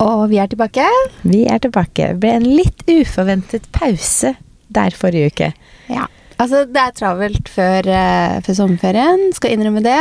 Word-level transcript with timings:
Og 0.00 0.30
vi 0.30 0.38
er 0.40 0.48
tilbake. 0.48 0.86
Vi 1.28 1.44
er 1.44 1.60
tilbake. 1.60 2.14
Det 2.14 2.20
ble 2.22 2.32
en 2.38 2.46
litt 2.48 2.86
uforventet 2.88 3.66
pause 3.74 4.32
der 4.72 4.96
forrige 4.96 5.28
uke. 5.28 5.50
Ja. 5.92 6.06
Altså, 6.40 6.64
det 6.64 6.80
er 6.80 6.94
travelt 6.96 7.50
før, 7.52 7.84
uh, 7.84 8.38
før 8.46 8.56
sommerferien. 8.62 9.28
Skal 9.36 9.58
innrømme 9.58 9.84
det. 9.84 10.00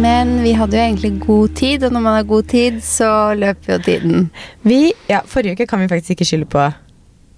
Men 0.00 0.38
vi 0.40 0.54
hadde 0.56 0.78
jo 0.78 0.86
egentlig 0.86 1.18
god 1.20 1.56
tid, 1.58 1.84
og 1.84 1.92
når 1.92 2.00
man 2.00 2.14
har 2.16 2.28
god 2.30 2.48
tid, 2.48 2.80
så 2.80 3.34
løper 3.36 3.74
jo 3.74 3.82
tiden. 3.84 4.30
Vi, 4.64 4.86
ja, 5.10 5.20
Forrige 5.28 5.58
uke 5.58 5.68
kan 5.68 5.82
vi 5.82 5.90
faktisk 5.92 6.16
ikke 6.16 6.30
skylde 6.30 6.48
på 6.48 6.70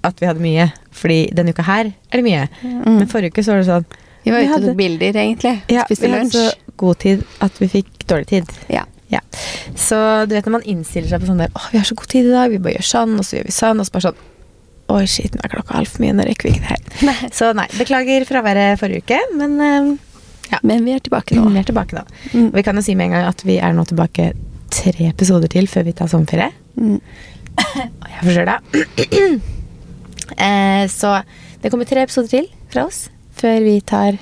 at 0.06 0.22
vi 0.22 0.28
hadde 0.28 0.42
mye, 0.42 0.68
fordi 0.94 1.18
denne 1.36 1.54
uka 1.54 1.64
her 1.66 1.90
er 1.92 2.20
det 2.20 2.24
mye. 2.26 2.46
Mm. 2.62 2.80
Men 3.00 3.10
forrige 3.10 3.34
uke 3.34 3.44
så 3.44 3.54
var 3.54 3.62
det 3.62 3.68
sånn 3.70 3.86
Vi 4.24 4.34
var 4.34 4.44
ute 4.46 4.58
og 4.58 4.66
tok 4.68 4.78
bilder, 4.78 5.20
egentlig. 5.24 5.54
Ja, 5.72 5.86
Spiste 5.88 6.10
lunsj. 6.10 6.34
Vi 6.34 6.42
hadde 6.42 6.50
så 6.50 6.76
god 6.82 7.00
tid 7.04 7.24
at 7.46 7.62
vi 7.62 7.70
fikk 7.70 8.04
dårlig 8.10 8.28
tid. 8.30 8.52
Ja. 8.72 8.84
ja. 9.12 9.22
Så 9.78 9.98
du 10.28 10.36
vet 10.36 10.46
når 10.48 10.58
man 10.58 10.68
innstiller 10.74 11.10
seg 11.10 11.22
på 11.22 11.30
sånn 11.30 11.42
der 11.42 11.54
Å, 11.54 11.64
vi 11.72 11.80
har 11.80 11.88
så 11.88 11.96
god 11.98 12.12
tid 12.12 12.28
i 12.28 12.34
dag, 12.34 12.52
vi 12.52 12.60
bare 12.62 12.76
gjør 12.78 12.88
sånn, 12.92 13.16
og 13.18 13.26
så 13.26 13.38
gjør 13.38 13.50
vi 13.50 13.56
sånn, 13.56 13.82
og 13.82 13.88
så 13.88 13.96
bare 13.96 14.10
sånn 14.10 14.28
Oi, 14.92 15.04
shit, 15.08 15.32
nå 15.32 15.40
er 15.46 15.52
klokka 15.54 15.78
altfor 15.78 16.02
mye, 16.02 16.12
nå 16.12 16.24
rekker 16.26 16.48
vi 16.48 16.50
ikke 16.52 16.64
det 16.66 16.72
her. 16.74 16.80
Nei. 17.08 17.28
Så 17.32 17.46
nei, 17.56 17.64
beklager 17.78 18.26
fraværet 18.28 18.80
forrige 18.80 19.06
uke, 19.06 19.20
men 19.38 19.54
uh, 19.62 19.92
ja. 20.52 20.58
Men 20.62 20.84
vi 20.84 20.92
er 20.92 21.00
tilbake 21.00 21.36
nå. 21.38 21.46
Vi 21.54 21.60
er 21.62 21.64
tilbake 21.64 21.96
nå. 21.96 22.02
Mm. 22.34 22.50
Og 22.50 22.58
vi 22.58 22.64
kan 22.66 22.76
jo 22.76 22.84
si 22.84 22.96
med 22.98 23.08
en 23.08 23.16
gang 23.16 23.30
at 23.30 23.40
vi 23.46 23.56
er 23.56 23.72
nå 23.72 23.86
tilbake 23.88 24.32
tre 24.72 25.08
episoder 25.08 25.48
til 25.52 25.68
før 25.70 25.86
vi 25.88 25.96
tar 25.96 26.10
sommerferie. 26.12 26.50
Mm. 26.76 26.98
Og 28.02 28.12
jeg 28.12 28.28
forstår 28.28 28.50
det. 28.50 29.61
Så 30.90 31.20
det 31.62 31.70
kommer 31.70 31.88
tre 31.88 32.02
episoder 32.02 32.28
til 32.32 32.48
fra 32.72 32.86
oss 32.88 33.06
før 33.38 33.62
vi 33.64 33.78
tar 33.86 34.18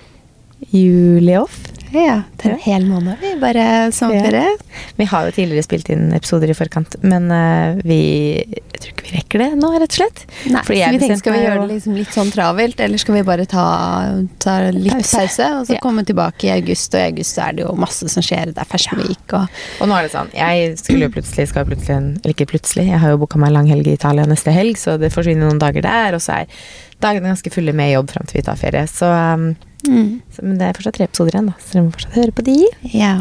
juli 0.73 1.37
off. 1.39 1.70
Ja, 1.91 2.23
er 2.45 2.55
en 2.55 2.63
hel 2.63 2.87
måned. 2.87 3.19
Vi 3.21 3.35
bare 3.41 3.91
sommerferie. 3.95 4.55
Ja. 4.55 4.83
Vi 4.97 5.07
har 5.11 5.27
jo 5.27 5.35
tidligere 5.35 5.67
spilt 5.67 5.91
inn 5.91 6.13
episoder 6.15 6.53
i 6.53 6.55
forkant, 6.57 6.95
men 7.03 7.31
uh, 7.33 7.81
vi 7.87 8.01
jeg 8.81 8.85
tror 8.85 8.93
ikke 8.95 9.05
vi 9.05 9.15
rekker 9.19 9.43
det 9.43 9.49
nå, 9.61 9.71
rett 9.77 9.93
og 9.93 9.97
slett. 9.99 10.21
Nei, 10.49 10.63
så 10.65 10.73
vi 10.73 11.01
tenker, 11.03 11.19
Skal 11.21 11.35
vi 11.35 11.41
gjøre 11.43 11.65
det 11.65 11.75
liksom 11.75 11.97
litt 11.99 12.15
sånn 12.15 12.31
travelt, 12.33 12.81
eller 12.81 13.03
skal 13.03 13.17
vi 13.19 13.25
bare 13.29 13.45
ta, 13.51 13.65
ta 14.41 14.55
litt 14.73 14.95
pause, 14.95 15.19
pause 15.19 15.49
og 15.59 15.67
så 15.69 15.77
ja. 15.77 15.83
komme 15.85 16.05
tilbake 16.09 16.49
i 16.49 16.53
august? 16.55 16.95
Og 16.95 17.03
i 17.03 17.11
august 17.11 17.41
er 17.43 17.59
det 17.59 17.67
jo 17.67 17.75
masse 17.77 18.09
som 18.09 18.25
skjer. 18.25 18.55
Det 18.55 18.65
er 18.65 18.71
Fashion 18.71 19.03
Week 19.03 19.35
og 19.37 19.61
Og 19.83 19.91
nå 19.91 19.99
er 19.99 20.07
det 20.07 20.15
sånn, 20.15 20.31
jeg 20.37 20.77
skulle 20.81 21.11
jo 21.11 21.15
plutselig, 21.17 21.51
skal 21.51 21.67
plutselig 21.69 21.99
Eller 21.99 22.37
ikke 22.37 22.49
plutselig, 22.55 22.87
jeg 22.89 23.03
har 23.03 23.13
jo 23.13 23.21
booka 23.21 23.41
meg 23.43 23.53
lang 23.53 23.69
helg 23.69 23.91
i 23.91 23.99
Italia 23.99 24.25
neste 24.29 24.55
helg, 24.55 24.81
så 24.81 24.97
det 25.01 25.13
forsvinner 25.13 25.51
noen 25.51 25.61
dager 25.61 25.85
der, 25.85 26.17
og 26.17 26.25
så 26.25 26.41
er 26.41 26.63
dagene 27.05 27.33
ganske 27.33 27.53
fulle 27.53 27.75
med 27.77 27.93
jobb 27.93 28.15
fram 28.15 28.29
til 28.29 28.41
vi 28.41 28.47
tar 28.47 28.61
ferie. 28.61 28.87
Så 28.89 29.09
um, 29.09 29.51
Mm. 29.87 30.21
Så, 30.33 30.45
men 30.45 30.59
det 30.61 30.67
er 30.67 30.77
fortsatt 30.79 30.99
tre 30.99 31.07
episoder 31.09 31.37
igjen, 31.37 31.53
da, 31.53 31.57
så 31.61 31.77
dere 31.77 31.87
må 31.87 31.95
fortsatt 31.95 32.19
høre 32.19 32.35
på 32.37 32.47
de. 32.49 32.59
Ja. 32.93 33.15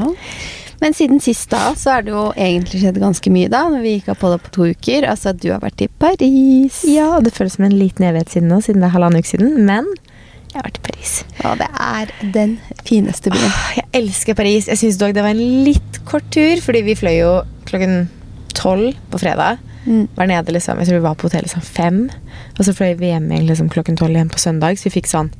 Men 0.79 0.95
siden 0.95 1.19
sist 1.23 1.49
da, 1.51 1.73
så 1.75 1.97
er 1.97 2.05
det 2.07 2.13
jo 2.13 2.25
egentlig 2.39 2.81
skjedd 2.81 2.99
ganske 3.01 3.31
mye, 3.33 3.49
da. 3.51 3.65
Når 3.71 3.81
vi 3.83 3.95
gikk 3.97 4.13
opp 4.13 4.21
på 4.23 4.31
det 4.31 4.41
på 4.45 4.53
to 4.55 4.67
uker. 4.71 5.07
Altså, 5.11 5.33
du 5.35 5.49
har 5.51 5.63
vært 5.63 5.83
i 5.83 5.89
Paris. 6.01 6.83
Ja, 6.87 7.09
og 7.17 7.25
det 7.27 7.33
føles 7.35 7.57
som 7.57 7.67
en 7.67 7.75
liten 7.75 8.07
evighet 8.07 8.31
siden 8.31 8.51
nå, 8.51 8.61
siden 8.63 8.83
det 8.83 8.87
er 8.87 8.95
halvannen 8.95 9.19
uke 9.19 9.31
siden. 9.33 9.57
Men 9.67 9.89
jeg 10.49 10.57
har 10.57 10.69
vært 10.69 10.79
i 10.79 10.85
Paris. 10.87 11.15
Ja, 11.43 11.51
det 11.59 11.67
er 11.85 12.13
den 12.37 12.55
fineste 12.87 13.33
byen. 13.33 13.51
Jeg 13.75 13.89
elsker 13.99 14.37
Paris. 14.39 14.69
Jeg 14.71 14.81
syns 14.81 15.01
dog 15.01 15.11
det 15.17 15.25
var 15.25 15.35
en 15.35 15.65
litt 15.67 15.99
kort 16.09 16.31
tur, 16.33 16.63
fordi 16.63 16.85
vi 16.87 16.95
fløy 16.97 17.17
jo 17.19 17.33
klokken 17.69 18.07
tolv 18.57 18.95
på 19.11 19.19
fredag. 19.21 19.59
Mm. 19.83 20.07
Var 20.15 20.31
nede 20.31 20.55
liksom, 20.55 20.79
Jeg 20.79 20.89
tror 20.89 20.97
vi 20.97 21.05
var 21.05 21.19
på 21.19 21.27
hotellet 21.27 21.51
liksom 21.51 21.61
fem. 21.65 21.99
Og 22.57 22.65
så 22.65 22.73
fløy 22.75 22.95
vi 22.99 23.11
hjem 23.11 23.27
egentlig 23.29 23.53
liksom, 23.53 23.69
klokken 23.75 23.99
tolv 23.99 24.15
igjen 24.15 24.31
på 24.31 24.41
søndag, 24.41 24.79
så 24.79 24.87
vi 24.87 24.95
fikk 24.97 25.11
sånn 25.11 25.31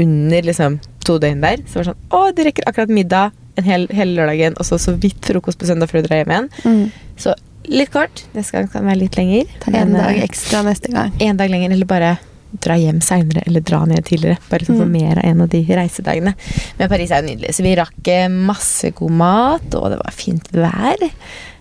under 0.00 0.46
liksom, 0.50 0.78
to 1.06 1.18
døgn 1.22 1.42
der. 1.44 1.64
Så 1.68 1.78
var 1.78 1.86
det 1.86 1.92
sånn 1.92 2.18
Å, 2.18 2.20
du 2.34 2.44
rekker 2.46 2.68
akkurat 2.68 2.92
middag 2.92 3.40
en 3.54 3.66
hel, 3.68 3.86
hele 3.94 4.16
lørdagen, 4.18 4.56
og 4.58 4.66
så 4.66 4.78
så 4.82 4.96
vidt 4.98 5.22
frokost 5.28 5.60
på 5.60 5.68
søndag 5.68 5.90
før 5.90 6.02
du 6.02 6.08
drar 6.08 6.22
hjem 6.22 6.32
igjen. 6.34 6.48
Mm. 6.66 7.10
Så 7.22 7.34
litt 7.70 7.92
kort. 7.94 8.24
Neste 8.34 8.56
gang 8.56 8.70
kan 8.72 8.86
være 8.88 9.04
litt 9.04 9.18
lenger. 9.18 9.50
Ta 9.62 9.74
en 9.78 9.94
dag 9.94 10.16
eh, 10.16 10.24
ekstra 10.26 10.64
neste 10.66 10.90
gang. 10.92 11.14
En 11.22 11.38
dag 11.38 11.52
lenger, 11.52 11.74
eller 11.76 11.88
bare 11.88 12.14
dra 12.62 12.76
hjem 12.78 13.00
seinere 13.02 13.42
eller 13.48 13.64
dra 13.66 13.80
ned 13.88 14.04
tidligere. 14.06 14.38
Bare 14.50 14.66
for 14.66 14.76
mm. 14.76 14.82
få 14.82 14.90
mer 14.90 15.18
av 15.22 15.24
en 15.30 15.46
av 15.46 15.50
de 15.54 15.62
reisedagene. 15.70 16.34
Men 16.78 16.92
Paris 16.92 17.10
er 17.10 17.22
jo 17.22 17.30
nydelig, 17.30 17.54
så 17.56 17.66
vi 17.66 17.74
rakk 17.78 18.12
eh, 18.12 18.28
masse 18.30 18.92
god 18.98 19.18
mat, 19.22 19.66
og 19.78 19.90
det 19.94 20.00
var 20.02 20.14
fint 20.14 20.50
vær. 20.54 21.08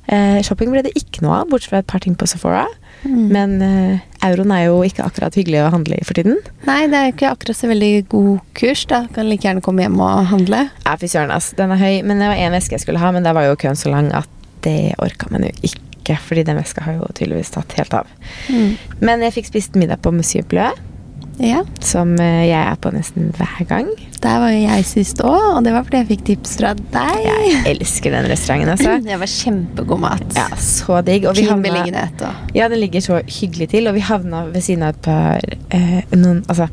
Eh, 0.03 0.39
shopping 0.45 0.73
ble 0.73 0.83
det 0.85 0.95
ikke 0.99 1.23
noe 1.25 1.41
av, 1.41 1.49
bortsett 1.51 1.73
fra 1.73 1.83
et 1.83 1.89
par 1.89 2.03
ting 2.03 2.17
på 2.19 2.29
Sephora. 2.29 2.65
Mm. 3.03 3.23
Men 3.33 3.55
uh, 3.59 4.03
euroen 4.27 4.53
er 4.55 4.65
jo 4.67 4.79
ikke 4.85 5.05
akkurat 5.05 5.35
hyggelig 5.37 5.61
å 5.63 5.71
handle 5.73 5.97
i 5.99 6.05
for 6.07 6.17
tiden. 6.17 6.39
Nei, 6.67 6.83
det 6.91 6.99
er 6.99 7.07
jo 7.07 7.15
ikke 7.15 7.31
akkurat 7.33 7.59
så 7.59 7.69
veldig 7.71 7.91
god 8.11 8.43
kurs. 8.57 8.85
da 8.89 9.03
Kan 9.15 9.29
like 9.29 9.47
gjerne 9.47 9.63
komme 9.65 9.85
hjem 9.85 9.99
og 10.03 10.27
handle. 10.31 10.65
Ja, 10.85 10.95
fy 10.99 11.09
søren, 11.11 11.33
ass. 11.35 11.51
Den 11.57 11.73
er 11.75 11.81
høy. 11.81 12.01
Men 12.07 12.23
det 12.23 12.31
var 12.31 12.39
én 12.39 12.55
veske 12.55 12.77
jeg 12.77 12.85
skulle 12.85 13.03
ha, 13.03 13.11
men 13.15 13.27
der 13.27 13.35
var 13.37 13.47
jo 13.49 13.59
køen 13.59 13.79
så 13.79 13.91
lang 13.93 14.11
at 14.15 14.29
det 14.63 14.95
orka 15.03 15.29
man 15.33 15.47
jo 15.47 15.51
ikke. 15.61 16.17
Fordi 16.23 16.43
den 16.47 16.59
veska 16.59 16.83
har 16.83 16.97
jo 16.99 17.11
tydeligvis 17.15 17.53
tatt 17.55 17.75
helt 17.79 17.93
av. 17.95 18.09
Mm. 18.51 18.73
Men 19.03 19.23
jeg 19.27 19.37
fikk 19.39 19.51
spist 19.51 19.79
middag 19.79 20.03
på 20.03 20.11
Monsieur 20.15 20.47
Bleu. 20.47 20.71
Ja. 21.41 21.63
Som 21.81 22.15
eh, 22.21 22.45
jeg 22.49 22.59
er 22.59 22.79
på 22.81 22.91
nesten 22.93 23.31
hver 23.37 23.63
gang. 23.69 23.89
Der 24.23 24.39
var 24.39 24.53
jo 24.53 24.59
jeg 24.63 24.85
sist 24.87 25.19
òg, 25.19 25.47
og 25.57 25.63
det 25.65 25.73
var 25.75 25.83
fordi 25.83 25.99
jeg 25.99 26.09
fikk 26.13 26.25
tips 26.29 26.57
fra 26.61 26.73
deg. 26.79 27.23
Jeg 27.27 27.63
elsker 27.73 28.15
den 28.15 28.29
restauranten. 28.31 28.73
Altså. 28.73 28.97
Det 29.09 29.17
var 29.19 29.31
kjempegod 29.31 30.03
mat. 30.03 30.27
Ja, 30.37 30.47
Så 30.55 30.99
digg. 31.05 31.27
Og 31.27 31.35
vi 31.35 31.47
fin 31.49 31.63
beliggenhet. 31.63 32.23
Ja, 32.55 32.69
den 32.71 32.79
ligger 32.79 33.03
så 33.03 33.19
hyggelig 33.27 33.73
til, 33.75 33.89
og 33.91 33.97
vi 33.97 34.05
havna 34.07 34.45
ved 34.53 34.63
siden 34.63 34.87
av 34.87 34.95
et 34.95 35.01
par 35.03 35.49
eh, 35.75 35.99
noen, 36.15 36.45
Altså 36.47 36.69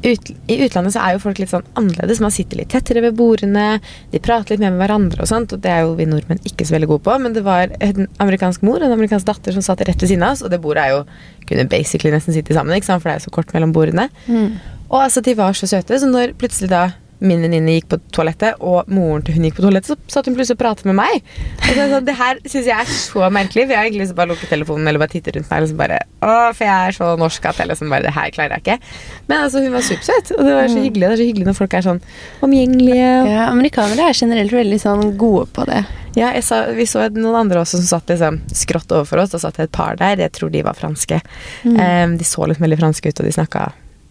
ut, 0.00 0.30
I 0.48 0.56
utlandet 0.64 0.94
så 0.94 1.02
er 1.04 1.14
jo 1.14 1.22
folk 1.22 1.40
litt 1.40 1.50
sånn 1.52 1.66
annerledes. 1.78 2.22
Man 2.24 2.32
sitter 2.32 2.60
litt 2.60 2.70
tettere 2.72 3.02
ved 3.04 3.16
bordene, 3.18 3.66
de 4.12 4.20
prater 4.22 4.54
litt 4.54 4.62
mer 4.62 4.72
med 4.72 4.80
hverandre 4.80 5.24
og 5.24 5.28
sånt, 5.28 5.52
og 5.52 5.60
det 5.64 5.72
er 5.74 5.84
jo 5.84 5.94
vi 5.98 6.08
nordmenn 6.08 6.40
ikke 6.48 6.66
så 6.66 6.76
veldig 6.76 6.88
gode 6.94 7.04
på. 7.08 7.16
Men 7.20 7.36
det 7.36 7.44
var 7.46 7.74
en 7.84 8.08
amerikansk 8.22 8.64
mor 8.66 8.80
og 8.80 8.88
en 8.88 8.96
amerikansk 8.96 9.28
datter 9.28 9.56
som 9.56 9.64
satt 9.64 9.84
rett 9.84 10.00
ved 10.00 10.12
siden 10.12 10.24
av 10.24 10.36
oss, 10.36 10.44
og 10.46 10.52
det 10.52 10.62
bordet 10.64 10.86
er 10.86 10.94
jo 10.96 11.02
kunne 11.50 11.68
basically 11.68 12.12
nesten 12.14 12.36
sitte 12.36 12.56
sammen, 12.56 12.76
ikke 12.76 12.88
sant? 12.88 13.02
for 13.02 13.10
det 13.10 13.18
er 13.18 13.22
jo 13.22 13.28
så 13.28 13.34
kort 13.40 13.52
mellom 13.56 13.74
bordene. 13.76 14.08
Mm. 14.30 14.54
Og 14.90 14.98
altså, 15.04 15.22
de 15.24 15.36
var 15.38 15.54
så 15.56 15.70
søte, 15.70 15.98
så 16.00 16.10
når 16.10 16.34
plutselig 16.38 16.70
da 16.72 16.88
min 17.20 17.42
venninne 17.44 17.74
gikk 17.76 17.90
på 17.92 17.98
toalettet, 18.16 18.60
og 18.64 18.88
moren 18.92 19.22
til 19.24 19.36
hun 19.36 19.44
gikk 19.44 19.58
på 19.58 19.64
toalettet, 19.66 19.92
så 19.92 20.16
satt 20.16 20.28
hun 20.30 20.36
plutselig 20.38 20.56
og 20.56 20.62
pratet 20.62 20.88
med 20.88 20.96
meg. 20.96 21.18
Og 21.58 21.68
så, 21.76 21.84
så, 21.92 22.00
det 22.04 22.14
her 22.16 22.40
syns 22.46 22.68
jeg 22.70 22.74
er 22.74 22.92
så 22.94 23.28
merkelig, 23.32 23.66
for 23.66 23.74
jeg 23.74 23.80
har 23.80 23.88
egentlig 23.88 24.04
lyst 24.04 24.12
til 24.12 24.16
å 24.16 24.20
bare 24.22 24.32
lukke 24.32 24.48
telefonen 24.50 24.88
eller 24.88 25.02
bare 25.02 25.12
titte 25.12 25.34
rundt 25.36 25.50
meg. 25.50 25.64
Liksom 25.66 25.80
bare, 25.80 26.00
å, 26.24 26.32
for 26.56 26.64
jeg 26.66 26.88
er 26.88 26.96
så 26.96 27.10
norsk 27.20 27.48
at 27.50 27.60
jeg 27.60 27.70
liksom 27.70 27.92
bare 27.92 28.06
Det 28.08 28.14
her 28.16 28.32
klarer 28.34 28.56
jeg 28.56 28.64
ikke. 28.64 28.94
Men 29.28 29.36
altså, 29.44 29.64
hun 29.64 29.76
var 29.76 29.84
supersøt, 29.86 30.32
og 30.38 30.48
det 30.48 30.54
var 30.56 30.70
så 30.72 30.78
mm. 30.78 30.84
hyggelig. 30.86 31.04
Det 31.04 31.10
er 31.12 31.20
så 31.20 31.28
hyggelig 31.28 31.48
når 31.50 31.58
folk 31.60 31.76
er 31.76 31.86
sånn 31.86 32.00
omgjengelige. 32.48 33.10
Ja, 33.34 33.48
Amerikanere 33.50 34.08
er 34.08 34.22
generelt 34.24 34.56
veldig 34.56 34.80
sånn 34.80 35.04
gode 35.20 35.44
på 35.52 35.68
det. 35.68 35.82
Ja, 36.16 36.32
sa, 36.42 36.62
Vi 36.74 36.88
så 36.88 37.04
noen 37.14 37.36
andre 37.44 37.60
også 37.60 37.82
som 37.82 37.90
satt 37.98 38.10
liksom 38.10 38.40
skrått 38.56 38.96
overfor 38.96 39.20
oss. 39.22 39.36
Da 39.36 39.42
satt 39.44 39.60
et 39.60 39.76
par 39.76 40.00
der. 40.00 40.24
Jeg 40.24 40.32
tror 40.40 40.50
de 40.56 40.64
var 40.66 40.78
franske. 40.78 41.20
Mm. 41.68 41.76
Um, 41.76 42.18
de 42.18 42.26
så 42.26 42.48
litt 42.48 42.64
veldig 42.64 42.80
franske 42.80 43.12
ut, 43.12 43.20
og 43.20 43.28
de 43.28 43.36
snakka 43.36 43.68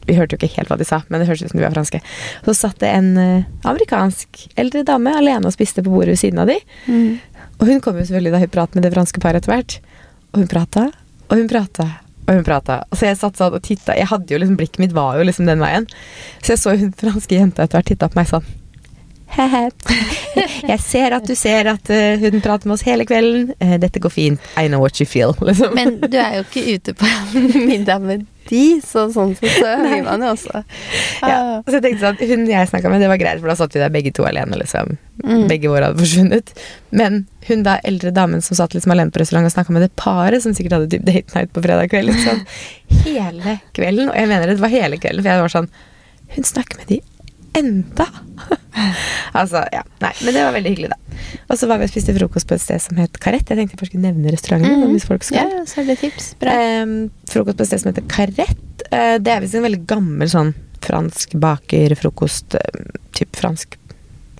vi 0.09 0.17
hørte 0.17 0.35
jo 0.35 0.41
ikke 0.41 0.57
helt 0.57 0.71
hva 0.71 0.79
de 0.79 0.87
sa, 0.87 1.01
men 1.07 1.21
det 1.21 1.29
hørtes 1.29 1.47
ut 1.47 1.53
som 1.53 1.61
de 1.61 1.65
var 1.67 1.75
franske. 1.75 2.01
Så 2.47 2.57
satt 2.57 2.81
det 2.81 2.91
en 2.91 3.11
uh, 3.15 3.47
amerikansk 3.69 4.43
eldre 4.59 4.83
dame 4.87 5.13
alene 5.21 5.49
og 5.49 5.55
spiste 5.55 5.85
på 5.85 5.93
bordet 5.93 6.15
ved 6.17 6.21
siden 6.23 6.41
av 6.41 6.49
de. 6.49 6.57
Mm. 6.89 7.47
Og 7.59 7.67
hun 7.69 7.81
kom 7.83 7.99
jo 7.99 8.05
selvfølgelig 8.07 8.35
da 8.35 8.43
hun 8.43 8.53
pratet 8.53 8.79
med 8.79 8.87
det 8.87 8.93
franske 8.95 9.23
paret 9.23 9.43
etter 9.43 9.53
hvert. 9.53 9.79
Og 10.33 10.43
hun 10.43 10.51
prata, 10.51 10.89
og 11.29 11.35
hun 11.37 11.49
prata, 11.51 11.87
og 12.25 12.37
hun 12.37 12.45
prata. 12.47 12.81
Så 12.93 13.09
jeg 13.09 13.19
satt 13.19 13.39
sånn 13.39 13.57
og 13.57 13.65
titta. 13.65 13.97
Jeg 13.97 14.09
hadde 14.11 14.33
jo 14.33 14.39
liksom, 14.41 14.57
Blikket 14.59 14.81
mitt 14.81 14.95
var 14.95 15.17
jo 15.19 15.25
liksom 15.27 15.49
den 15.49 15.61
veien. 15.63 15.89
Så 16.41 16.55
jeg 16.55 16.63
så 16.63 16.75
hun 16.79 16.95
franske 16.97 17.37
jenta 17.37 17.65
etter 17.65 17.79
hvert 17.79 17.93
titta 17.93 18.09
på 18.11 18.21
meg 18.21 18.31
sånn 18.31 18.47
He-he. 19.29 19.67
Jeg 20.65 20.79
ser 20.81 21.13
at 21.13 21.27
du 21.27 21.35
ser 21.37 21.67
at 21.69 21.91
uh, 21.93 22.21
hun 22.23 22.41
prater 22.41 22.69
med 22.69 22.79
oss 22.79 22.85
hele 22.87 23.05
kvelden. 23.05 23.51
Uh, 23.61 23.75
dette 23.81 24.01
går 24.01 24.13
fint. 24.13 24.47
I 24.57 24.67
know 24.67 24.81
what 24.81 24.97
you 25.01 25.05
feel. 25.05 25.35
Liksom. 25.41 25.75
Men 25.77 25.99
du 26.01 26.17
er 26.17 26.39
jo 26.39 26.45
ikke 26.47 26.65
ute 26.73 26.95
på 26.97 27.09
middag 27.69 28.01
med 28.05 28.25
de, 28.49 28.63
så 28.85 29.05
sånn 29.13 29.35
sett 29.37 29.55
så 29.57 29.75
hører 29.79 30.05
man 30.05 30.25
jo 30.25 30.31
også. 30.33 30.63
Ja, 31.21 31.39
så 31.65 31.77
jeg 31.77 31.83
tenkte 31.85 32.03
sånn, 32.03 32.19
Hun 32.31 32.47
jeg 32.49 32.69
snakka 32.71 32.91
med, 32.91 33.03
det 33.03 33.11
var 33.11 33.21
greit, 33.21 33.41
for 33.41 33.51
da 33.51 33.57
satt 33.59 33.75
vi 33.75 33.81
der 33.81 33.93
begge 33.93 34.13
to 34.15 34.25
alene. 34.27 34.57
liksom. 34.59 34.97
Mm. 35.23 35.45
Begge 35.51 35.71
våre 35.71 35.89
hadde 35.89 36.01
forsvunnet. 36.01 36.53
Men 36.95 37.21
hun 37.49 37.63
da 37.67 37.77
eldre 37.87 38.13
damen 38.15 38.43
som 38.45 38.57
satt 38.59 38.75
liksom 38.75 38.95
alene 38.95 39.13
på 39.13 39.21
restaurant 39.21 39.49
og 39.49 39.53
snakka 39.53 39.75
med 39.75 39.85
det 39.87 39.91
paret 39.99 40.43
som 40.45 40.55
sikkert 40.57 40.77
hadde 40.79 40.89
typ 40.93 41.05
date 41.07 41.35
night 41.35 41.53
på 41.55 41.63
fredag 41.65 41.91
kveld, 41.93 42.13
liksom. 42.13 42.41
hele 43.05 43.59
kvelden. 43.77 44.09
Og 44.09 44.17
jeg 44.17 44.31
mener 44.31 44.53
det 44.53 44.63
var 44.63 44.73
hele 44.73 45.01
kvelden, 45.01 45.23
for 45.23 45.33
jeg 45.33 45.45
var 45.45 45.55
sånn 45.59 45.71
Hun 46.35 46.45
snakker 46.45 46.81
med 46.81 46.91
de 46.93 47.01
enda! 47.57 48.05
altså, 49.39 49.63
ja. 49.73 49.83
Nei, 50.03 50.11
men 50.23 50.35
det 50.35 50.43
var 50.45 50.55
veldig 50.55 50.73
hyggelig, 50.73 50.89
da. 50.93 51.19
Og 51.49 51.59
så 51.59 51.69
var 51.69 51.81
vi 51.81 51.87
og 51.87 51.91
spiste 51.91 52.15
frokost 52.15 52.49
på 52.49 52.55
et 52.57 52.63
sted 52.63 52.81
som 52.83 52.99
het 53.01 53.19
Karett. 53.21 53.47
Jeg 53.49 53.59
tenkte 53.59 53.75
jeg 53.75 53.81
bare 53.81 53.89
skulle 53.91 54.05
nevne 54.05 54.33
restauranten. 54.33 54.79
Mm. 54.83 54.95
hvis 54.95 55.07
folk 55.09 55.25
skal. 55.27 55.51
Ja, 55.51 55.65
så 55.69 55.81
er 55.81 55.89
det 55.89 55.99
tips. 56.03 56.31
Bra. 56.41 56.55
Um, 56.83 56.95
frokost 57.29 57.59
på 57.59 57.65
et 57.65 57.71
sted 57.71 57.83
som 57.83 57.91
heter 57.91 58.07
Karett. 58.11 58.85
Uh, 58.89 59.17
det 59.21 59.33
er 59.33 59.43
visst 59.43 59.59
en 59.59 59.67
veldig 59.67 59.83
gammel 59.89 60.31
sånn 60.31 60.53
fransk 60.85 61.35
bakerfrokost 61.43 62.57
uh, 62.59 62.81
typ 63.17 63.39
fransk 63.39 63.77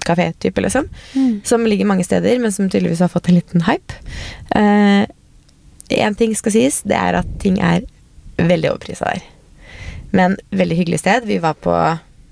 kafé-type, 0.07 0.61
liksom. 0.63 0.87
Mm. 1.13 1.33
Som 1.45 1.67
ligger 1.67 1.89
mange 1.89 2.07
steder, 2.07 2.39
men 2.41 2.53
som 2.55 2.69
tydeligvis 2.69 3.03
har 3.03 3.11
fått 3.11 3.29
en 3.29 3.37
liten 3.37 3.65
hype. 3.67 3.99
Én 4.55 6.13
uh, 6.13 6.17
ting 6.17 6.35
skal 6.37 6.55
sies, 6.55 6.81
det 6.87 6.97
er 6.97 7.19
at 7.19 7.29
ting 7.43 7.59
er 7.61 7.83
veldig 8.39 8.71
overprisa 8.71 9.11
der. 9.11 9.25
Men 10.15 10.37
veldig 10.55 10.77
hyggelig 10.79 11.03
sted. 11.03 11.27
Vi 11.29 11.37
var 11.43 11.59
på 11.61 11.75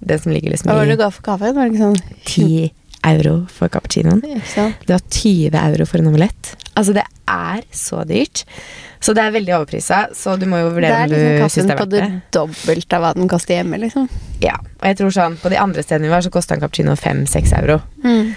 det 0.07 0.21
som 0.23 0.31
ligger 0.33 0.53
liksom 0.53 0.71
Hva 0.71 0.79
var 0.79 0.85
det 0.87 0.95
i 0.95 0.97
du 0.97 1.03
ga 1.03 1.11
for 1.13 1.25
kaffen? 1.27 1.55
Var 1.55 1.69
det 1.69 1.75
ikke 1.75 1.85
sånn 1.85 2.01
10 2.33 2.73
euro 3.07 3.33
for 3.53 3.69
cappuccinoen. 3.71 4.19
Det 4.19 4.89
var 4.91 5.03
20 5.13 5.53
euro 5.61 5.85
for 5.87 6.01
en 6.01 6.09
omelett. 6.09 6.49
Altså, 6.75 6.93
det 6.97 7.03
er 7.29 7.61
så 7.71 8.01
dyrt. 8.09 8.41
Så 8.99 9.13
det 9.15 9.21
er 9.23 9.31
veldig 9.35 9.53
overprisa, 9.55 9.99
så 10.17 10.33
du 10.41 10.47
må 10.49 10.57
jo 10.59 10.71
Det 10.71 10.75
vurdere 10.79 10.97
er 10.97 11.05
om 11.05 11.13
du 11.13 11.15
liksom 11.15 11.49
syns 11.53 11.53
kaffen 11.53 11.67
det 11.69 11.75
er 11.75 11.77
på 11.77 11.85
verdt 11.85 11.93
det 11.93 12.01
det. 12.01 12.21
dobbelte 12.35 12.97
av 12.97 13.03
hva 13.05 13.11
den 13.15 13.29
koster 13.31 13.53
hjemme, 13.59 13.79
liksom. 13.85 14.09
Ja, 14.43 14.57
og 14.57 14.85
jeg 14.89 14.97
tror 14.99 15.13
sånn, 15.13 15.37
På 15.39 15.51
de 15.53 15.59
andre 15.61 15.83
stedene 15.85 16.09
vi 16.09 16.13
var, 16.15 16.25
så 16.25 16.33
kosta 16.33 16.57
en 16.57 16.63
cappuccino 16.65 16.95
5-6 16.97 17.53
euro. 17.61 17.77
Eh, 18.03 18.33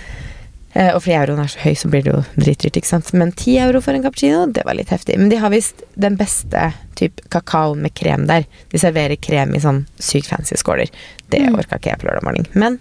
og 0.95 1.01
fordi 1.03 1.17
euroen 1.19 1.41
er 1.43 1.49
så 1.51 1.59
høy, 1.65 1.73
så 1.75 1.89
blir 1.91 2.05
det 2.07 2.13
jo 2.13 2.21
dritdyrt. 2.37 2.77
ikke 2.79 2.87
sant? 2.87 3.13
Men 3.13 3.33
10 3.33 3.57
euro 3.59 3.81
for 3.83 3.93
en 3.97 4.05
cappuccino, 4.05 4.45
det 4.47 4.63
var 4.65 4.75
litt 4.79 4.93
heftig. 4.95 5.17
Men 5.19 5.29
de 5.33 5.37
har 5.43 5.51
visst 5.51 5.83
den 5.99 6.17
beste 6.17 6.73
typ 7.01 7.21
kakao 7.31 7.75
med 7.75 7.95
krem 7.99 8.27
der. 8.29 8.47
De 8.71 8.79
serverer 8.79 9.17
krem 9.19 9.55
i 9.57 9.63
sånn 9.63 9.87
sykt 9.99 10.29
fancy 10.31 10.55
skåler. 10.61 10.91
Det 11.31 11.41
Mm. 11.41 11.59
orka 11.59 11.77
ikke 11.79 11.91
jeg 11.91 11.99
på 11.99 12.07
lørdag 12.07 12.23
morgen. 12.23 12.47
Men 12.55 12.79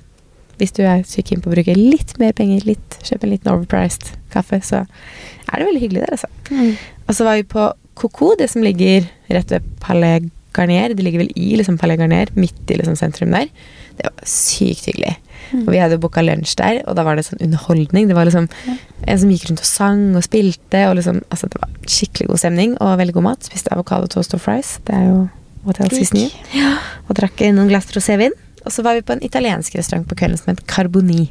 hvis 0.60 0.72
du 0.74 0.84
er 0.84 1.04
sykt 1.04 1.30
keen 1.30 1.42
på 1.42 1.50
å 1.50 1.56
bruke 1.56 1.76
litt 1.76 2.18
mer 2.20 2.32
penger, 2.34 2.62
litt, 2.66 3.00
kjøpe 3.02 3.24
en 3.24 3.30
liten 3.32 3.52
overpriced 3.52 4.12
kaffe, 4.30 4.62
så 4.62 4.86
er 5.50 5.58
det 5.58 5.66
veldig 5.66 5.82
hyggelig 5.82 6.06
der, 6.06 6.12
altså. 6.12 6.28
Mm. 6.52 6.78
Og 7.08 7.16
så 7.16 7.24
var 7.26 7.36
vi 7.36 7.44
på 7.44 7.74
Coco, 7.96 8.36
det 8.36 8.50
som 8.50 8.62
ligger 8.62 9.08
rett 9.30 9.50
ved 9.52 9.64
Palais 9.80 10.30
Garnier. 10.60 10.94
Det 10.96 11.06
ligger 11.06 11.24
vel 11.24 11.32
i 11.40 11.54
liksom 11.60 11.80
Palais 11.82 12.00
Garnier, 12.00 12.32
midt 12.36 12.70
i 12.70 12.78
liksom 12.80 13.00
sentrum 13.00 13.34
der. 13.36 13.50
Det 13.98 14.06
var 14.08 14.28
sykt 14.28 14.92
hyggelig. 14.92 15.16
Mm. 15.50 15.64
Og 15.64 15.72
vi 15.74 15.80
hadde 15.82 15.98
booka 16.02 16.22
lunsj 16.24 16.54
der, 16.60 16.84
og 16.86 16.96
da 17.00 17.04
var 17.08 17.18
det 17.18 17.26
sånn 17.26 17.42
underholdning. 17.48 18.08
Det 18.12 18.18
var 18.18 18.30
liksom 18.30 18.48
en 19.08 19.20
som 19.24 19.34
gikk 19.34 19.50
rundt 19.50 19.64
og 19.64 19.70
sang 19.72 20.06
og 20.20 20.26
spilte, 20.28 20.86
og 20.92 21.00
liksom 21.00 21.24
Altså, 21.30 21.50
det 21.52 21.60
var 21.62 21.74
skikkelig 21.90 22.30
god 22.30 22.42
stemning 22.42 22.78
og 22.78 22.98
veldig 23.02 23.16
god 23.18 23.28
mat. 23.32 23.50
Spiste 23.50 23.74
avokado, 23.74 24.08
toast 24.12 24.36
og 24.38 24.44
fries. 24.44 24.78
Det 24.88 24.96
er 24.96 25.10
jo 25.10 25.20
Hotel. 25.68 25.92
Cisne. 25.92 26.30
Ja, 26.56 26.78
og 27.08 27.18
drakk 27.20 27.42
noen 27.52 27.68
glass 27.72 27.90
rosévin. 27.96 28.36
Og 28.66 28.74
så 28.76 28.84
var 28.84 28.98
vi 28.98 29.04
på 29.06 29.16
en 29.16 29.24
italiensk 29.24 29.76
restaurant 29.80 30.08
på 30.08 30.18
kvelden 30.20 30.40
som 30.40 30.52
het 30.52 30.64
Carboni. 30.68 31.30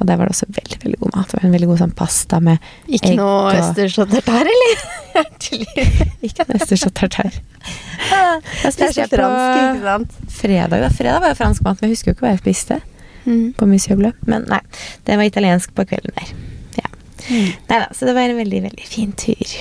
Og 0.00 0.06
der 0.08 0.16
var 0.16 0.26
det 0.30 0.32
også 0.34 0.46
veldig 0.56 0.78
veldig 0.82 0.98
god 1.02 1.10
mat. 1.16 1.28
Det 1.28 1.36
var 1.38 1.44
en 1.48 1.52
veldig 1.54 1.66
god 1.70 1.78
sånn 1.82 1.90
pasta 1.98 2.38
med 2.40 2.58
Ikke 2.88 3.10
egg 3.10 3.16
noe 3.18 3.34
og- 3.50 3.58
østers 3.60 3.98
og 4.00 4.08
tartar, 4.14 4.48
eller? 4.48 4.84
Ikke 6.26 6.46
noe 6.48 6.56
østers 6.60 6.86
og 6.88 6.94
tartar. 6.96 7.30
Jeg 8.10 8.40
Det 8.40 8.68
er 8.70 8.72
spiste 8.72 9.00
jeg 9.02 9.10
på 9.12 9.18
fransk, 9.20 9.58
ikke 9.60 9.84
sant? 9.84 10.14
fredag. 10.40 10.80
da 10.80 10.88
Fredag 10.88 11.20
var 11.20 11.34
jo 11.34 11.38
fransk 11.42 11.62
mat, 11.66 11.80
men 11.82 11.90
jeg 11.90 11.96
husker 11.98 12.10
jo 12.10 12.14
ikke 12.16 12.24
hva 12.26 12.30
jeg 12.32 12.40
spiste. 12.44 12.80
Mm. 13.26 13.52
på 13.52 13.66
Monsieur 13.68 13.98
Bleu. 14.00 14.12
Men 14.24 14.46
nei, 14.48 14.62
det 15.04 15.18
var 15.20 15.28
italiensk 15.28 15.74
på 15.76 15.84
kvelden 15.90 16.14
der. 16.16 16.30
Ja. 16.80 16.88
Mm. 17.28 17.50
Nei 17.68 17.78
da, 17.82 17.88
så 17.92 18.08
det 18.08 18.14
var 18.16 18.30
en 18.32 18.38
veldig, 18.40 18.62
veldig 18.64 18.86
fin 18.88 19.12
tur. 19.12 19.52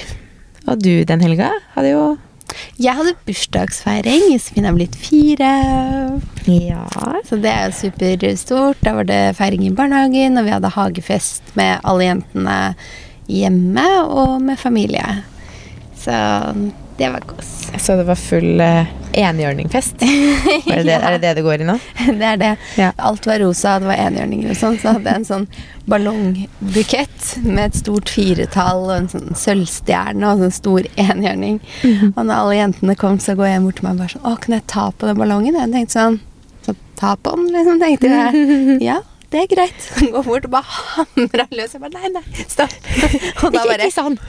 Og 0.71 0.79
du 0.79 1.03
den 1.05 1.19
helga 1.25 1.49
hadde 1.75 1.91
jo 1.91 2.05
Jeg 2.79 2.95
hadde 2.97 3.15
bursdagsfeiring. 3.27 4.29
Josefine 4.33 4.71
er 4.71 4.77
blitt 4.77 4.95
fire. 4.99 5.51
Ja. 6.47 6.85
Så 7.27 7.39
det 7.41 7.51
er 7.51 7.67
jo 7.69 7.77
superstort. 7.77 8.81
Da 8.85 8.95
var 8.97 9.09
det 9.09 9.21
feiring 9.39 9.67
i 9.67 9.73
barnehagen, 9.75 10.39
og 10.39 10.47
vi 10.47 10.55
hadde 10.55 10.73
hagefest 10.73 11.53
med 11.59 11.83
alle 11.83 12.09
jentene 12.09 12.59
hjemme 13.29 13.87
og 14.09 14.39
med 14.41 14.59
familie. 14.59 15.05
Så 15.99 16.15
det 16.99 17.11
var 17.13 17.27
kos. 17.27 17.69
Så 17.77 17.99
det 17.99 18.07
var 18.07 18.19
full 18.19 18.63
uh, 18.63 18.87
enhjørningfest? 19.13 20.01
Er 20.69 20.83
det 20.83 20.85
det. 20.87 20.95
Er 20.99 21.11
det 21.15 21.21
det 21.23 21.33
det 21.39 21.43
går 21.45 21.63
i 21.63 21.67
nå? 21.67 21.75
Det 22.05 22.25
er 22.33 22.39
det. 22.41 22.51
Ja. 22.79 22.91
Alt 23.09 23.25
var 23.29 23.39
rosa, 23.43 23.77
det 23.81 23.89
var 23.89 23.99
enhjørninger 24.05 24.53
og 24.53 24.59
sånn. 24.59 24.77
Så 24.81 24.93
hadde 24.95 25.09
jeg 25.09 25.21
en 25.21 25.27
sånn 25.27 25.45
ballongbukett 25.89 27.29
med 27.43 27.63
et 27.69 27.79
stort 27.79 28.09
firetall 28.13 28.83
og 28.87 28.95
en 28.95 29.09
sånn 29.11 29.37
sølvstjerne 29.37 30.25
og 30.25 30.31
en 30.37 30.43
sånn 30.47 30.57
stor 30.59 30.89
enhjørning. 30.95 31.59
Mhm. 31.83 32.13
Og 32.15 32.25
når 32.25 32.33
alle 32.35 32.57
jentene 32.59 32.97
kom, 32.99 33.19
så 33.23 33.35
går 33.39 33.51
jeg 33.53 33.63
bort 33.65 33.79
til 33.79 33.87
meg 33.89 33.95
og 33.95 34.03
bare 34.03 34.15
sånn 34.15 34.27
Å, 34.29 34.35
kan 34.43 34.57
jeg 34.57 34.67
ta 34.71 34.89
på 34.91 35.09
den 35.09 35.21
ballongen? 35.21 35.57
Jeg 35.59 35.71
tenkte 35.73 35.97
sånn 35.97 36.19
Så 36.65 36.75
ta 36.99 37.15
på 37.15 37.35
den, 37.37 37.47
liksom, 37.55 37.79
tenkte 37.81 38.11
jeg. 38.11 38.81
Ja, 38.89 38.99
det 39.31 39.43
er 39.45 39.49
greit. 39.51 39.89
Gå 40.13 40.23
bort 40.25 40.45
og 40.49 40.53
bare 40.53 40.77
hamra 40.95 41.47
løs. 41.53 41.75
Jeg 41.75 41.81
bare 41.83 41.95
nei, 41.95 42.11
nei, 42.17 42.45
stopp. 42.49 42.73
Og 43.45 43.53
da 43.55 43.63
bare 43.65 43.87
ikke 43.89 43.95
sånn. 44.01 44.19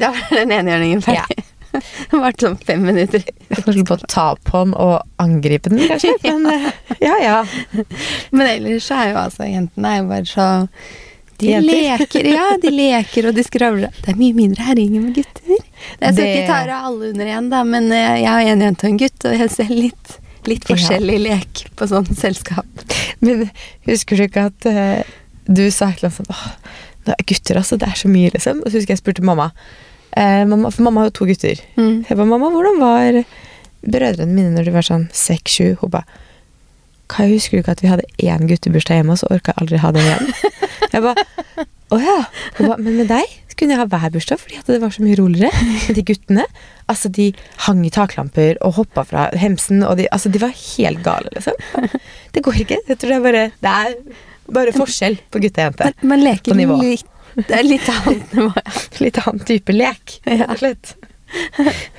Da 0.00 0.10
var 0.14 0.38
den 0.40 0.54
enhjørningen 0.58 1.04
ferdig. 1.06 1.43
Det 1.74 2.18
varte 2.22 2.46
sånn 2.46 2.58
fem 2.64 2.82
minutter. 2.86 3.24
Forskjell 3.50 3.84
på 3.88 3.96
å 3.98 4.06
ta 4.10 4.26
på 4.46 4.60
den 4.64 4.74
og 4.78 5.00
angripe 5.22 5.72
den, 5.72 5.80
kanskje. 5.90 6.14
Men 6.24 6.70
ja, 7.02 7.16
ja. 7.22 7.38
Men 8.30 8.46
ellers 8.50 8.86
så 8.88 9.00
er 9.02 9.10
jo 9.12 9.18
altså 9.24 9.48
jentene 9.50 9.90
er 9.96 10.02
jo 10.02 10.06
bare 10.12 10.28
så 10.30 10.46
De 11.42 11.48
Jenter. 11.50 11.98
leker, 11.98 12.28
ja, 12.30 12.44
de 12.62 12.70
leker 12.70 13.26
og 13.30 13.34
de 13.34 13.42
skravler. 13.42 13.94
Det 14.04 14.12
er 14.12 14.18
mye 14.20 14.36
mindre 14.36 14.62
herjing 14.68 14.92
med 15.02 15.16
gutter. 15.16 15.50
Jeg 15.50 15.98
skal 15.98 16.14
Det- 16.20 16.28
ikke 16.36 16.46
ta 16.52 16.60
av 16.62 16.92
alle 16.92 17.08
under 17.10 17.26
én, 17.26 17.48
da, 17.50 17.64
men 17.66 17.90
eh, 17.92 18.20
jeg 18.22 18.28
har 18.30 18.40
en 18.52 18.62
jente 18.68 18.86
og 18.86 18.90
en 18.92 19.00
gutt, 19.02 19.24
og 19.26 19.34
jeg 19.42 19.50
ser 19.50 19.72
litt, 19.74 20.14
litt 20.46 20.62
Ja. 20.68 20.76
forskjellig 20.76 21.18
lek 21.26 21.64
på 21.74 21.88
sånn 21.90 22.06
selskap. 22.14 22.86
Men 23.20 23.50
husker 23.88 24.16
du 24.16 24.22
ikke 24.28 24.46
at 24.52 24.66
uh, 24.70 25.02
du 25.50 25.64
sa 25.74 25.88
et 25.90 25.98
eller 26.04 26.12
annet 26.12 26.20
sånn 26.22 26.30
Åh, 26.30 26.46
er 27.12 27.26
gutter, 27.26 27.58
altså. 27.60 27.76
Det 27.82 27.88
er 27.90 27.98
så 28.00 28.08
mye, 28.08 28.30
liksom. 28.32 28.62
Og 28.62 28.70
så 28.70 28.78
husker 28.78 28.94
jeg 28.94 29.02
spurte 29.02 29.24
mamma. 29.26 29.50
Eh, 30.16 30.44
mamma 30.46 30.70
for 30.70 30.86
mamma 30.86 31.02
har 31.04 31.10
jo 31.10 31.16
to 31.20 31.26
gutter. 31.30 31.60
Mm. 31.78 32.04
Jeg 32.08 32.16
ba, 32.20 32.24
mamma, 32.28 32.50
hvordan 32.54 32.78
var 32.82 33.20
brødrene 33.84 34.32
mine 34.32 34.52
når 34.54 34.68
de 34.68 34.74
var 34.76 34.86
sånn 34.86 35.08
seks-sju? 35.12 35.74
Hun 35.82 35.90
ba, 35.96 36.04
Kai, 37.10 37.26
husker 37.34 37.58
du 37.58 37.60
ikke 37.60 37.74
at 37.74 37.82
vi 37.84 37.90
hadde 37.90 38.06
én 38.24 38.46
guttebursdag 38.48 38.96
hjemme, 39.02 39.12
og 39.12 39.20
så 39.20 39.28
orka 39.34 39.52
jeg 39.52 39.60
aldri 39.60 39.80
ha 39.82 39.90
det 39.92 40.04
igjen? 40.06 40.30
Jeg 40.94 41.02
ba, 41.04 41.12
å 41.92 41.98
ja. 42.00 42.14
Hun 42.56 42.68
ba, 42.70 42.76
men 42.80 42.96
med 43.02 43.10
deg 43.10 43.40
kunne 43.58 43.74
jeg 43.76 43.78
ha 43.78 43.84
hver 43.86 44.10
bursdag, 44.14 44.40
fordi 44.42 44.56
at 44.58 44.66
det 44.70 44.80
var 44.82 44.90
så 44.94 45.02
mye 45.04 45.14
roligere. 45.18 45.50
Men 45.86 45.94
de 45.94 46.02
guttene, 46.06 46.44
altså 46.90 47.10
de 47.14 47.28
hang 47.68 47.84
i 47.86 47.90
taklamper 47.94 48.56
og 48.66 48.74
hoppa 48.80 49.04
fra 49.06 49.26
hemsen, 49.38 49.84
og 49.86 49.98
de, 50.00 50.08
altså, 50.14 50.30
de 50.34 50.40
var 50.42 50.54
helt 50.56 51.02
gale, 51.06 51.30
liksom. 51.36 51.54
Det 52.34 52.42
går 52.46 52.58
ikke. 52.64 52.80
Jeg 52.90 52.98
tror 52.98 53.12
det 53.12 53.18
er 53.20 53.26
bare, 53.28 53.44
det 53.62 53.74
er 53.84 53.94
bare 54.58 54.74
forskjell 54.74 55.18
på 55.30 55.42
gutte 55.44 55.62
og 55.62 55.68
jente. 55.70 55.90
Man, 56.02 56.10
man 56.16 56.24
leker 56.26 56.50
På 56.54 56.58
nivå. 56.58 56.78
litt 56.82 57.06
Det 57.48 57.58
er 57.58 57.66
litt 57.66 57.88
annet 57.90 58.32
nivå. 58.38 58.52
ja. 58.56 58.78
Litt 59.02 59.18
annen 59.26 59.44
type 59.48 59.74
lek, 59.74 60.20
rett 60.28 60.48
og 60.50 60.58
slett. 60.62 60.94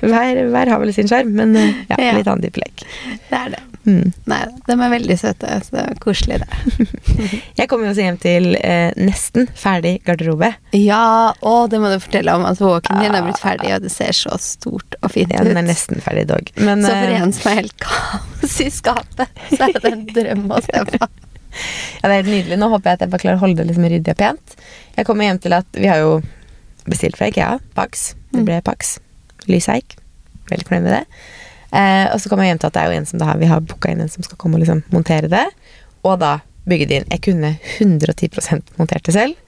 Hver, 0.00 0.38
hver 0.48 0.70
har 0.72 0.78
vel 0.80 0.92
sin 0.96 1.08
sjarm, 1.10 1.34
men 1.36 1.56
eh, 1.60 1.72
ja, 1.90 1.96
Ja. 2.00 2.12
litt 2.16 2.28
annen 2.30 2.46
type 2.46 2.60
lek. 2.62 2.84
Det 3.28 3.36
er 3.36 3.50
det. 3.56 3.62
Mm. 3.86 4.08
Nei 4.26 4.38
de 4.66 4.74
er 4.74 4.90
veldig 4.90 5.14
søte. 5.20 5.50
Så 5.62 5.74
det 5.76 5.82
er 5.84 5.98
koselig, 6.02 6.38
det. 6.42 7.26
Jeg 7.60 7.68
kom 7.70 7.84
jo 7.84 7.90
også 7.92 8.02
hjem 8.06 8.16
til 8.22 8.48
eh, 8.58 8.96
nesten 8.98 9.46
ferdig 9.54 9.92
garderobe. 10.08 10.48
Ja, 10.74 11.34
og 11.46 11.68
det 11.70 11.78
må 11.84 11.92
du 11.92 11.98
fortelle 12.02 12.32
om. 12.34 12.46
At 12.48 12.62
walken 12.64 12.98
din 13.04 13.14
er 13.14 13.22
blitt 13.28 13.38
ferdig, 13.42 13.70
og 13.76 13.84
det 13.84 13.92
ser 13.94 14.16
så 14.16 14.34
stort 14.42 14.96
og 15.02 15.12
fint 15.14 15.30
Ja, 15.36 15.44
ut. 15.44 15.50
den 15.52 15.60
er 15.60 15.68
nesten 15.68 16.00
ferdig 16.02 16.26
dog. 16.32 16.50
Men 16.58 16.82
Så 16.82 16.90
for 16.96 17.12
eh, 17.12 17.20
en 17.28 17.36
som 17.36 17.52
er 17.52 17.60
helt 17.60 17.76
kaos 17.84 18.56
i 18.64 18.70
skapet, 18.74 19.44
så 19.52 19.68
er 19.68 19.78
det 19.84 19.92
en 19.92 20.06
drøm 20.16 20.48
å 20.56 20.64
se 20.64 20.82
på. 20.96 21.12
Ja, 22.00 22.08
det 22.08 22.12
er 22.12 22.20
helt 22.20 22.32
nydelig. 22.32 22.58
Nå 22.60 22.70
håper 22.72 22.90
jeg 22.90 22.98
at 22.98 23.04
jeg 23.06 23.12
bare 23.14 23.24
klarer 23.24 23.40
å 23.40 23.44
holde 23.44 23.60
det 23.60 23.68
liksom 23.70 23.88
ryddig 23.90 24.14
og 24.14 24.20
pent. 24.20 24.56
Jeg 24.96 25.08
kommer 25.08 25.28
hjem 25.28 25.40
til 25.44 25.56
at 25.56 25.78
vi 25.78 25.90
har 25.90 26.02
jo 26.02 26.18
bestilt 26.86 27.18
fra 27.18 27.30
Ikea. 27.30 27.56
Pax. 27.76 28.12
Det 28.34 28.44
ble 28.46 28.60
Pax. 28.66 28.96
Lyseik. 29.50 29.98
Veldig 30.50 30.68
fornøyd 30.68 30.86
med 30.86 30.94
det. 30.98 31.04
Eh, 31.76 32.06
og 32.12 32.20
så 32.22 32.30
kommer 32.30 32.46
jeg 32.46 32.54
hjem 32.54 32.62
til 32.62 32.70
at 32.70 32.76
det 32.76 32.82
er 32.82 32.92
jo 32.92 33.00
en 33.00 33.08
som 33.08 33.20
da 33.20 33.32
vi 33.40 33.48
har 33.50 33.64
booka 33.64 33.90
inn 33.90 34.04
en 34.04 34.12
som 34.12 34.24
skal 34.24 34.38
komme 34.40 34.58
og 34.58 34.64
liksom 34.64 34.84
montere 34.94 35.30
det. 35.32 35.46
Og 36.06 36.20
da 36.22 36.38
bygge 36.66 36.88
det 36.90 37.00
inn. 37.00 37.10
Jeg 37.14 37.24
kunne 37.26 37.56
110 37.80 38.78
montert 38.78 39.06
det 39.06 39.16
selv. 39.16 39.42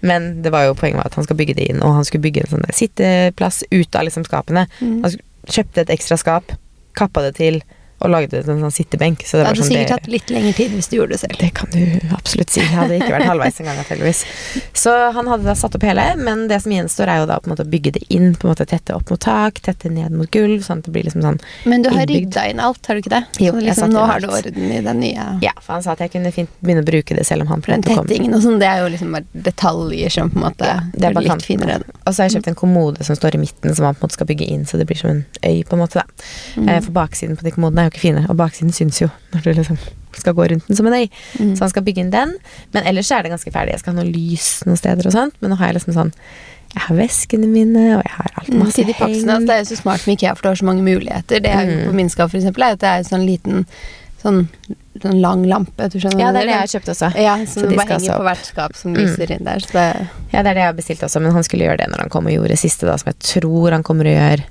Men 0.00 0.30
det 0.44 0.52
var 0.54 0.68
jo 0.68 0.76
poenget 0.78 1.00
var 1.00 1.10
at 1.10 1.16
han 1.18 1.26
skal 1.26 1.38
bygge 1.40 1.56
det 1.58 1.64
inn, 1.72 1.80
og 1.82 1.96
han 1.96 2.06
skulle 2.06 2.22
bygge 2.22 2.44
en 2.44 2.52
sånn 2.52 2.68
sitteplass 2.70 3.64
ut 3.72 3.98
av 3.98 4.06
liksom 4.06 4.26
skapene. 4.28 4.68
Mm. 4.78 5.00
Han 5.02 5.16
kjøpte 5.50 5.82
et 5.82 5.90
ekstra 5.90 6.18
skap, 6.20 6.52
kappa 6.98 7.24
det 7.26 7.34
til 7.40 7.58
og 8.00 8.10
lagde 8.12 8.38
en 8.38 8.60
sånn 8.62 8.72
sittebenk. 8.74 9.24
Så 9.26 9.38
det 9.38 9.42
Det 9.42 9.46
hadde 9.48 9.58
sånn 9.62 9.68
sikkert 9.72 9.88
det, 9.88 9.96
tatt 9.96 10.06
litt 10.12 10.30
lengre 10.30 10.52
tid 10.54 10.70
hvis 10.76 10.88
du 10.90 10.96
gjorde 10.98 11.16
det 11.16 11.20
selv. 11.20 11.38
det 11.38 11.50
kan 11.54 11.70
du 11.72 12.14
absolutt 12.14 12.50
si. 12.50 12.60
Jeg 12.60 12.70
hadde 12.76 12.98
ikke 13.00 13.10
vært 13.16 13.26
halvveis 13.26 13.60
engang, 13.60 13.78
antakeligvis. 13.82 14.24
Så 14.72 14.92
han 15.16 15.26
hadde 15.26 15.44
da 15.48 15.54
satt 15.58 15.74
opp 15.74 15.82
hele, 15.82 16.04
men 16.16 16.46
det 16.48 16.60
som 16.62 16.72
gjenstår, 16.72 17.08
er 17.10 17.18
jo 17.22 17.26
da 17.26 17.38
på 17.40 17.48
en 17.50 17.54
måte 17.56 17.66
å 17.66 17.70
bygge 17.70 17.92
det 17.98 18.04
inn. 18.14 18.34
På 18.38 18.46
en 18.48 18.52
måte 18.54 18.66
Tette 18.68 18.94
opp 18.94 19.10
mot 19.10 19.20
tak, 19.20 19.60
tette 19.64 19.88
ned 19.90 20.12
mot 20.12 20.30
gulv, 20.30 20.60
sånn 20.62 20.78
at 20.78 20.84
det 20.84 20.92
blir 20.92 21.04
liksom 21.08 21.22
sånn 21.24 21.38
Men 21.64 21.82
du 21.82 21.88
har 21.90 22.06
rydda 22.06 22.44
inn 22.50 22.60
alt, 22.60 22.84
har 22.86 22.94
du 22.94 23.00
ikke 23.02 23.14
det? 23.14 23.22
Jo, 23.40 23.52
så 23.56 23.64
liksom, 23.64 23.90
nå 23.94 24.04
har 24.06 24.20
du 24.20 24.28
orden 24.28 24.72
i 24.72 24.80
den 24.84 25.00
nye 25.00 25.26
Ja, 25.42 25.52
for 25.60 25.72
han 25.78 25.82
sa 25.82 25.92
at 25.96 26.02
jeg 26.04 26.12
kunne 26.12 26.30
fint 26.34 26.50
begynne 26.60 26.82
å 26.84 26.88
bruke 26.88 27.16
det 27.16 27.24
selv 27.26 27.42
om 27.42 27.48
han 27.48 27.62
prøvde 27.64 27.88
å 27.88 27.96
komme. 27.96 28.06
tettingen 28.08 28.34
og 28.36 28.42
sånn, 28.44 28.58
det 28.60 28.68
er 28.68 28.82
jo 28.84 28.90
liksom 28.92 29.12
bare 29.16 29.24
detaljer 29.48 30.10
som 30.12 30.30
på 30.30 30.38
en 30.38 30.44
måte 30.44 30.68
Ja, 30.68 30.78
det 30.92 31.08
er 31.10 31.16
bare 31.16 31.24
litt 31.32 31.46
finere. 31.48 31.80
Og 32.04 32.12
så 32.14 32.22
har 32.22 32.28
jeg 32.28 32.36
kjøpt 32.38 32.48
en 32.52 32.58
kommode 32.60 33.04
som 33.08 33.16
står 33.16 33.34
i 33.34 33.42
midten, 33.42 33.74
som 33.74 33.84
han 33.88 33.94
på 33.96 34.04
en 34.04 34.08
måte 34.08 34.18
skal 34.18 34.28
bygge 34.28 34.46
inn, 34.52 34.66
så 34.68 34.78
det 34.78 34.86
blir 34.90 35.00
som 35.00 35.10
en 35.10 35.24
øy, 35.44 35.64
på 35.64 35.72
en 35.78 35.82
måte. 35.82 36.02
da. 36.02 36.04
Mm. 36.60 36.68
Eh, 36.68 36.80
For 36.84 36.92
baksiden 36.92 37.36
på 37.40 37.44
de 37.48 37.50
kommodene 37.56 37.87
er 37.88 37.90
jo 37.90 37.96
ikke 37.96 38.04
fine, 38.04 38.26
og 38.28 38.36
baksiden 38.36 38.72
syns 38.76 39.00
jo 39.02 39.08
når 39.32 39.42
du 39.48 39.50
liksom 39.58 39.78
skal 40.18 40.34
gå 40.34 40.46
rundt 40.50 40.66
den 40.68 40.76
som 40.76 40.86
en 40.88 40.94
øy. 40.98 41.08
Mm. 41.38 41.54
Så 41.56 41.60
han 41.66 41.70
skal 41.70 41.82
bygge 41.86 42.00
inn 42.04 42.10
den. 42.10 42.36
Men 42.74 42.84
ellers 42.90 43.10
er 43.14 43.22
det 43.22 43.30
ganske 43.32 43.52
ferdig. 43.54 43.74
Jeg 43.76 43.80
skal 43.84 43.94
ha 43.94 44.02
noe 44.02 44.10
lys 44.12 44.62
noen 44.66 44.76
steder 44.80 45.06
og 45.06 45.12
sånt, 45.14 45.34
men 45.40 45.52
nå 45.52 45.58
har 45.60 45.70
jeg 45.72 45.80
liksom 45.80 45.94
sånn 45.94 46.12
Jeg 46.74 46.82
har 46.84 46.96
veskene 46.98 47.46
mine, 47.48 47.96
og 47.96 48.02
jeg 48.04 48.12
har 48.12 48.32
alt 48.36 48.48
Mm, 48.52 48.58
masse 48.60 48.82
heng. 48.84 48.92
Paksene, 48.98 49.32
altså, 49.38 49.46
det 49.48 49.54
er 49.54 49.62
jo 49.62 49.68
så 49.70 49.76
smart 49.80 50.02
med 50.06 50.18
IKEA, 50.18 50.34
for 50.36 50.42
du 50.42 50.48
har 50.50 50.56
så 50.60 50.66
mange 50.68 50.82
muligheter. 50.84 51.40
Det 51.40 51.48
er 51.48 51.64
jo 51.64 51.76
Mm. 51.78 51.86
på 51.88 51.94
min 51.94 52.08
skap, 52.12 52.30
for 52.30 52.36
eksempel, 52.38 52.62
er 52.62 52.72
at 52.76 52.78
det 52.82 52.88
er 52.92 53.02
sånn 53.08 53.24
liten 53.24 53.64
sånn, 54.22 54.48
sånn 55.00 55.20
lang 55.22 55.44
lampe. 55.46 55.88
Du 55.88 55.96
skjønner 55.98 56.20
Ja, 56.20 56.32
det 56.32 56.42
er 56.42 56.46
det 56.46 56.52
jeg 56.52 56.60
har 56.60 56.72
kjøpt 56.74 56.90
også. 56.92 57.08
Ja, 57.16 57.36
Så 57.46 57.60
som 57.60 57.70
de 57.70 57.76
bare 57.76 57.88
henger 57.88 58.18
på 58.18 58.26
hvert 58.28 58.44
skap 58.44 58.76
som 58.76 58.92
Mm. 58.92 58.98
lyser 59.00 59.30
inn 59.30 59.44
der. 59.44 59.58
Så 59.60 59.72
det, 59.72 60.08
Ja, 60.32 60.42
det 60.42 60.50
er 60.50 60.54
det 60.54 60.60
jeg 60.60 60.66
har 60.66 60.72
bestilt 60.74 61.00
også, 61.08 61.22
men 61.22 61.32
han 61.32 61.42
skulle 61.42 61.64
gjøre 61.64 61.78
det 61.78 61.88
når 61.88 61.98
han 62.00 62.08
kom 62.10 62.26
og 62.26 62.32
gjorde 62.32 62.48
det 62.48 62.58
siste, 62.58 62.84
da, 62.84 62.96
som 62.96 63.12
jeg 63.14 63.18
tror 63.20 63.70
han 63.72 63.82
kommer 63.82 64.04
å 64.04 64.16
gjøre 64.18 64.44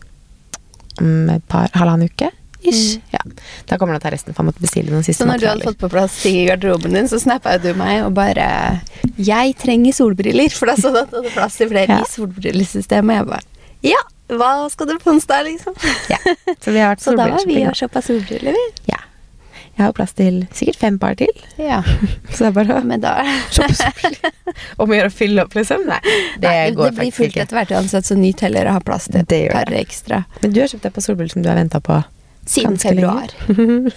om 1.00 1.29
et 1.29 1.48
par 1.48 1.67
halvannen 1.75 2.10
uke. 2.10 2.32
Ish. 2.67 3.00
Ja. 3.13 3.21
Da 3.69 3.77
kommer 3.79 3.97
det 3.97 4.03
til 4.05 4.13
resten, 4.15 4.33
for 4.36 4.43
jeg 4.43 4.51
måtte 4.51 4.63
bestille 4.63 4.91
noen 4.93 5.05
siste 5.05 5.24
Så 5.24 5.29
når 5.29 5.41
du 5.41 5.47
hadde 5.50 5.67
fått 5.69 5.79
på 5.81 5.89
plass 5.93 6.19
ting 6.24 6.38
i 6.41 6.45
garderoben 6.50 6.93
din, 6.97 7.09
så 7.12 7.19
snappa 7.21 7.57
du 7.63 7.74
meg 7.79 8.03
og 8.05 8.13
bare 8.17 8.81
'Jeg 9.17 9.55
trenger 9.57 9.93
solbriller', 9.93 10.53
for 10.53 10.67
da 10.67 10.75
så 10.75 10.91
du 10.93 11.00
at 11.00 11.12
du 11.12 11.17
hadde 11.21 11.33
plass 11.33 11.57
til 11.57 11.69
flere 11.69 11.88
Ja. 11.97 12.03
i 12.03 12.12
solbrillesystemet. 12.12 13.12
Og 13.12 13.17
jeg 13.17 13.27
bare 13.27 13.45
'Ja, 13.83 14.01
hva 14.29 14.69
skal 14.69 14.88
du 14.88 14.97
på 15.00 15.12
onsdag', 15.15 15.43
liksom? 15.47 15.74
Ja. 16.13 16.17
Så 16.62 16.71
vi 16.71 16.79
har 16.79 16.95
vært 16.95 17.01
Så 17.01 17.15
da 17.15 17.27
var 17.29 17.45
vi 17.45 17.63
og 17.65 17.75
shoppa 17.75 18.01
solbriller, 18.01 18.51
vi. 18.53 18.65
Ja. 18.91 18.97
Jeg 19.77 19.86
har 19.86 19.93
plass 19.93 20.13
til 20.17 20.47
sikkert 20.57 20.75
fem 20.81 20.95
par 20.97 21.13
til, 21.13 21.29
Ja, 21.62 21.83
så 22.33 22.47
det 22.47 22.47
er 22.47 22.51
bare 22.51 22.79
å 22.81 23.25
shoppe 23.53 23.75
solbriller. 23.77 24.33
Om 24.81 24.89
å 24.89 24.95
gjøre 24.97 25.12
å 25.12 25.13
fylle 25.13 25.43
opp, 25.45 25.53
liksom? 25.53 25.86
Nei, 25.86 26.00
det 26.41 26.50
Nei, 26.50 26.71
går 26.74 26.89
det 26.89 26.97
blir 26.97 27.12
fullt 27.13 27.38
etter 27.38 27.59
hvert 27.59 27.74
uansett, 27.77 28.05
så 28.09 28.17
ny 28.17 28.33
heller 28.41 28.65
å 28.65 28.74
ha 28.74 28.79
plass 28.79 29.05
til 29.05 29.21
et 29.21 29.51
par 29.53 29.69
ekstra. 29.77 30.24
Men 30.41 30.55
du 30.55 30.62
har 30.63 30.67
kjøpt 30.71 30.88
deg 30.89 30.93
på 30.95 31.01
solbriller 31.05 31.29
som 31.36 31.45
du 31.45 31.50
har 31.50 31.59
venta 31.62 31.79
på. 31.79 32.00
Siden 32.48 32.77
Ganske 32.77 32.94
februar. 32.96 33.34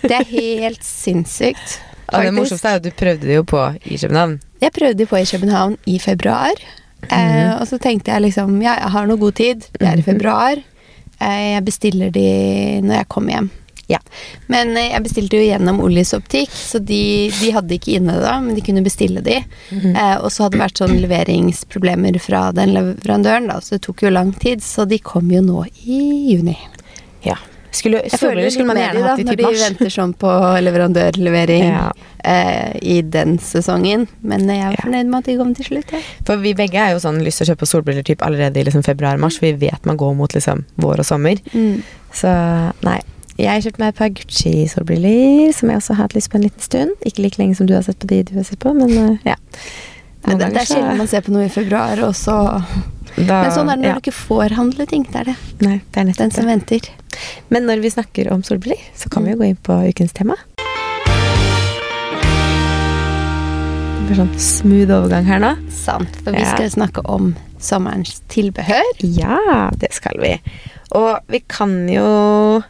Det 0.02 0.16
er 0.16 0.26
helt 0.33 0.83
sinnssykt. 0.85 1.78
Og 2.11 2.25
det 2.26 2.33
morsomste 2.35 2.66
er 2.73 2.80
at 2.80 2.87
du 2.87 2.90
prøvde 2.99 3.28
det 3.28 3.37
jo 3.38 3.45
på 3.47 3.61
i 3.87 3.95
København. 4.02 4.33
Jeg 4.61 4.73
prøvde 4.75 4.99
det 4.99 5.07
på 5.09 5.21
i 5.21 5.28
København 5.30 5.76
i 5.87 5.99
februar. 6.02 6.59
eh, 7.09 7.52
og 7.61 7.62
så 7.71 7.78
tenkte 7.80 8.11
jeg 8.11 8.26
liksom 8.26 8.59
ja, 8.64 8.75
jeg 8.83 8.90
har 8.97 9.07
noe 9.07 9.21
god 9.23 9.38
tid. 9.38 9.69
Det 9.78 9.87
er 9.87 10.02
i 10.02 10.04
februar. 10.04 10.59
Eh, 11.21 11.47
jeg 11.54 11.64
bestiller 11.64 12.11
de 12.11 12.26
når 12.83 12.95
jeg 13.04 13.09
kommer 13.14 13.37
hjem. 13.37 13.50
Ja. 13.90 13.99
Men 14.50 14.75
eh, 14.78 14.90
jeg 14.92 15.02
bestilte 15.07 15.38
jo 15.38 15.47
gjennom 15.47 15.80
Ollis 15.83 16.12
optikk, 16.14 16.50
så 16.54 16.78
de, 16.78 17.00
de 17.40 17.50
hadde 17.54 17.75
ikke 17.75 17.97
inne 17.99 18.14
da, 18.23 18.37
men 18.42 18.54
de 18.59 18.62
kunne 18.66 18.83
bestille 18.87 19.23
de. 19.26 19.38
eh, 19.73 20.16
og 20.21 20.28
så 20.30 20.45
hadde 20.49 20.59
det 20.59 20.64
vært 20.64 20.83
sånn 20.83 20.99
leveringsproblemer 21.02 22.19
fra 22.23 22.49
den 22.57 22.75
leverandøren, 22.76 23.49
da, 23.50 23.61
så 23.62 23.76
det 23.78 23.85
tok 23.87 24.02
jo 24.07 24.12
lang 24.14 24.30
tid. 24.42 24.62
Så 24.66 24.87
de 24.90 24.99
kom 25.02 25.30
jo 25.35 25.42
nå 25.47 25.64
i 25.87 26.02
juni. 26.35 26.59
Ja. 27.26 27.38
Skulle, 27.72 28.00
Jeg 28.02 28.18
føler 28.18 28.42
litt 28.42 28.52
skulle 28.52 28.66
man 28.66 28.76
gjerne 28.80 29.02
hatt 29.06 29.20
i 29.22 29.24
når 29.28 29.36
de 29.38 29.50
venter 29.60 29.90
sånn 29.94 30.12
på 30.18 30.30
leverandørlevering 30.66 31.64
Ja. 31.68 31.92
eh, 32.24 32.72
i 32.82 33.00
den 33.02 33.38
sesongen. 33.38 34.08
Men 34.22 34.48
jeg 34.48 34.58
er 34.58 34.72
Ja. 34.72 34.82
fornøyd 34.82 35.06
med 35.06 35.18
at 35.18 35.24
de 35.24 35.36
kom 35.36 35.54
til 35.54 35.64
slutt. 35.64 35.92
Ja. 35.92 36.00
For 36.26 36.36
vi 36.36 36.52
begge 36.54 36.74
er 36.74 36.90
jo 36.92 36.98
sånn 36.98 37.22
lyst 37.22 37.38
til 37.38 37.46
å 37.46 37.54
kjøpe 37.54 37.66
solbriller 37.70 38.02
typ 38.04 38.18
allerede 38.26 38.56
i 38.58 38.64
liksom 38.64 38.82
februar-mars, 38.82 39.38
vi 39.40 39.52
vet 39.52 39.86
man 39.86 39.96
går 39.96 40.16
mot 40.16 40.32
liksom 40.34 40.64
vår 40.78 40.98
og 40.98 41.06
sommer. 41.06 41.36
Mm. 41.54 41.82
Så 42.12 42.72
nei. 42.82 43.00
Jeg 43.38 43.62
kjøpte 43.62 43.78
meg 43.78 43.88
et 43.88 43.96
par 43.96 44.08
Gucci-solbriller, 44.10 45.54
som 45.54 45.70
jeg 45.70 45.78
også 45.78 45.94
har 45.94 46.02
hatt 46.04 46.14
lyst 46.14 46.30
på 46.30 46.36
en 46.36 46.42
liten 46.44 46.60
stund. 46.60 46.90
Ikke 47.06 47.22
like 47.24 47.38
lenge 47.38 47.56
som 47.56 47.66
du 47.66 47.72
har 47.74 47.82
sett 47.86 47.98
på 48.02 48.06
de 48.10 48.22
du 48.22 48.34
har 48.36 48.44
sett 48.44 48.58
på, 48.58 48.74
men 48.76 48.90
uh, 48.90 49.16
ja. 49.24 49.36
Men 50.26 50.36
Noen 50.36 50.38
det, 50.38 50.52
det 50.52 50.60
er 50.60 50.74
sjelden 50.74 50.98
man 50.98 51.08
ser 51.08 51.22
på 51.24 51.32
noe 51.32 51.46
i 51.46 51.48
februar, 51.48 52.02
og 52.04 52.12
så 52.18 52.34
da, 53.16 53.42
Men 53.42 53.50
sånn 53.52 53.68
er 53.70 53.76
det 53.76 53.82
når 53.84 53.88
ja. 53.90 53.94
du 53.98 54.00
ikke 54.04 54.16
får 54.16 54.54
handle 54.56 54.86
ting. 54.86 55.02
Det 55.10 55.20
er 55.20 55.24
det. 55.32 55.36
Nei, 55.66 55.76
det 55.92 56.00
er 56.00 56.04
nettopp 56.08 56.22
Den 56.24 56.30
som 56.36 56.46
det. 56.46 56.54
venter. 56.54 56.90
Men 57.50 57.66
når 57.66 57.82
vi 57.84 57.90
snakker 57.90 58.30
om 58.32 58.42
solbriller, 58.46 58.80
så 58.96 59.10
kan 59.12 59.24
vi 59.26 59.32
jo 59.34 59.40
gå 59.42 59.48
inn 59.50 59.56
på 59.66 59.76
ukens 59.90 60.12
tema. 60.16 60.36
Det 64.00 64.06
blir 64.16 64.18
sånn 64.22 64.32
smooth 64.42 64.90
overgang 64.96 65.26
her 65.28 65.42
nå. 65.42 65.52
Sant. 65.74 66.16
For 66.24 66.32
vi 66.34 66.42
Ja. 66.42 66.54
skal 66.56 66.70
snakke 66.70 67.04
om 67.04 67.34
sommerens 67.60 68.20
tilbehør. 68.28 68.82
Ja, 69.02 69.70
det 69.76 69.92
skal 69.94 70.18
vi. 70.18 70.40
Og 70.92 71.18
vi 71.28 71.40
kan 71.46 71.88
jo 71.88 72.62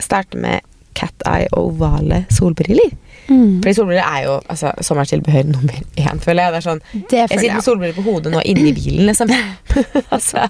starte 0.00 0.36
med 0.38 0.60
cat 0.98 1.24
eye 1.30 1.46
og 1.52 1.70
ovale 1.72 2.24
solbriller. 2.34 2.90
Mm. 3.28 3.58
Fordi 3.60 3.74
solbriller 3.76 4.06
er 4.08 4.22
jo 4.24 4.34
altså, 4.48 4.70
sommertilbehør 4.88 5.50
nummer 5.50 5.80
én, 6.00 6.20
føler 6.24 6.46
jeg. 6.48 6.52
Det 6.54 6.60
er 6.60 6.66
sånn, 6.68 6.80
Det 7.10 7.18
jeg 7.20 7.28
sitter 7.34 7.58
med 7.58 7.66
solbriller 7.66 7.96
på 7.98 8.04
hodet 8.06 8.32
nå 8.32 8.40
inni 8.48 8.72
bilen, 8.76 9.04
liksom. 9.10 9.32
altså, 10.16 10.46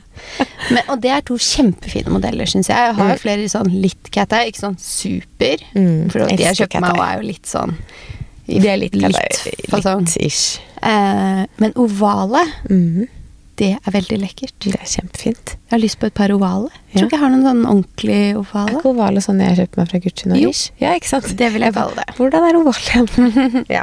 Men, 0.71 0.83
og 0.93 1.01
det 1.03 1.11
er 1.17 1.25
to 1.27 1.39
kjempefine 1.43 2.13
modeller, 2.15 2.47
syns 2.49 2.71
jeg. 2.71 2.79
Jeg 2.79 2.95
har 3.01 3.11
jo 3.13 3.17
Mm. 3.19 3.23
flere 3.25 3.49
sånn 3.51 3.73
litt 3.83 4.11
cat 4.15 4.33
eye, 4.39 4.49
ikke 4.53 4.63
sånn 4.63 4.79
super. 4.81 5.65
Mm, 5.75 6.09
For 6.13 6.25
de 6.31 6.43
jeg 6.47 6.61
kjøper 6.63 6.81
meg, 6.87 6.95
og 6.97 7.05
er 7.09 7.19
jo 7.23 7.27
litt 7.33 7.47
sånn 7.51 7.75
de 8.49 8.65
er 8.73 8.79
litt, 8.81 8.95
litt 8.97 9.69
fasong. 9.69 10.07
litt 10.07 10.17
ish. 10.25 10.59
Eh, 10.81 11.43
men 11.61 11.75
ovale, 11.77 12.47
Mhm, 12.71 13.09
det 13.59 13.73
er 13.77 13.91
veldig 13.95 14.19
lekkert. 14.23 14.55
Det 14.63 14.75
er 14.79 14.87
kjempefint. 14.87 15.55
Jeg 15.69 15.73
har 15.75 15.81
lyst 15.83 15.99
på 15.99 16.07
et 16.07 16.15
par 16.15 16.31
ovale. 16.31 16.69
Jeg 16.93 16.95
tror 16.95 17.01
Ja. 17.03 17.07
ikke 17.09 17.17
jeg 17.17 17.23
har 17.25 17.31
noen 17.33 17.47
sånn 17.49 17.65
ordentlig 17.67 18.19
Er 18.31 18.75
ikke 18.79 18.91
ovale 18.93 19.21
sånn 19.25 19.41
jeg 19.43 19.57
kjøper 19.59 19.77
meg 19.83 19.89
fra 19.91 19.99
Gucci 20.05 20.29
nå? 20.31 20.37
Jo. 20.39 20.53
Ja, 20.81 20.93
ikke 20.95 21.11
sant? 21.11 21.33
Det 21.37 21.49
vil 21.53 21.63
jeg 21.67 21.75
kalle 21.75 21.97
det. 21.99 22.07
Hvordan 22.17 22.47
er 22.49 22.59
ovale? 22.61 23.65
ja. 23.79 23.83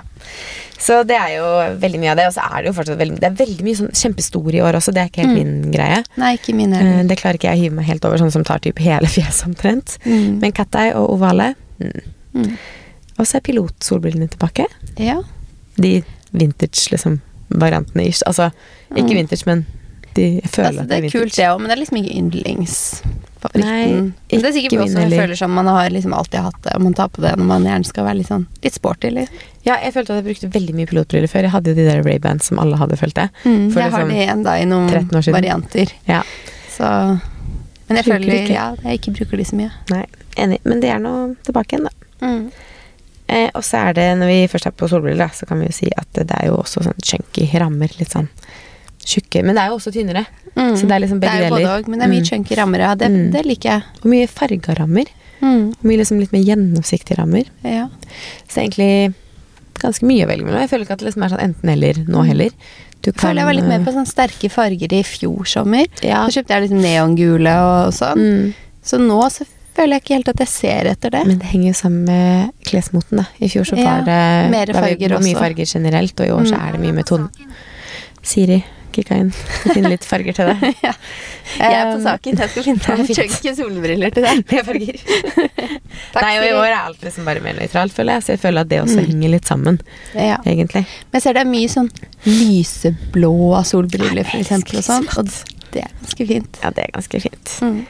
Så 0.79 1.01
det 1.07 1.15
er 1.15 1.35
jo 1.37 1.45
veldig 1.79 1.99
mye 2.01 2.11
av 2.11 2.17
det, 2.19 2.25
og 2.27 2.33
så 2.35 2.43
er 2.51 2.63
det 2.63 2.71
jo 2.71 2.73
fortsatt 2.79 2.97
veldig, 2.99 3.19
det 3.19 3.27
er 3.29 3.35
veldig 3.45 3.63
mye 3.67 3.77
sånn 3.79 3.93
kjempestore 3.95 4.57
i 4.57 4.61
år 4.61 4.75
også, 4.79 4.91
det 4.93 5.01
er 5.03 5.07
ikke 5.11 5.23
helt 5.23 5.35
Mm. 5.35 5.43
min 5.61 5.71
greie. 5.71 6.01
Nei, 6.19 6.33
ikke 6.37 6.53
mine 6.55 6.73
Eh, 6.75 6.83
heller. 6.83 7.07
Det 7.07 7.17
klarer 7.17 7.35
ikke 7.39 7.49
jeg 7.51 7.57
å 7.59 7.63
hive 7.63 7.75
meg 7.75 7.85
helt 7.85 8.05
over, 8.05 8.17
sånn 8.17 8.31
som 8.31 8.43
tar 8.43 8.59
typ 8.59 8.79
hele 8.79 9.07
fjeset 9.15 9.45
omtrent. 9.47 9.97
Mm. 10.05 10.39
Men 10.41 10.51
cat 10.51 10.75
og 10.95 11.09
ovale 11.15 11.55
mm. 11.79 12.01
Mm. 12.35 12.57
Og 13.17 13.25
så 13.25 13.35
er 13.39 13.45
pilotsolbrillene 13.47 14.27
tilbake. 14.29 14.65
Ja. 14.99 15.21
De 15.79 16.03
vintage, 16.33 16.89
liksom, 16.91 17.21
variantene 17.49 18.07
ish. 18.07 18.21
Altså, 18.25 18.51
ikke 18.95 19.09
Mm. 19.11 19.15
vintage, 19.21 19.43
men 19.45 19.65
de, 20.15 20.39
jeg 20.41 20.49
føler 20.49 20.67
Altså, 20.69 20.81
at 20.81 20.87
det 20.89 20.97
er 20.97 21.01
vintage. 21.01 21.21
kult, 21.21 21.35
det 21.35 21.45
òg, 21.45 21.59
men 21.59 21.67
det 21.69 21.75
er 21.77 21.81
liksom 21.81 21.97
ikke 21.99 22.15
yndlingsfavoritten. 22.19 23.61
Nei, 23.61 23.85
Men 23.91 24.13
det 24.29 24.45
er 24.45 24.51
sikkert 24.55 24.79
også 24.85 24.99
jeg 25.09 25.19
føler 25.19 25.35
som 25.37 25.51
man 25.51 25.67
har 25.67 25.89
liksom 25.89 26.13
alltid 26.13 26.39
hatt 26.41 26.61
det, 26.63 26.75
og 26.75 26.81
man 26.81 26.93
tar 26.93 27.09
på 27.09 27.21
det 27.21 27.35
når 27.37 27.45
man 27.45 27.63
gjerne 27.67 27.85
skal 27.85 28.05
være 28.05 28.17
litt 28.17 28.27
sånn 28.31 28.47
litt 28.63 28.73
sporty. 28.73 29.07
Eller? 29.07 29.27
Ja, 29.65 29.75
jeg 29.83 29.93
følte 29.93 30.15
at 30.15 30.23
jeg 30.23 30.27
brukte 30.29 30.49
veldig 30.55 30.73
mye 30.75 30.87
pilotbriller 30.87 31.27
før. 31.29 31.41
Jeg 31.41 31.51
hadde 31.51 31.67
jo 31.67 31.75
de 31.75 31.85
der 31.85 32.01
Ray-Bans 32.03 32.43
som 32.49 32.59
alle 32.59 32.77
hadde, 32.77 32.97
følte 32.97 33.25
jeg. 33.27 33.29
Mm, 33.45 33.71
For 33.73 33.79
jeg 33.81 33.91
har 33.91 34.05
det 34.07 34.15
igjen 34.27 34.43
da 34.43 34.53
i 34.61 34.65
noen 34.65 34.89
13 34.89 35.11
år 35.19 35.21
siden. 35.27 35.33
varianter. 35.41 35.91
Ja. 36.07 36.23
Så 36.69 37.19
Men 37.89 37.97
jeg 37.97 38.05
føler 38.05 38.49
ja, 38.49 38.75
jeg 38.83 38.99
ikke 38.99 39.13
bruker 39.19 39.37
de 39.37 39.43
så 39.45 39.55
mye. 39.55 39.71
Nei, 39.91 40.05
enig. 40.37 40.59
Men 40.65 40.79
det 40.81 40.89
er 40.89 40.99
nå 40.99 41.35
tilbake 41.43 41.75
igjen, 41.77 41.83
da. 41.83 42.25
Mm. 42.25 42.51
Eh, 43.27 43.49
og 43.57 43.63
så 43.65 43.89
er 43.89 43.93
det, 43.97 44.05
når 44.19 44.27
vi 44.29 44.47
først 44.51 44.67
er 44.69 44.71
på 44.77 44.87
solbriller, 44.91 45.31
så 45.33 45.47
kan 45.49 45.59
vi 45.59 45.65
jo 45.71 45.71
si 45.73 45.89
at 45.97 46.07
det 46.13 46.29
er 46.31 46.47
jo 46.51 46.57
også 46.61 46.83
sånn 46.85 47.01
chunky 47.01 47.47
rammer. 47.59 47.89
Litt 47.99 48.13
sånn 48.13 48.29
tjukke. 49.05 49.43
Men 49.45 49.55
det 49.57 49.63
er 49.63 49.69
jo 49.73 49.77
også 49.79 49.91
tynnere. 49.93 50.25
Mm. 50.55 50.75
Så 50.77 50.87
det 50.87 50.95
er 50.95 51.01
liksom 51.03 51.19
begge 51.21 51.33
det 51.33 51.45
er 51.45 51.49
jo 51.49 51.55
deler. 51.55 51.65
både 51.67 51.73
og, 51.83 51.89
men 51.89 51.99
det 51.99 52.05
er 52.05 52.13
mye 52.13 52.21
Mm. 52.23 52.29
chunky 52.29 52.55
rammer, 52.57 52.79
ja. 52.79 52.95
Det, 52.95 53.09
Mm. 53.11 53.31
det 53.33 53.45
liker 53.45 53.69
jeg. 53.69 53.83
Og 54.03 54.05
mye 54.11 54.27
farga 54.27 54.75
rammer. 54.79 55.05
Mm. 55.41 55.67
Og 55.73 55.83
mye 55.83 55.97
liksom 55.97 56.19
litt 56.19 56.31
mer 56.33 56.41
gjennomsiktige 56.43 57.17
rammer. 57.17 57.45
Ja. 57.63 57.89
Så 58.49 58.61
egentlig 58.63 59.13
ganske 59.75 60.03
mye 60.07 60.25
å 60.25 60.29
velge 60.29 60.45
mellom. 60.45 60.61
Jeg 60.61 60.69
føler 60.69 60.85
ikke 60.85 60.93
at 60.93 60.99
det 60.99 61.07
liksom 61.13 61.23
er 61.25 61.29
sånn 61.35 61.43
enten-eller 61.49 62.05
nå 62.07 62.25
heller. 62.25 62.49
Du 63.01 63.11
Jeg 63.11 63.19
føler 63.21 63.35
jeg 63.41 63.45
var 63.45 63.53
litt 63.53 63.67
mer 63.69 63.79
eh, 63.81 63.85
på 63.85 63.93
sånn 63.93 64.07
sterke 64.07 64.49
farger 64.49 64.93
i 64.93 65.03
fjor 65.03 65.45
sommer. 65.45 65.85
Ja. 66.01 66.25
Så 66.25 66.39
kjøpte 66.41 66.55
jeg 66.55 66.69
liksom 66.69 66.81
neongule 66.81 67.53
og 67.61 67.93
sånn. 67.93 68.17
Mm. 68.17 68.53
Så 68.81 68.97
nå 68.97 69.19
så 69.29 69.45
føler 69.75 69.95
jeg 69.97 70.03
ikke 70.03 70.15
helt 70.15 70.29
at 70.33 70.39
jeg 70.45 70.47
ser 70.51 70.89
etter 70.91 71.09
det. 71.11 71.25
Men 71.27 71.37
det 71.41 71.47
henger 71.51 71.67
jo 71.71 71.73
sammen 71.81 72.05
med 72.05 72.51
klesmoten, 72.65 73.17
da. 73.21 73.25
I 73.39 73.49
fjor 73.51 73.65
så 73.69 73.77
Ja, 73.77 73.97
var 73.99 74.05
det 74.07 74.51
mer 74.51 74.73
farger 74.73 75.09
var 75.17 75.19
mye 75.25 75.35
også. 75.35 75.43
farger 75.43 75.65
generelt, 75.73 76.19
og 76.19 76.25
i 76.27 76.31
år 76.31 76.45
så 76.45 76.55
Mm. 76.55 76.67
er 76.67 76.71
det 76.71 76.81
mye 76.81 76.93
med 76.93 77.05
tonen. 77.05 77.29
Siri, 78.25 78.63
kicka 78.95 79.15
inn. 79.19 79.31
Finn 79.73 79.83
litt 79.91 80.05
farger 80.07 80.33
til 80.33 80.47
deg. 80.47 80.75
ja. 80.87 80.93
Jeg 81.59 81.73
er 81.73 81.91
på 81.91 81.97
Um, 81.99 82.03
saken. 82.05 82.37
Jeg 82.39 82.49
skal 82.49 82.63
finne 82.63 82.79
noen 82.97 83.07
chunky 83.13 83.51
solbriller 83.55 84.13
til 84.15 84.23
deg. 84.23 84.45
Med 84.51 84.65
farger. 84.65 84.97
Nei, 86.23 86.37
og 86.39 86.45
i 86.47 86.53
år 86.55 86.65
er 86.71 86.77
alt 86.79 87.01
liksom 87.03 87.25
bare 87.27 87.41
mer 87.43 87.53
nøytralt, 87.59 87.91
føler 87.93 88.13
jeg. 88.17 88.23
Så 88.23 88.33
jeg 88.35 88.39
føler 88.39 88.61
at 88.61 88.69
det 88.71 88.81
også 88.81 88.99
Mm. 89.03 89.05
henger 89.11 89.29
litt 89.35 89.45
sammen, 89.45 89.81
Ja. 90.15 90.37
egentlig. 90.45 90.85
Men 91.11 91.19
jeg 91.19 91.21
ser 91.27 91.33
det 91.33 91.41
er 91.45 91.51
mye 91.51 91.67
sånn 91.67 91.91
lyseblå 92.25 93.33
solbriller, 93.67 94.23
for 94.25 94.39
eksempel, 94.39 94.77
og 94.79 94.83
sånn. 94.87 95.07
Og 95.19 95.25
det 95.71 95.83
er 95.83 95.91
ganske 96.01 96.27
fint. 96.27 96.59
Ja, 96.63 96.69
det 96.71 96.85
er 96.87 96.91
ganske 96.95 97.21
fint. 97.21 97.55
Mm. 97.61 97.85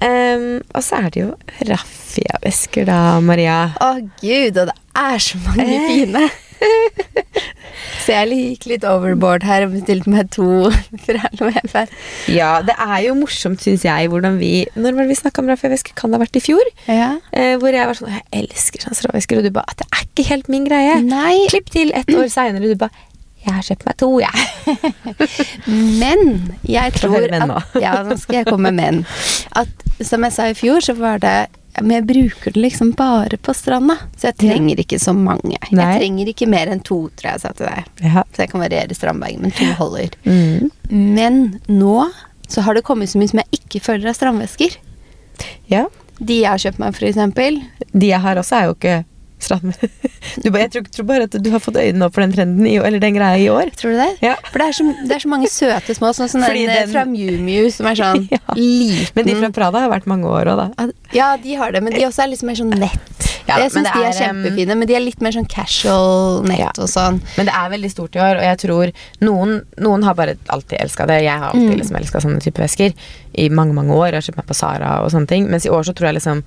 Um, 0.00 0.60
og 0.74 0.82
så 0.86 0.96
er 1.04 1.10
det 1.12 1.20
jo 1.26 1.32
raffiavesker, 1.68 2.86
da, 2.88 3.00
Maria. 3.20 3.58
Å 3.84 3.90
gud, 4.22 4.56
og 4.62 4.70
det 4.70 4.76
er 4.96 5.18
så 5.20 5.40
mange 5.46 5.66
Eh. 5.76 5.88
fine. 5.90 6.30
Så 8.04 8.12
jeg 8.12 8.36
gikk 8.36 8.66
litt 8.68 8.82
overboard 8.84 9.44
her 9.48 9.64
og 9.64 9.72
bestilte 9.72 10.10
meg 10.12 10.28
to 10.34 10.68
fra. 11.06 11.84
Ja, 12.28 12.50
det 12.66 12.74
er 12.76 12.98
jo 13.06 13.14
morsomt, 13.16 13.62
syns 13.64 13.84
jeg, 13.86 14.10
hvordan 14.12 14.36
vi 14.40 14.66
Når 14.74 14.96
var 14.96 15.06
det 15.06 15.12
vi 15.14 15.18
snakka 15.20 15.40
om 15.40 15.48
raffiavesker? 15.48 15.94
Kan 15.96 16.12
det 16.12 16.18
ha 16.18 16.24
vært 16.24 16.36
i 16.36 16.42
fjor? 16.44 16.68
Ja. 16.88 17.14
Eh, 17.32 17.54
hvor 17.60 17.72
jeg 17.72 17.88
var 17.88 17.96
sånn 17.96 18.12
Jeg 18.12 18.26
elsker 18.42 18.84
transravesker, 18.84 19.40
og 19.40 19.48
du 19.48 19.54
bare 19.56 19.72
At 19.72 19.80
det 19.80 19.88
er 19.88 20.04
ikke 20.08 20.28
helt 20.34 20.50
min 20.52 20.66
greie. 20.68 20.98
Nei, 21.06 21.46
Klipp 21.52 21.70
til 21.72 21.92
et 21.96 22.12
år 22.12 22.28
seinere, 22.32 22.68
du 22.68 22.76
bare 22.80 22.92
Jeg 23.50 23.56
har 23.58 23.66
kjøpt 23.66 23.86
meg 23.88 23.96
to, 23.98 24.10
jeg. 24.22 24.38
men 26.02 26.20
jeg 26.68 26.92
tror 27.00 27.24
at 27.26 27.80
Ja, 27.82 27.94
nå 28.06 28.18
skal 28.20 28.42
jeg 28.42 28.50
komme 28.50 28.70
med 28.70 28.78
men. 28.80 29.00
At 29.58 29.88
som 30.06 30.22
jeg 30.26 30.36
sa 30.36 30.46
i 30.50 30.54
fjor, 30.58 30.84
så 30.84 30.94
var 30.98 31.18
det 31.22 31.38
men 31.78 31.92
jeg 31.94 32.06
bruker 32.08 32.52
det 32.52 32.60
liksom 32.64 32.88
bare 32.98 33.38
på 33.40 33.52
stranda, 33.54 33.94
så 34.18 34.28
jeg 34.28 34.40
trenger 34.42 34.80
ikke 34.82 34.98
så 35.00 35.14
mange. 35.14 35.54
Nei. 35.70 35.84
Jeg 35.84 36.00
trenger 36.00 36.30
ikke 36.32 36.48
mer 36.50 36.72
enn 36.72 36.82
to, 36.82 36.98
tror 37.14 37.28
jeg 37.28 37.38
jeg 37.38 37.42
sa 37.44 37.52
til 37.56 37.68
deg. 37.70 37.86
Ja. 38.02 38.24
Så 38.34 38.42
jeg 38.42 38.50
kan 38.50 38.64
variere 38.64 38.96
strandbagen, 38.98 39.44
men 39.46 39.54
to 39.54 39.68
holder. 39.78 40.16
Mm. 40.26 40.66
Men 40.90 41.38
nå 41.70 42.08
så 42.50 42.66
har 42.66 42.74
det 42.74 42.82
kommet 42.84 43.12
så 43.12 43.20
mye 43.22 43.30
som 43.30 43.40
jeg 43.44 43.62
ikke 43.62 43.84
føler 43.86 44.10
er 44.10 44.18
strandvesker. 44.18 44.76
ja. 45.70 45.86
De 46.20 46.42
jeg 46.42 46.50
har 46.52 46.60
kjøpt 46.60 46.80
meg, 46.82 46.92
for 46.98 47.06
eksempel. 47.08 47.54
De 47.96 48.10
jeg 48.10 48.20
har 48.20 48.36
også, 48.36 48.58
er 48.58 48.66
jo 48.68 48.74
ikke 48.74 48.96
strand. 49.46 49.74
Du 50.42 50.50
bare, 50.50 50.62
jeg 50.66 50.72
tror, 50.74 50.84
tror 50.94 51.06
bare 51.08 51.26
at 51.28 51.36
du 51.42 51.50
har 51.50 51.62
fått 51.64 51.78
øynene 51.80 52.06
opp 52.06 52.14
for 52.14 52.22
den 52.24 52.32
trenden 52.34 52.66
i, 52.68 52.76
eller 52.76 53.00
den 53.02 53.14
greia 53.16 53.38
i 53.40 53.48
år. 53.52 53.70
Tror 53.76 53.94
du 53.94 53.98
det? 54.02 54.10
Ja. 54.26 54.34
For 54.50 54.58
det 54.62 54.66
er, 54.68 54.76
så, 54.78 54.86
det 55.08 55.16
er 55.16 55.24
så 55.24 55.30
mange 55.32 55.48
søte 55.50 55.96
små, 55.96 56.12
sånn 56.16 56.28
som 56.32 56.40
den, 56.44 56.56
eh, 56.68 56.80
den- 56.84 56.92
fra 56.92 57.04
Mew, 57.06 57.70
som 57.70 57.86
er 57.90 57.94
sånn 58.00 58.28
Ja. 58.34 58.38
liten. 58.54 59.12
Men 59.16 59.26
de 59.26 59.34
fra 59.40 59.50
Prada 59.60 59.80
har 59.86 59.90
vært 59.92 60.06
mange 60.10 60.26
år 60.28 60.52
òg, 60.54 60.56
da. 60.76 60.88
Ja, 61.16 61.36
de 61.36 61.54
har 61.54 61.72
det, 61.72 61.82
men 61.82 61.92
de 61.92 62.04
også 62.06 62.24
er 62.24 62.32
litt 62.34 62.42
mer 62.46 62.54
sånn 62.58 62.70
nett. 62.78 63.26
Ja, 63.48 63.56
jeg 63.64 63.72
syns 63.72 63.88
de 63.90 64.02
er 64.06 64.12
kjempefine, 64.14 64.76
men 64.78 64.86
de 64.86 64.94
er 64.94 65.00
litt 65.02 65.20
mer 65.24 65.32
sånn 65.34 65.48
casual 65.50 66.44
nett 66.46 66.78
og 66.78 66.86
sånn. 66.92 67.16
Men 67.36 67.48
det 67.48 67.54
er 67.56 67.70
veldig 67.72 67.90
stort 67.90 68.14
i 68.14 68.20
år, 68.22 68.36
og 68.38 68.44
jeg 68.46 68.58
tror 68.62 68.92
noen, 69.26 69.56
noen 69.82 70.04
har 70.06 70.14
bare 70.14 70.36
alltid 70.54 70.78
elska 70.84 71.06
det. 71.10 71.22
Jeg 71.24 71.34
har 71.38 71.48
alltid 71.50 71.70
Mm. 71.72 71.80
liksom 71.80 71.96
elska 71.98 72.20
sånne 72.22 72.40
type 72.44 72.62
vesker 72.62 72.94
i 73.34 73.48
mange 73.48 73.74
mange 73.74 73.90
år. 73.96 74.12
Jeg 74.12 74.20
har 74.20 74.26
kjøpt 74.28 74.36
meg 74.36 74.46
på 74.46 74.54
Sara 74.54 75.00
og 75.02 75.10
sånne 75.10 75.26
ting. 75.26 75.48
Mens 75.50 75.66
i 75.66 75.70
år 75.70 75.82
så 75.82 75.92
tror 75.94 76.12
jeg 76.12 76.20
liksom 76.20 76.44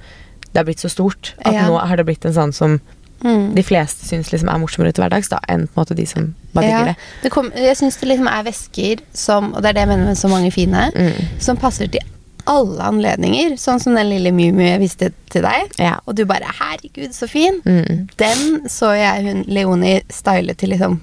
det 0.54 0.60
har 0.60 0.66
blitt 0.66 0.80
så 0.84 0.90
stort 0.90 1.34
at 1.46 1.54
Ja. 1.54 1.68
nå 1.68 1.80
har 1.88 1.96
det 1.98 2.06
blitt 2.06 2.26
en 2.26 2.34
sånn 2.34 2.54
som 2.54 2.80
Mm. 3.24 3.56
de 3.56 3.64
fleste 3.64 4.04
syns 4.06 4.32
liksom 4.34 4.50
er 4.54 4.60
morsommere 4.60 4.92
til 4.94 5.02
hverdags, 5.04 5.30
da, 5.30 5.40
enn 5.48 5.68
på 5.68 5.78
en 5.80 5.86
måte 5.86 5.96
de 5.96 6.06
som 6.06 6.36
bare 6.54 6.66
digger 6.66 6.86
det. 6.86 6.96
det 7.24 7.32
kom, 7.32 7.52
jeg 7.56 7.78
syns 7.78 7.96
det 8.02 8.10
liksom 8.10 8.28
er 8.28 8.44
vesker 8.44 9.00
som, 9.14 9.54
og 9.54 9.62
det 9.62 9.70
er 9.70 9.74
det 9.74 9.80
jeg 9.80 9.88
mener 9.88 10.06
med 10.06 10.18
så 10.18 10.28
mange 10.30 10.52
fine, 10.52 10.92
Mm. 10.94 11.14
som 11.40 11.56
passer 11.58 11.88
til 11.88 12.02
alle 12.46 12.82
anledninger. 12.84 13.54
Sånn 13.58 13.80
som 13.80 13.96
den 13.96 14.10
lille 14.10 14.30
Mew 14.34 14.60
jeg 14.60 14.80
viste 14.82 15.14
til 15.30 15.42
deg. 15.42 15.72
Ja. 15.80 16.00
Og 16.06 16.16
du 16.16 16.26
bare 16.26 16.42
'herregud, 16.44 17.14
så 17.14 17.26
fin'. 17.26 17.62
Mm. 17.64 18.10
Den 18.18 18.68
så 18.68 18.92
jeg 18.94 19.24
hun 19.24 19.46
Leoni 19.48 20.02
style 20.12 20.54
til 20.54 20.70
liksom 20.72 21.00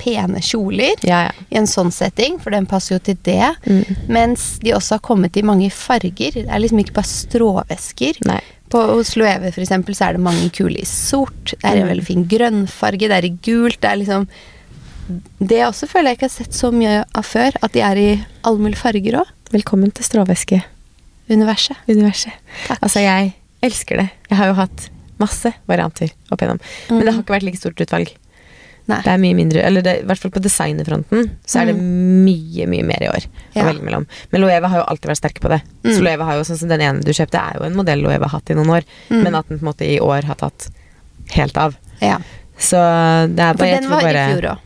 pene 0.00 0.40
kjoler. 0.44 0.96
Ja, 1.06 1.20
ja. 1.28 1.32
I 1.52 1.58
en 1.60 1.68
sånn 1.70 1.92
setting, 1.92 2.38
for 2.40 2.50
den 2.56 2.66
passer 2.70 2.96
jo 2.96 3.02
til 3.10 3.18
det. 3.28 3.50
Mm. 3.68 3.84
Mens 4.08 4.46
de 4.64 4.72
også 4.76 4.96
har 4.96 5.04
kommet 5.04 5.36
i 5.36 5.44
mange 5.46 5.68
farger. 5.70 6.32
Det 6.40 6.46
er 6.48 6.62
liksom 6.64 6.80
ikke 6.82 6.96
bare 6.96 7.10
stråvesker. 7.12 8.18
Nei. 8.30 8.40
På, 8.70 8.84
hos 8.94 9.16
Loewe 9.18 9.50
for 9.50 9.64
eksempel, 9.64 9.96
så 9.98 10.06
er 10.08 10.14
det 10.16 10.22
mange 10.22 10.46
kule 10.54 10.78
i 10.78 10.86
sort. 10.86 11.52
Det 11.56 11.64
er 11.66 11.76
en 11.80 11.86
Mm. 11.86 11.92
veldig 11.92 12.06
fin 12.06 12.24
grønnfarge. 12.30 13.08
Det 13.10 13.16
er 13.16 13.26
i 13.26 13.32
gult. 13.42 13.80
Det 13.82 13.90
er 13.90 13.96
liksom 14.02 14.28
Det 15.42 15.56
også 15.66 15.88
føler 15.90 16.10
jeg 16.12 16.16
ikke 16.20 16.28
har 16.28 16.36
sett 16.36 16.52
så 16.54 16.68
mye 16.70 17.00
av 17.18 17.24
før. 17.26 17.50
At 17.66 17.72
de 17.74 17.80
er 17.82 17.96
i 17.98 18.24
alle 18.46 18.58
mulige 18.62 18.78
farger 18.78 19.16
òg. 19.18 19.26
Velkommen 19.50 19.90
til 19.92 20.04
stråvæskeuniverset. 20.06 21.76
Universet. 21.88 22.32
Takk. 22.68 22.78
Altså, 22.80 23.00
jeg 23.02 23.32
elsker 23.66 23.96
det. 24.04 24.08
Jeg 24.30 24.38
har 24.38 24.46
jo 24.52 24.54
hatt 24.60 24.88
masse 25.20 25.50
varianter 25.68 26.12
opp 26.30 26.40
igjennom. 26.40 26.60
Men 26.90 27.04
det 27.04 27.14
har 27.14 27.22
ikke 27.24 27.34
vært 27.34 27.42
like 27.48 27.58
stort 27.60 27.82
utvalg. 27.82 28.12
Nei. 28.90 28.98
Det 29.06 29.12
er 29.14 29.20
mye 29.22 29.36
mindre, 29.38 29.62
eller 29.66 29.82
det, 29.86 29.94
i 30.02 30.06
hvert 30.08 30.18
fall 30.22 30.32
på 30.34 30.42
designerfronten 30.44 31.30
så 31.46 31.60
er 31.62 31.70
det 31.70 31.76
mye, 31.80 32.66
mye 32.70 32.84
mer 32.86 33.02
i 33.06 33.10
år 33.10 33.26
Ja. 33.54 33.62
å 33.62 33.66
velge 33.70 33.84
mellom. 33.86 34.06
Men 34.32 34.40
Loewe 34.44 34.68
har 34.72 34.78
jo 34.82 34.86
alltid 34.90 35.10
vært 35.12 35.20
sterke 35.22 35.40
på 35.44 35.48
det. 35.52 35.60
Mm. 35.84 35.92
Så 35.96 36.00
Loewe 36.04 36.24
har 36.28 36.34
jo 36.40 36.46
sånn 36.48 36.58
som 36.58 36.68
den 36.72 36.80
ene 36.80 37.04
du 37.06 37.12
kjøpte, 37.12 37.38
er 37.40 37.58
jo 37.60 37.66
en 37.68 37.76
modell 37.78 38.02
Loewe 38.02 38.18
har 38.26 38.34
hatt 38.34 38.50
i 38.50 38.54
noen 38.58 38.68
år, 38.80 38.82
Mm. 39.10 39.22
men 39.22 39.34
at 39.34 39.48
den 39.48 39.58
på 39.58 39.62
en 39.66 39.72
måte 39.72 39.86
i 39.86 39.98
år 40.00 40.24
har 40.24 40.34
tatt 40.36 40.70
helt 41.36 41.56
av. 41.56 41.76
Ja. 42.02 42.18
Så 42.58 42.76
det 43.34 43.40
er 43.40 43.54
bare 43.54 43.68
jeg 43.68 43.80
den 43.82 43.90
var 43.90 44.02
i 44.02 44.26
fjor 44.34 44.50
òg. 44.54 44.58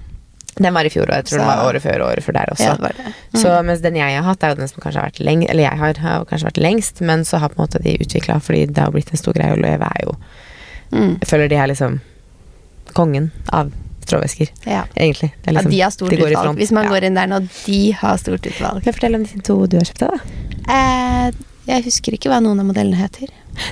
Den 0.57 0.73
var 0.73 0.85
i 0.87 0.89
fjor, 0.89 1.09
og 1.11 1.15
jeg 1.19 1.25
tror 1.27 1.39
den 1.39 1.47
Så- 1.49 1.57
var 1.57 1.65
året 1.67 1.83
før 1.83 2.01
og 2.01 2.09
året 2.15 2.23
før 2.23 2.33
der 2.33 2.47
også. 2.53 2.63
Ja, 2.63 2.75
det 2.77 2.97
det. 2.97 3.05
Mm. 3.35 3.41
Så 3.43 3.65
mens 3.67 3.81
den 3.83 3.97
jeg 3.97 4.15
har 4.17 4.23
hatt, 4.23 4.43
er 4.45 4.49
jo 4.51 4.55
den 4.55 4.69
som 4.69 4.81
kanskje 4.81 5.01
har 5.03 5.11
vært 5.11 5.19
lengst 5.27 5.51
Eller 5.51 5.63
jeg 5.65 5.79
har, 5.79 5.95
har 5.99 6.25
kanskje 6.25 6.47
vært 6.47 6.63
lengst, 6.63 7.01
men 7.01 7.25
så 7.25 7.39
har 7.41 7.49
på 7.49 7.59
en 7.59 7.67
måte 7.67 7.83
de 7.83 7.97
utvikla 7.99 8.41
fordi 8.41 8.67
det 8.73 8.79
har 8.79 8.91
blitt 8.93 9.11
en 9.11 9.17
stor 9.19 9.33
greie, 9.35 9.51
og 9.53 9.59
Loewe 9.59 9.83
er 9.83 10.01
jo 10.05 10.17
Mm. 10.93 11.19
Jeg 11.19 11.27
føler 11.29 11.49
de 11.49 11.57
er 11.57 11.67
liksom 11.67 12.01
kongen 12.95 13.31
av 13.53 13.73
stråvæsker, 14.05 14.49
Ja. 14.67 14.85
egentlig. 14.97 15.33
Det 15.43 15.49
er 15.49 15.53
ja, 15.53 15.59
liksom, 15.59 15.71
de 15.71 15.81
har 15.81 15.91
stort 15.91 16.11
de 16.11 16.17
utvalg. 16.23 16.57
Hvis 16.61 16.71
man 16.73 16.85
Ja. 16.85 16.91
går 16.91 17.05
inn 17.05 17.15
der 17.15 17.27
nå, 17.27 17.41
de 17.67 17.81
har 17.93 18.17
stort 18.19 18.47
utvalg. 18.47 18.83
Kan 18.83 18.93
jeg 18.93 18.95
fortelle 19.01 19.17
om 19.17 19.25
de 19.25 19.41
to 19.41 19.67
du 19.67 19.77
har 19.79 19.85
kjøpt 19.85 19.99
deg, 19.99 20.11
da? 20.11 20.75
Eh, 20.75 21.31
jeg 21.67 21.85
husker 21.85 22.13
ikke 22.17 22.29
hva 22.31 22.41
noen 22.43 22.61
av 22.61 22.67
modellene 22.67 22.97
heter. 23.01 23.29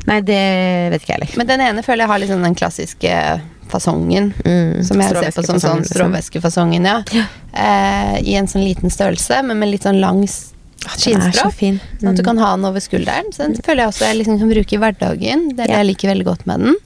Nei, 0.07 0.21
det 0.21 0.91
vet 0.93 1.03
ikke 1.03 1.13
jeg 1.15 1.19
heller. 1.21 1.37
Men 1.37 1.47
den 1.47 1.61
ene 1.61 1.83
føler 1.83 2.05
jeg 2.05 2.09
har 2.09 2.19
liksom 2.23 2.43
den 2.43 2.55
klassiske 2.55 3.41
fasongen. 3.69 4.33
Mm, 4.45 4.85
Som 4.85 5.01
jeg 5.01 5.11
ser 5.11 5.31
på 5.33 5.45
som 5.45 5.57
sånn 5.57 5.85
stråvæskefasongen, 5.85 5.85
stråvæskefasongen, 5.89 6.85
ja. 6.85 7.03
Ja. 7.13 7.25
Eh, 7.55 8.21
I 8.23 8.35
en 8.37 8.47
sånn 8.47 8.65
liten 8.65 8.91
størrelse, 8.91 9.43
men 9.45 9.59
med 9.59 9.69
litt 9.71 9.83
sånn 9.83 10.01
lang 10.01 10.23
s- 10.25 10.52
så 10.91 10.99
skinnstrå. 11.11 11.53
fin. 11.55 11.81
Sånn 12.01 12.11
at 12.11 12.17
du 12.17 12.23
Mm. 12.23 12.27
kan 12.27 12.39
ha 12.39 12.57
den 12.57 12.65
over 12.65 12.81
skulderen. 12.81 13.33
Så 13.33 13.39
den 13.47 13.55
føler 13.63 13.85
jeg 13.85 13.89
også 13.93 14.07
jeg 14.09 14.17
liksom 14.19 14.39
kan 14.39 14.49
bruke 14.51 14.73
i 14.73 14.79
hverdagen. 14.79 15.49
Det 15.57 15.61
er 15.65 15.67
det 15.67 15.77
jeg 15.79 15.87
liker 15.87 16.09
veldig 16.15 16.25
godt 16.27 16.47
med 16.47 16.61
den. 16.61 16.77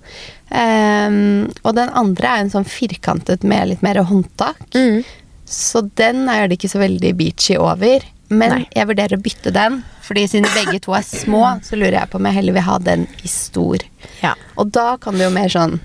Um, 0.51 1.51
og 1.65 1.75
den 1.75 1.89
andre 1.91 2.27
er 2.37 2.45
en 2.45 2.51
sånn 2.53 2.67
firkantet 2.69 3.43
med 3.45 3.69
litt 3.73 3.83
mer 3.83 3.99
håndtak. 4.07 4.61
Mm. 4.75 5.03
Så 5.47 5.83
den 5.99 6.29
er 6.29 6.47
det 6.49 6.59
ikke 6.59 6.71
så 6.71 6.79
veldig 6.83 7.17
beachy 7.19 7.57
over. 7.59 8.01
Men 8.29 8.51
Nei. 8.51 8.69
jeg 8.75 8.87
vurderer 8.89 9.15
å 9.17 9.23
bytte 9.23 9.53
den, 9.55 9.85
fordi 10.03 10.25
siden 10.27 10.49
begge 10.55 10.81
to 10.83 10.93
er 10.99 11.03
små, 11.07 11.61
så 11.63 11.77
lurer 11.79 12.01
jeg 12.01 12.11
på 12.11 12.19
om 12.19 12.25
jeg 12.27 12.35
heller 12.35 12.53
vil 12.57 12.63
ha 12.67 12.79
den 12.83 13.07
i 13.23 13.29
stor. 13.31 13.79
Ja. 14.23 14.33
Og 14.59 14.73
da 14.75 14.97
kan 14.97 15.15
du 15.15 15.23
jo 15.23 15.31
mer 15.31 15.47
sånn 15.53 15.79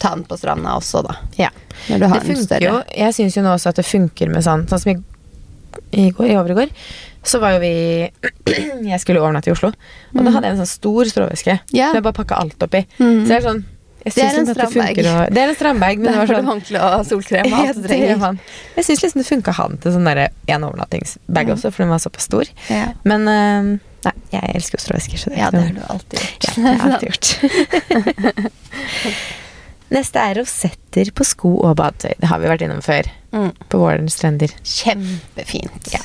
ta 0.00 0.14
den 0.14 0.24
på 0.24 0.36
stranda 0.40 0.76
også, 0.78 1.02
da. 1.04 1.16
ja. 1.36 1.50
Når 1.90 1.98
du 2.00 2.06
har 2.08 2.20
Det 2.20 2.26
funker 2.30 2.46
større. 2.46 2.60
jo 2.62 2.82
Jeg 2.96 3.12
syns 3.14 3.34
jo 3.36 3.42
nå 3.44 3.50
også 3.52 3.68
at 3.68 3.76
det 3.76 3.84
funker 3.84 4.30
med 4.32 4.42
sånn 4.42 4.62
Sånn 4.66 4.80
som 4.80 4.92
i, 4.92 4.96
i 5.92 6.10
går, 6.10 6.30
i 6.32 6.36
overgård, 6.40 6.74
så 7.26 7.40
var 7.42 7.56
jo 7.56 7.62
vi 7.64 7.72
Jeg 8.92 9.00
skulle 9.02 9.22
overnatte 9.22 9.50
i 9.50 9.54
Oslo, 9.54 9.72
og 9.72 10.20
da 10.20 10.30
hadde 10.34 10.46
jeg 10.50 10.56
en 10.56 10.60
sånn 10.64 10.74
stor 10.74 11.10
stråveske. 11.10 11.58
Ja. 11.74 11.90
Så 11.90 11.98
jeg 12.00 12.06
bare 12.06 12.16
pakka 12.20 12.38
alt 12.42 12.62
oppi. 12.62 12.84
Mm. 13.00 13.24
Så 13.24 13.26
det 13.32 13.38
er 13.40 13.48
sånn 13.50 13.64
jeg 14.06 14.14
Det 14.14 14.22
er 14.22 14.36
liksom 14.38 14.94
det 14.94 15.06
å- 15.10 15.30
Det 15.34 15.40
er 15.42 15.48
en 15.48 15.54
strandbag. 15.56 15.98
men 15.98 16.12
det 16.12 16.18
var 16.20 16.26
sånn 16.30 16.46
håndkle 16.46 16.78
og 16.78 17.06
solkrem 17.08 17.46
og 17.50 17.58
alt 17.58 17.74
du 17.74 17.82
det 17.82 17.88
trenger. 17.90 18.38
Jeg 18.76 18.84
syns 18.86 19.02
liksom 19.02 19.18
det 19.18 19.26
funka 19.26 19.52
han 19.56 19.78
til 19.82 19.92
sånn 19.96 20.06
en 20.06 20.62
overnattingsbag 20.68 21.50
også, 21.56 21.72
for 21.72 21.82
den 21.82 21.90
var 21.90 21.98
såpass 21.98 22.28
stor. 22.28 22.44
Ja. 22.70 22.92
Men 23.02 23.26
eh, 23.26 23.72
nei, 24.06 24.12
jeg 24.30 24.54
elsker 24.60 24.78
jo 24.78 24.84
stråvæsker, 24.84 25.18
så 25.18 25.30
det 25.34 25.38
ja, 25.42 25.50
det 25.50 25.64
har 25.64 25.74
du 25.74 25.82
alltid 25.90 26.22
gjort. 26.22 26.46
Ja, 26.46 26.54
det 26.54 26.62
har 26.62 26.72
jeg 26.76 26.92
alltid 26.92 27.08
gjort. 27.10 28.52
Neste 29.96 30.18
er 30.22 30.40
rosetter 30.40 31.10
på 31.14 31.24
sko 31.26 31.52
og 31.66 31.76
badetøy. 31.78 32.14
Det 32.18 32.30
har 32.30 32.40
vi 32.42 32.48
vært 32.50 32.62
innom 32.66 32.82
før. 32.82 33.06
Mm. 33.36 33.52
På 33.68 33.78
Vålerens 33.78 34.14
strender. 34.14 34.50
Kjempefint. 34.62 35.88
Ja. 35.92 36.00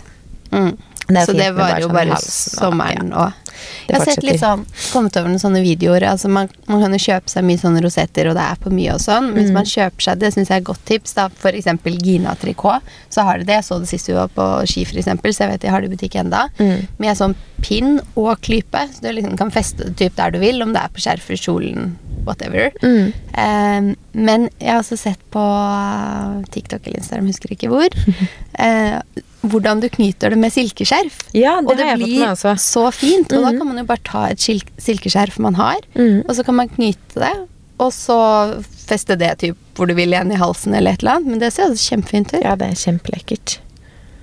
Mm. 0.51 0.77
Det 1.07 1.25
Så 1.25 1.31
det 1.31 1.37
med 1.37 1.53
var 1.53 1.69
bare 1.69 1.81
jo 1.81 1.87
sånn 1.87 1.95
bare 1.95 2.17
sommeren 2.23 3.13
Det 3.13 3.40
Jeg 3.87 3.97
har 3.97 4.05
sett 4.05 4.23
litt 4.23 4.39
sånn 4.41 4.65
kommet 4.91 5.17
over 5.17 5.29
noen 5.29 5.39
sånne 5.41 5.61
videoer. 5.63 6.05
Altså 6.11 6.29
man, 6.29 6.49
man 6.67 6.81
kan 6.81 6.91
jo 6.95 7.01
kjøpe 7.01 7.29
seg 7.29 7.43
mye 7.47 7.57
sånne 7.61 7.81
rosetter, 7.83 8.29
og 8.31 8.35
det 8.39 8.43
er 8.45 8.55
på 8.63 8.71
mye 8.73 8.93
og 8.95 9.01
sånn. 9.03 9.31
Men 9.31 9.41
hvis 9.43 9.51
Mm. 9.51 9.57
man 9.59 9.65
kjøper 9.65 10.01
seg 10.07 10.19
det, 10.19 10.33
syns 10.33 10.49
jeg 10.49 10.57
er 10.57 10.61
et 10.61 10.69
godt 10.71 10.85
tips. 10.85 11.13
da 11.13 11.29
eksempel 11.51 11.97
Gina 12.01 12.35
Tricot, 12.35 12.81
så 13.09 13.23
har 13.23 13.37
de 13.39 13.43
det. 13.45 13.53
Jeg 13.59 13.63
så 13.67 13.79
det 13.79 13.87
sist 13.89 14.07
vi 14.07 14.13
var 14.13 14.27
på 14.29 14.65
ski, 14.67 14.85
for 14.85 14.97
eksempel, 14.97 15.33
så 15.33 15.43
jeg 15.45 15.51
vet 15.51 15.61
de 15.61 15.67
har 15.73 15.81
det 15.81 15.91
i 15.91 15.95
butikk 15.95 16.15
enda. 16.15 16.49
Mm. 16.59 16.87
Med 16.99 17.17
sånn 17.17 17.35
pinn 17.61 17.99
og 18.15 18.39
klype, 18.41 18.87
så 18.93 19.01
du 19.01 19.09
liksom 19.11 19.37
kan 19.37 19.51
feste 19.51 19.85
det 19.85 19.97
typ 19.97 20.15
der 20.15 20.31
du 20.31 20.39
vil, 20.39 20.61
om 20.61 20.73
det 20.73 20.81
er 20.81 20.89
på 20.89 21.01
skjerfet, 21.03 21.37
kjolen, 21.41 21.95
whatever. 22.25 22.71
Mm. 22.81 23.13
Um, 23.37 23.95
men 24.13 24.49
jeg 24.59 24.71
har 24.71 24.79
også 24.81 24.97
sett 24.97 25.19
på 25.31 25.41
eh, 25.41 26.41
TikTok 26.51 26.85
eller 26.87 26.99
Instagram, 27.01 27.27
husker 27.31 27.53
ikke 27.55 27.69
hvor, 27.71 27.89
eh, 28.59 28.99
hvordan 29.41 29.79
du 29.81 29.87
knyter 29.89 30.29
det 30.29 30.37
med 30.37 30.51
silkeskjerf. 30.53 31.15
Ja, 31.33 31.55
det 31.61 31.71
og 31.71 31.77
det 31.77 31.87
blir 31.97 32.27
også. 32.29 32.53
så 32.61 32.91
fint. 32.93 33.31
Og 33.33 33.41
da 33.41 33.51
Mhm. 33.51 33.57
kan 33.57 33.67
man 33.67 33.77
jo 33.77 33.83
bare 33.85 34.03
ta 34.03 34.25
et 34.29 34.37
silkeskjerf 34.37 35.39
man 35.39 35.55
har, 35.55 35.77
Mm. 35.95 36.23
og 36.29 36.35
så 36.35 36.43
kan 36.45 36.55
man 36.55 36.69
knyte 36.69 37.15
det. 37.15 37.47
Og 37.79 37.91
så 37.91 38.63
feste 38.87 39.17
det 39.17 39.39
typ 39.39 39.57
hvor 39.75 39.87
du 39.87 39.93
vil 39.95 40.09
igjen 40.13 40.31
i 40.31 40.35
halsen 40.37 40.73
eller 40.75 40.91
et 40.93 40.99
eller 41.01 41.15
annet. 41.15 41.27
Men 41.27 41.39
det 41.39 41.53
ser 41.53 41.63
altså 41.69 41.89
kjempefint 41.95 42.33
ut. 42.33 42.41
Ja, 42.43 42.55
det 42.55 42.67
er 42.69 42.75
kjempelekkert. 42.75 43.57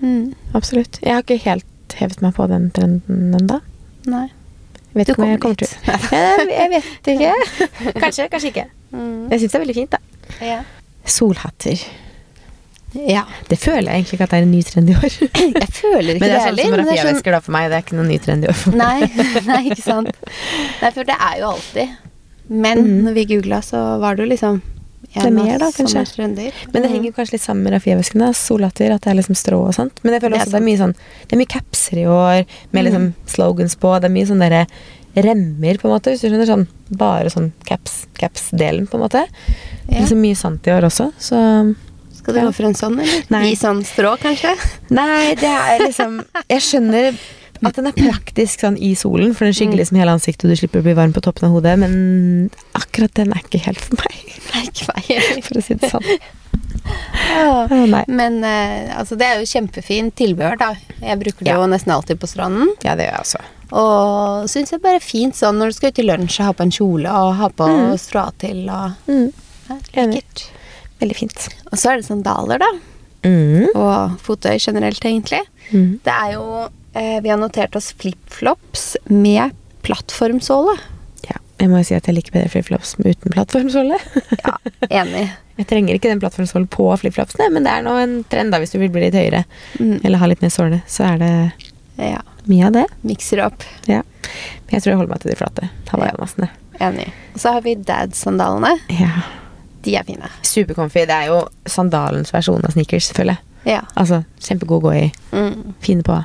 Mm. 0.01 0.35
Absolutt. 0.55 1.01
Jeg 1.03 1.13
har 1.13 1.23
ikke 1.23 1.41
helt 1.43 1.65
hevet 1.99 2.23
meg 2.23 2.35
på 2.35 2.47
den 2.49 2.71
trenden 2.71 3.35
ennå. 3.35 3.61
Nei. 4.07 4.29
Vet 4.95 5.07
Du 5.09 5.13
ikke 5.13 5.23
om 5.23 5.29
jeg 5.31 5.41
kommer 5.41 5.57
dit. 5.57 5.69
til 5.69 6.49
jeg, 6.49 6.71
vet 6.71 7.07
ikke. 7.07 7.35
Kanskje, 8.01 8.29
kanskje 8.31 8.47
ikke. 8.53 8.65
Mm. 8.93 9.29
Jeg 9.31 9.41
syns 9.41 9.51
det 9.53 9.55
er 9.55 9.65
veldig 9.65 9.75
fint, 9.75 9.91
da. 9.91 9.99
Ja. 10.41 10.63
Solhatter. 11.05 11.83
Ja. 12.95 13.25
Det 13.49 13.59
føler 13.61 13.91
jeg 13.93 14.01
egentlig 14.01 14.17
ikke 14.17 14.25
at 14.25 14.31
det 14.33 14.39
er 14.39 14.47
en 14.47 14.51
ny 14.55 14.63
trend 14.65 14.89
i 14.91 14.95
år. 14.97 15.13
Jeg 15.63 15.69
føler 15.77 16.15
ikke 16.15 16.21
Men 16.23 16.31
det 16.31 16.37
er 16.37 16.41
sånn 16.41 16.47
heller, 16.49 16.63
som 16.63 16.73
men 16.73 16.79
det 16.79 16.79
er 16.79 16.87
sånn- 16.89 16.89
raffiavesker 16.89 17.35
da 17.37 17.41
for 17.45 17.57
meg. 17.57 17.69
Det 17.69 17.77
er 17.77 17.85
ikke 17.85 17.99
noen 17.99 18.09
ny 18.09 18.19
trend 18.25 18.47
i 18.47 18.49
år 18.49 18.57
for 18.63 18.79
meg. 18.81 19.05
Nei, 19.05 19.27
nei, 19.51 19.61
ikke 19.69 19.85
sant. 19.85 20.11
Nei, 20.81 20.91
for 20.97 21.09
det 21.09 21.17
er 21.29 21.37
jo 21.43 21.53
alltid. 21.53 21.95
Men 22.49 22.83
mm. 22.87 22.99
når 23.05 23.17
vi 23.19 23.25
googla, 23.35 23.61
så 23.63 23.85
var 24.01 24.17
det 24.17 24.25
jo 24.25 24.31
liksom 24.33 24.61
Det 25.13 25.25
er 25.27 25.35
mer 25.37 25.61
da, 25.61 25.69
kanskje. 25.77 26.05
Men 26.17 26.37
det 26.85 26.91
henger 26.91 27.13
kanskje 27.17 27.37
litt 27.37 27.45
sammen 27.45 27.67
med 27.67 27.77
raffiaveskene. 27.77 28.31
Solhatter, 28.37 28.95
at 28.97 29.05
det 29.05 29.13
er 29.13 29.19
liksom 29.21 29.37
strå 29.37 29.61
og 29.69 29.75
sånt. 29.77 30.01
Men 30.03 30.17
jeg 30.17 30.25
føler 30.25 30.41
Det 30.41 30.47
er 30.47 30.55
det 30.55 30.61
er 30.63 30.69
mye 30.71 30.81
sånn 30.81 30.95
Det 30.97 31.37
er 31.37 31.43
mye 31.43 31.53
capser 31.59 32.01
i 32.01 32.07
år, 32.09 32.47
med 32.73 32.89
liksom 32.89 33.11
slogans 33.29 33.77
på. 33.81 33.93
Det 34.01 34.09
er 34.09 34.15
mye 34.17 34.31
sånn 34.31 34.45
derre 34.45 34.65
remmer, 35.19 35.79
på 35.81 35.89
en 35.89 35.93
måte, 35.97 36.13
hvis 36.13 36.23
du 36.23 36.29
skjønner. 36.31 36.49
Sånn 36.49 36.67
bare 37.01 37.33
sånn 37.33 37.51
caps, 37.69 38.07
caps-delen, 38.21 38.89
på 38.89 38.97
en 38.97 39.05
måte. 39.05 39.27
Det 39.29 39.93
Ja. 39.93 39.99
er 39.99 40.07
liksom 40.07 40.21
mye 40.25 40.37
sant 40.37 40.67
i 40.69 40.73
år 40.73 40.89
også, 40.89 41.11
så 41.21 41.39
Skal 42.29 42.35
du 42.37 42.41
Ja. 42.43 42.47
gå 42.51 42.55
for 42.55 42.65
en 42.69 42.75
sånn, 42.77 43.01
eller? 43.01 43.25
Nei. 43.33 43.43
I 43.53 43.57
sånn 43.57 43.79
strå, 43.89 44.11
kanskje? 44.21 44.53
Nei, 44.93 45.35
det 45.35 45.49
er 45.49 45.79
liksom 45.81 46.19
Jeg 46.51 46.61
skjønner 46.61 47.17
at 47.65 47.75
den 47.75 47.87
er 47.89 47.93
praktisk 47.97 48.61
sånn 48.61 48.77
i 48.79 48.93
solen, 48.95 49.33
for 49.35 49.47
den 49.49 49.55
skygger 49.57 49.73
Mm. 49.75 49.79
liksom 49.81 49.97
hele 49.99 50.13
ansiktet, 50.13 50.45
og 50.45 50.51
du 50.53 50.57
slipper 50.61 50.79
å 50.79 50.85
bli 50.85 50.93
varm 50.95 51.13
på 51.17 51.23
toppen 51.25 51.49
av 51.49 51.57
hodet, 51.57 51.79
men 51.81 52.51
akkurat 52.77 53.13
den 53.15 53.33
er 53.33 53.41
ikke 53.41 53.59
helt 53.65 53.81
for 53.81 53.97
meg, 53.97 54.15
Nei, 54.55 54.63
ikke 54.69 54.87
meg 54.95 55.43
for 55.45 55.55
å 55.59 55.63
si 55.65 55.75
det 55.75 55.91
sånn. 55.91 56.05
Oh. 57.35 57.67
Men 58.09 58.39
uh, 58.45 58.99
altså, 59.01 59.17
det 59.19 59.27
er 59.27 59.41
jo 59.41 59.49
kjempefint 59.49 60.15
tilbehør, 60.15 60.57
da. 60.61 60.75
Jeg 61.03 61.19
bruker 61.21 61.45
det 61.45 61.51
Ja. 61.53 61.57
jo 61.61 61.67
nesten 61.67 61.93
alltid 61.93 62.19
på 62.21 62.29
stranden. 62.29 62.69
Ja, 62.85 62.95
det 62.95 63.09
gjør 63.09 63.17
jeg 63.17 63.25
også. 63.25 63.41
Og 63.73 64.49
syns 64.49 64.71
bare 64.81 64.97
er 64.97 65.05
fint 65.05 65.35
sånn 65.37 65.59
når 65.59 65.67
du 65.73 65.73
skal 65.73 65.89
ut 65.93 65.99
i 65.99 66.07
lunsj 66.07 66.41
og 66.41 66.47
ha 66.47 66.53
på 66.53 66.63
en 66.63 66.71
kjole 66.71 67.11
og 67.11 67.35
ha 67.37 67.49
på 67.49 67.67
Mm. 67.69 67.99
strå 67.99 68.31
til 68.39 68.69
og 68.71 68.93
Mm. 69.09 69.33
ja. 69.69 69.77
Lekkert. 69.97 70.49
Veldig 71.01 71.17
fint. 71.17 71.49
Og 71.73 71.79
så 71.79 71.93
er 71.93 72.01
det 72.01 72.09
sandaler, 72.09 72.59
da. 72.63 72.71
Mm. 73.27 73.69
Og 73.75 74.19
fottøy 74.25 74.57
generelt, 74.63 75.03
egentlig. 75.05 75.41
Mm. 75.73 75.99
Det 76.07 76.13
er 76.15 76.33
jo 76.37 76.45
eh, 76.95 77.19
Vi 77.25 77.29
har 77.33 77.39
notert 77.41 77.75
oss 77.79 77.93
flipflops 77.99 78.97
med 79.11 79.53
plattformsåle. 79.87 80.77
Ja, 81.29 81.37
jeg 81.61 81.71
må 81.73 81.81
jo 81.81 81.87
si 81.89 81.97
at 81.99 82.07
jeg 82.09 82.15
liker 82.19 82.35
bedre 82.37 82.51
flipflops 82.53 82.95
uten 83.01 83.35
plattformsåle. 83.35 83.99
Ja, 84.45 84.55
enig. 85.03 85.27
Jeg 85.59 85.67
trenger 85.67 85.97
ikke 85.99 86.11
den 86.13 86.21
plattformsålen 86.23 86.69
på 86.71 86.87
flipflopsene, 87.03 87.49
men 87.51 87.65
det 87.67 87.73
er 87.75 87.83
nå 87.83 87.97
en 87.99 88.13
trend 88.31 88.55
da 88.55 88.61
hvis 88.63 88.71
du 88.75 88.79
vil 88.79 88.93
bli 88.95 89.03
litt 89.09 89.17
høyere, 89.19 89.45
Mm. 89.81 89.97
eller 90.05 90.19
ha 90.23 90.29
litt 90.31 90.43
mer 90.45 90.53
såle, 90.55 90.79
så 90.87 91.05
er 91.15 91.19
det 91.19 91.33
Ja. 91.99 92.21
mye 92.47 92.67
av 92.69 92.73
det. 92.77 92.85
Mikser 93.03 93.43
opp. 93.45 93.65
Ja. 93.91 94.03
Men 94.69 94.77
jeg 94.77 94.83
tror 94.85 94.93
jeg 94.93 94.99
holder 95.01 95.11
meg 95.17 95.21
til 95.25 95.33
de 95.33 95.37
flate 95.41 95.71
hawaiianmassene. 95.91 96.49
Enig. 96.81 97.09
Og 97.35 97.41
så 97.43 97.53
har 97.57 97.65
vi 97.67 97.75
dad-sandalene. 97.75 98.77
Ja. 98.95 99.11
De 99.85 99.95
er 99.97 100.07
fine. 100.07 100.31
Supercomfy. 100.43 101.05
Det 101.09 101.15
er 101.15 101.31
jo 101.31 101.43
sandalens 101.69 102.33
versjon 102.35 102.65
av 102.67 102.75
sneakers, 102.75 103.11
føler 103.17 103.37
jeg. 103.37 103.45
Ja. 103.75 103.83
Altså, 103.99 104.23
kjempegod 104.43 104.81
å 104.81 104.87
gå 104.89 104.95
i. 104.97 105.07
Mm. 105.33 105.75
Fine 105.85 106.07
på. 106.07 106.19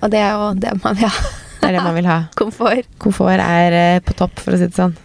Og 0.00 0.12
det 0.12 0.20
er 0.22 0.36
jo 0.36 0.52
det 0.60 0.74
man 0.82 0.98
vil 0.98 1.10
ha. 1.10 1.32
Det 1.60 1.70
er 1.70 1.76
det 1.78 1.84
man 1.84 1.96
vil 1.96 2.08
ha. 2.10 2.18
Komfort. 2.40 2.88
Komfort 3.02 3.42
er 3.42 3.76
eh, 3.76 3.98
på 4.04 4.16
topp, 4.18 4.38
for 4.42 4.54
å 4.54 4.60
si 4.60 4.68
det 4.68 4.78
sånn. 4.78 4.96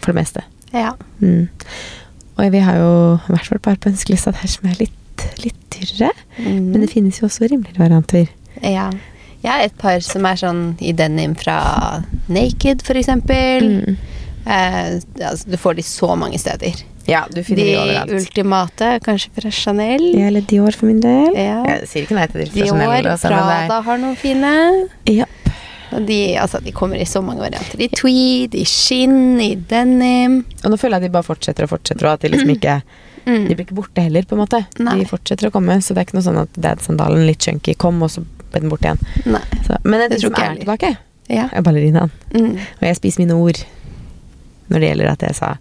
For 0.00 0.12
det 0.12 0.18
meste. 0.22 0.44
Ja. 0.72 0.94
Mm. 1.22 1.48
Og 2.38 2.52
vi 2.54 2.62
har 2.64 2.80
jo 2.80 2.92
i 3.18 3.34
hvert 3.34 3.48
fall 3.48 3.60
et 3.60 3.66
par 3.66 3.80
på 3.80 3.92
ønskelista 3.92 4.32
der 4.34 4.50
som 4.50 4.68
er 4.70 4.78
litt, 4.80 5.26
litt 5.44 5.58
dyrere. 5.74 6.12
Mm. 6.38 6.70
Men 6.72 6.84
det 6.84 6.92
finnes 6.94 7.20
jo 7.20 7.28
også 7.28 7.48
rimeligere 7.50 7.84
varianter. 7.84 8.30
ja. 8.62 8.90
Jeg 9.42 9.50
har 9.50 9.64
et 9.66 9.74
par 9.74 9.98
som 10.06 10.26
er 10.28 10.38
sånn 10.38 10.60
i 10.78 10.92
denim 10.94 11.32
fra 11.34 11.56
Naked, 12.30 12.84
for 12.86 12.94
eksempel. 12.94 13.64
Mm. 13.82 13.96
Eh, 14.46 14.92
altså, 15.18 15.50
du 15.50 15.56
får 15.58 15.80
de 15.80 15.84
så 15.86 16.12
mange 16.14 16.38
steder. 16.38 16.78
Ja, 17.08 17.24
du 17.32 17.42
finner 17.42 17.64
De 17.64 17.72
de 17.72 17.78
overalt. 17.80 18.10
ultimate, 18.14 18.88
kanskje 19.04 19.30
fra 19.34 19.50
Chanel. 19.50 20.04
Ja, 20.14 20.26
eller 20.28 20.40
Dior 20.46 20.72
for 20.76 20.86
min 20.86 21.00
del. 21.00 21.34
Ja. 21.34 21.62
Jeg 21.66 21.88
sier 21.90 22.04
ikke 22.06 22.14
nei 22.14 22.26
til 22.30 22.44
de 22.44 22.46
fra 22.46 22.54
Dior, 22.60 22.66
Chanel. 22.76 23.06
altså, 23.10 23.30
men 23.30 23.38
det 23.38 23.56
er- 23.56 23.66
Prada 23.68 23.80
har 23.82 23.98
noen 23.98 24.16
fine. 24.16 24.88
Ja. 25.06 25.24
Og 25.92 26.06
de, 26.06 26.36
altså, 26.40 26.62
de 26.64 26.72
kommer 26.72 26.96
i 26.96 27.04
så 27.04 27.20
mange 27.22 27.40
varianter. 27.42 27.80
I 27.82 27.88
tweed, 27.88 28.54
i 28.54 28.64
skinn, 28.64 29.40
i 29.40 29.54
denim. 29.56 30.44
Og 30.64 30.70
nå 30.70 30.78
føler 30.78 30.96
jeg 30.96 31.02
at 31.04 31.08
de 31.10 31.16
bare 31.18 31.22
fortsetter 31.26 31.64
og 31.64 31.68
fortsetter, 31.74 32.06
og 32.06 32.12
at 32.14 32.20
de 32.20 32.28
liksom 32.36 32.50
ikke 32.56 32.82
Mm. 33.24 33.46
De 33.46 33.54
blir 33.54 33.64
ikke 33.66 33.74
borte 33.76 34.02
heller, 34.02 34.22
på 34.26 34.32
en 34.34 34.40
måte. 34.40 34.66
Nei. 34.82 34.96
De 34.98 35.04
fortsetter 35.06 35.46
å 35.46 35.52
komme, 35.52 35.76
så 35.78 35.94
det 35.94 35.98
er 35.98 36.04
ikke 36.08 36.14
noe 36.18 36.24
sånn 36.26 36.40
at 36.42 36.52
dad-sandalen 36.58 37.24
litt 37.24 37.38
chunky 37.38 37.76
kom, 37.78 38.02
og 38.02 38.10
så 38.10 38.24
ble 38.50 38.60
den 38.64 38.68
borte 38.68 38.82
igjen. 38.82 38.98
Nei. 39.30 39.40
Så, 39.62 39.76
men 39.84 40.00
jeg 40.00 40.10
Det 40.10 40.18
tror 40.18 40.32
jeg 40.32 40.32
ikke 40.32 40.50
er 40.50 40.64
tilbake, 40.64 40.96
Ja. 41.30 41.48
er 41.52 41.62
ballerinaen. 41.62 42.10
Mm. 42.34 42.56
Og 42.58 42.80
jeg 42.82 42.96
spiser 42.96 43.18
mine 43.20 43.36
ord 43.38 43.62
når 44.70 44.80
det 44.80 44.88
gjelder 44.90 45.10
at 45.12 45.20
jeg 45.20 45.34
sa 45.36 45.56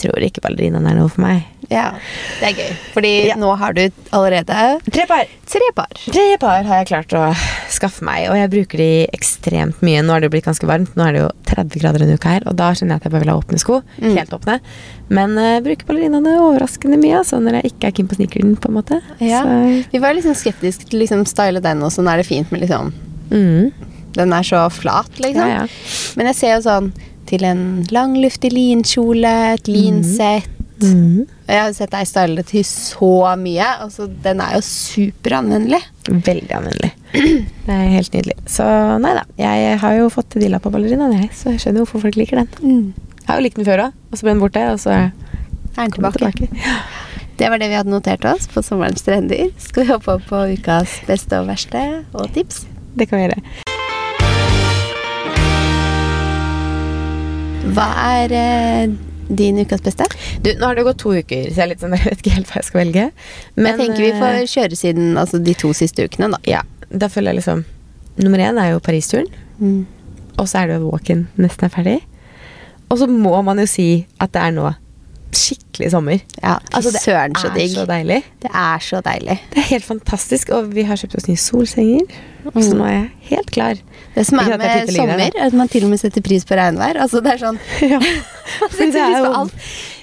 tror 0.00 0.22
ikke 0.26 0.42
ballerinaen 0.44 0.86
er 0.90 0.94
noe 0.98 1.08
for 1.12 1.22
meg. 1.24 1.44
ja. 1.70 1.90
Det 2.40 2.48
er 2.50 2.54
gøy. 2.58 2.72
Fordi 2.94 3.12
Ja. 3.28 3.34
nå 3.40 3.56
har 3.56 3.72
du 3.72 3.88
allerede 4.12 4.80
Tre 4.90 5.06
par. 5.06 5.24
tre 5.46 5.68
par. 5.74 5.88
Tre 5.94 6.36
par 6.40 6.62
har 6.64 6.82
jeg 6.84 6.86
klart 6.88 7.14
å 7.16 7.34
skaffe 7.70 8.02
meg, 8.04 8.28
og 8.28 8.36
jeg 8.36 8.50
bruker 8.50 8.78
de 8.78 9.06
ekstremt 9.14 9.80
mye. 9.80 10.02
Nå 10.04 10.12
er 10.16 10.20
det 10.20 10.28
jo 10.30 10.34
blitt 10.36 10.44
ganske 10.44 10.66
varmt, 10.68 10.94
nå 10.96 11.06
er 11.06 11.12
det 11.12 11.22
jo 11.22 11.30
30 11.46 11.80
grader 11.80 12.02
en 12.02 12.12
uke 12.18 12.24
her, 12.28 12.42
og 12.46 12.56
da 12.56 12.70
skjønner 12.72 12.94
jeg 12.94 13.00
at 13.00 13.04
jeg 13.04 13.12
bare 13.12 13.24
vil 13.24 13.32
ha 13.32 13.40
åpne 13.40 13.58
sko. 13.62 13.80
Mm. 14.00 14.16
Helt 14.18 14.30
åpne. 14.36 14.60
Men 15.08 15.34
jeg 15.36 15.64
bruker 15.64 15.86
ballerinaene 15.86 16.36
overraskende 16.40 16.98
mye, 17.00 17.16
altså, 17.22 17.40
når 17.40 17.62
jeg 17.62 17.72
ikke 17.72 17.86
er 17.88 17.92
keen 17.92 18.08
på 18.08 18.16
sneakeren, 18.18 18.56
på 18.60 18.68
en 18.68 18.74
måte. 18.82 19.00
Ja. 19.20 19.42
Så, 19.42 19.84
Vi 19.92 19.98
var 20.00 20.14
liksom 20.14 20.34
skeptiske 20.34 20.88
til 20.90 21.00
liksom 21.00 21.24
style 21.26 21.60
den, 21.64 21.80
også, 21.82 22.02
nå 22.04 22.10
er 22.12 22.16
det 22.22 22.26
fint 22.26 22.50
med 22.52 22.60
liksom 22.62 22.92
mm, 23.30 23.72
Den 24.14 24.32
er 24.32 24.42
så 24.46 24.70
flat, 24.70 25.10
liksom. 25.18 25.48
ja. 25.48 25.66
Men 26.16 26.26
jeg 26.26 26.36
ser 26.36 26.54
jo 26.56 26.60
sånn 26.68 26.92
til 27.34 27.44
en 27.50 27.62
lang, 27.94 28.16
luftig 28.22 28.52
linkjole, 28.54 29.30
et 29.58 29.68
linsett. 29.70 30.50
Mm. 30.82 31.24
Jeg 31.46 31.60
har 31.60 31.72
sett 31.76 31.92
deg 31.92 32.06
style 32.08 32.34
det 32.40 32.46
til 32.50 32.64
så 32.66 33.10
mye. 33.40 33.66
Altså, 33.84 34.08
den 34.24 34.40
er 34.42 34.56
jo 34.56 34.62
superanvendelig. 34.66 35.80
Veldig 36.10 36.50
anvendelig. 36.58 36.90
Det 37.14 37.70
er 37.76 37.92
helt 37.94 38.16
nydelig. 38.16 38.34
Så 38.50 38.66
nei 39.00 39.14
da. 39.16 39.22
Jeg 39.38 39.78
har 39.84 39.96
jo 40.00 40.10
fått 40.12 40.34
dilla 40.42 40.58
på 40.60 40.72
ballerinaen, 40.74 41.14
jeg, 41.22 41.30
så 41.36 41.54
jeg 41.54 41.62
skjønner 41.62 41.84
hvorfor 41.84 42.02
folk 42.08 42.18
liker 42.20 42.42
den. 42.42 42.92
Jeg 43.22 43.28
har 43.30 43.38
jo 43.40 43.46
likt 43.46 43.60
den 43.60 43.68
før 43.68 43.84
òg, 43.86 43.96
og 44.10 44.18
så 44.18 44.26
ble 44.26 44.34
den 44.34 44.42
borte, 44.44 44.64
og 44.74 44.82
så 44.82 44.92
Er 44.98 45.10
den 45.78 45.94
tilbake? 45.96 46.18
tilbake. 46.20 46.74
Det 47.38 47.48
var 47.50 47.58
det 47.58 47.70
vi 47.70 47.78
hadde 47.80 47.90
notert 47.90 48.26
oss 48.30 48.44
på 48.50 48.62
sommerens 48.62 49.02
trender. 49.06 49.48
Skal 49.58 49.86
vi 49.86 49.92
hoppe 49.94 50.18
opp 50.18 50.28
på 50.28 50.42
ukas 50.58 51.00
beste 51.08 51.40
og 51.40 51.48
verste 51.50 51.86
og 52.14 52.28
tips? 52.36 52.66
Det 52.94 53.08
kan 53.10 53.18
vi 53.22 53.26
gjøre. 53.28 53.73
Hva 57.72 57.86
er 58.20 58.34
eh, 58.36 58.94
din 59.34 59.58
ukas 59.62 59.80
beste? 59.84 60.06
Du, 60.44 60.50
nå 60.58 60.68
har 60.68 60.76
det 60.76 60.84
gått 60.86 61.00
to 61.00 61.14
uker, 61.16 61.46
så 61.54 61.64
jeg, 61.64 61.78
sånn, 61.80 61.94
jeg 61.98 62.10
vet 62.10 62.20
ikke 62.22 62.34
helt 62.36 62.50
hva 62.50 62.60
jeg 62.60 62.68
skal 62.68 62.80
velge. 62.82 63.06
jeg 63.56 63.78
tenker 63.80 64.02
vi 64.04 64.12
får 64.20 64.38
eh, 64.42 64.48
kjøre 64.52 64.78
siden 64.80 65.14
altså, 65.20 65.40
de 65.40 65.54
to 65.58 65.72
siste 65.76 66.04
ukene, 66.04 66.28
da. 66.36 66.40
Ja, 66.48 66.62
da 66.90 67.08
føler 67.10 67.32
jeg 67.32 67.42
liksom 67.42 67.64
Nummer 68.14 68.38
én 68.38 68.58
er 68.62 68.74
jo 68.74 68.82
Paris-turen, 68.84 69.26
Mm. 69.58 69.86
og 70.38 70.48
så 70.50 70.60
er 70.60 70.66
det 70.68 70.76
jo 70.80 70.88
walk-in 70.90 71.20
nesten 71.38 71.66
er 71.68 71.70
ferdig. 71.70 71.96
Og 72.90 72.98
så 72.98 73.06
må 73.06 73.36
man 73.46 73.58
jo 73.62 73.66
si 73.70 73.84
at 74.22 74.32
det 74.34 74.40
er 74.42 74.50
nå 74.54 74.64
skikkelig 75.38 75.90
sommer. 75.92 76.20
Ja, 76.42 76.58
Altså, 76.72 76.92
det 76.94 77.00
søren 77.02 77.34
så 77.38 77.48
er 77.50 77.54
digg. 77.58 77.70
så 77.74 77.84
deilig. 77.88 78.20
Det 78.42 78.50
er 78.54 78.78
så 78.84 79.00
deilig. 79.04 79.38
Det 79.54 79.58
er 79.62 79.68
helt 79.72 79.84
fantastisk, 79.84 80.50
og 80.54 80.70
vi 80.74 80.82
har 80.88 80.96
kjøpt 81.00 81.16
oss 81.20 81.28
nye 81.28 81.36
solsenger. 81.40 82.06
Så 82.44 82.52
Mm. 82.52 82.78
nå 82.78 82.84
er 82.84 82.92
jeg 82.92 83.10
helt 83.30 83.50
klar. 83.50 83.74
Det 84.14 84.26
som 84.26 84.38
er 84.38 84.44
det 84.44 84.52
er 84.54 84.58
med 84.58 84.86
der, 84.86 84.92
sommer, 84.94 85.18
er 85.34 85.46
at 85.46 85.52
man 85.56 85.68
til 85.68 85.84
og 85.84 85.90
med 85.90 85.98
setter 85.98 86.20
pris 86.22 86.44
på 86.44 86.54
regnvær. 86.54 86.98
Altså, 87.00 87.22
det 87.24 87.32
er 87.32 87.38
sånn 87.40 87.58
Ja. 87.94 87.98
Setter 88.70 88.98
er 89.00 89.06
pris 89.08 89.24
på 89.24 89.32
alt. 89.40 89.54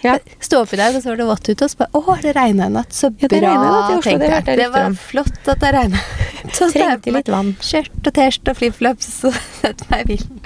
Ja. 0.03 0.15
Stå 0.41 0.61
opp 0.63 0.73
i 0.73 0.77
dag, 0.81 0.95
og 0.95 1.03
så 1.03 1.09
var 1.13 1.15
det 1.21 1.27
vått 1.29 1.49
ute, 1.51 1.63
og 1.63 1.69
så 1.69 1.77
bare 1.77 1.89
Å, 2.01 2.21
det 2.21 2.35
regna 2.35 2.65
i 2.65 2.69
natt. 2.73 2.91
Så 2.91 3.11
Ja, 3.21 3.27
bra, 3.27 3.29
det 3.29 3.41
regnet 3.43 3.65
i 3.67 3.71
natt 3.71 4.03
tenkte 4.03 4.19
det 4.19 4.29
jeg. 4.31 4.45
jeg 4.47 4.57
Det 4.57 4.69
var 4.73 4.95
flott 4.97 5.47
at 5.53 5.59
det 5.59 5.73
regna. 5.77 5.97
Så 6.57 6.71
Trengte 6.73 7.11
litt 7.13 7.27
vann. 7.29 7.55
Skjørt 7.61 8.07
og 8.09 8.13
T-skjorte 8.17 8.49
og 8.49 8.57
flipflops, 8.57 9.05
så 9.21 9.29
setter 9.61 9.85
meg 9.91 10.01
i 10.01 10.15
bilen. 10.15 10.39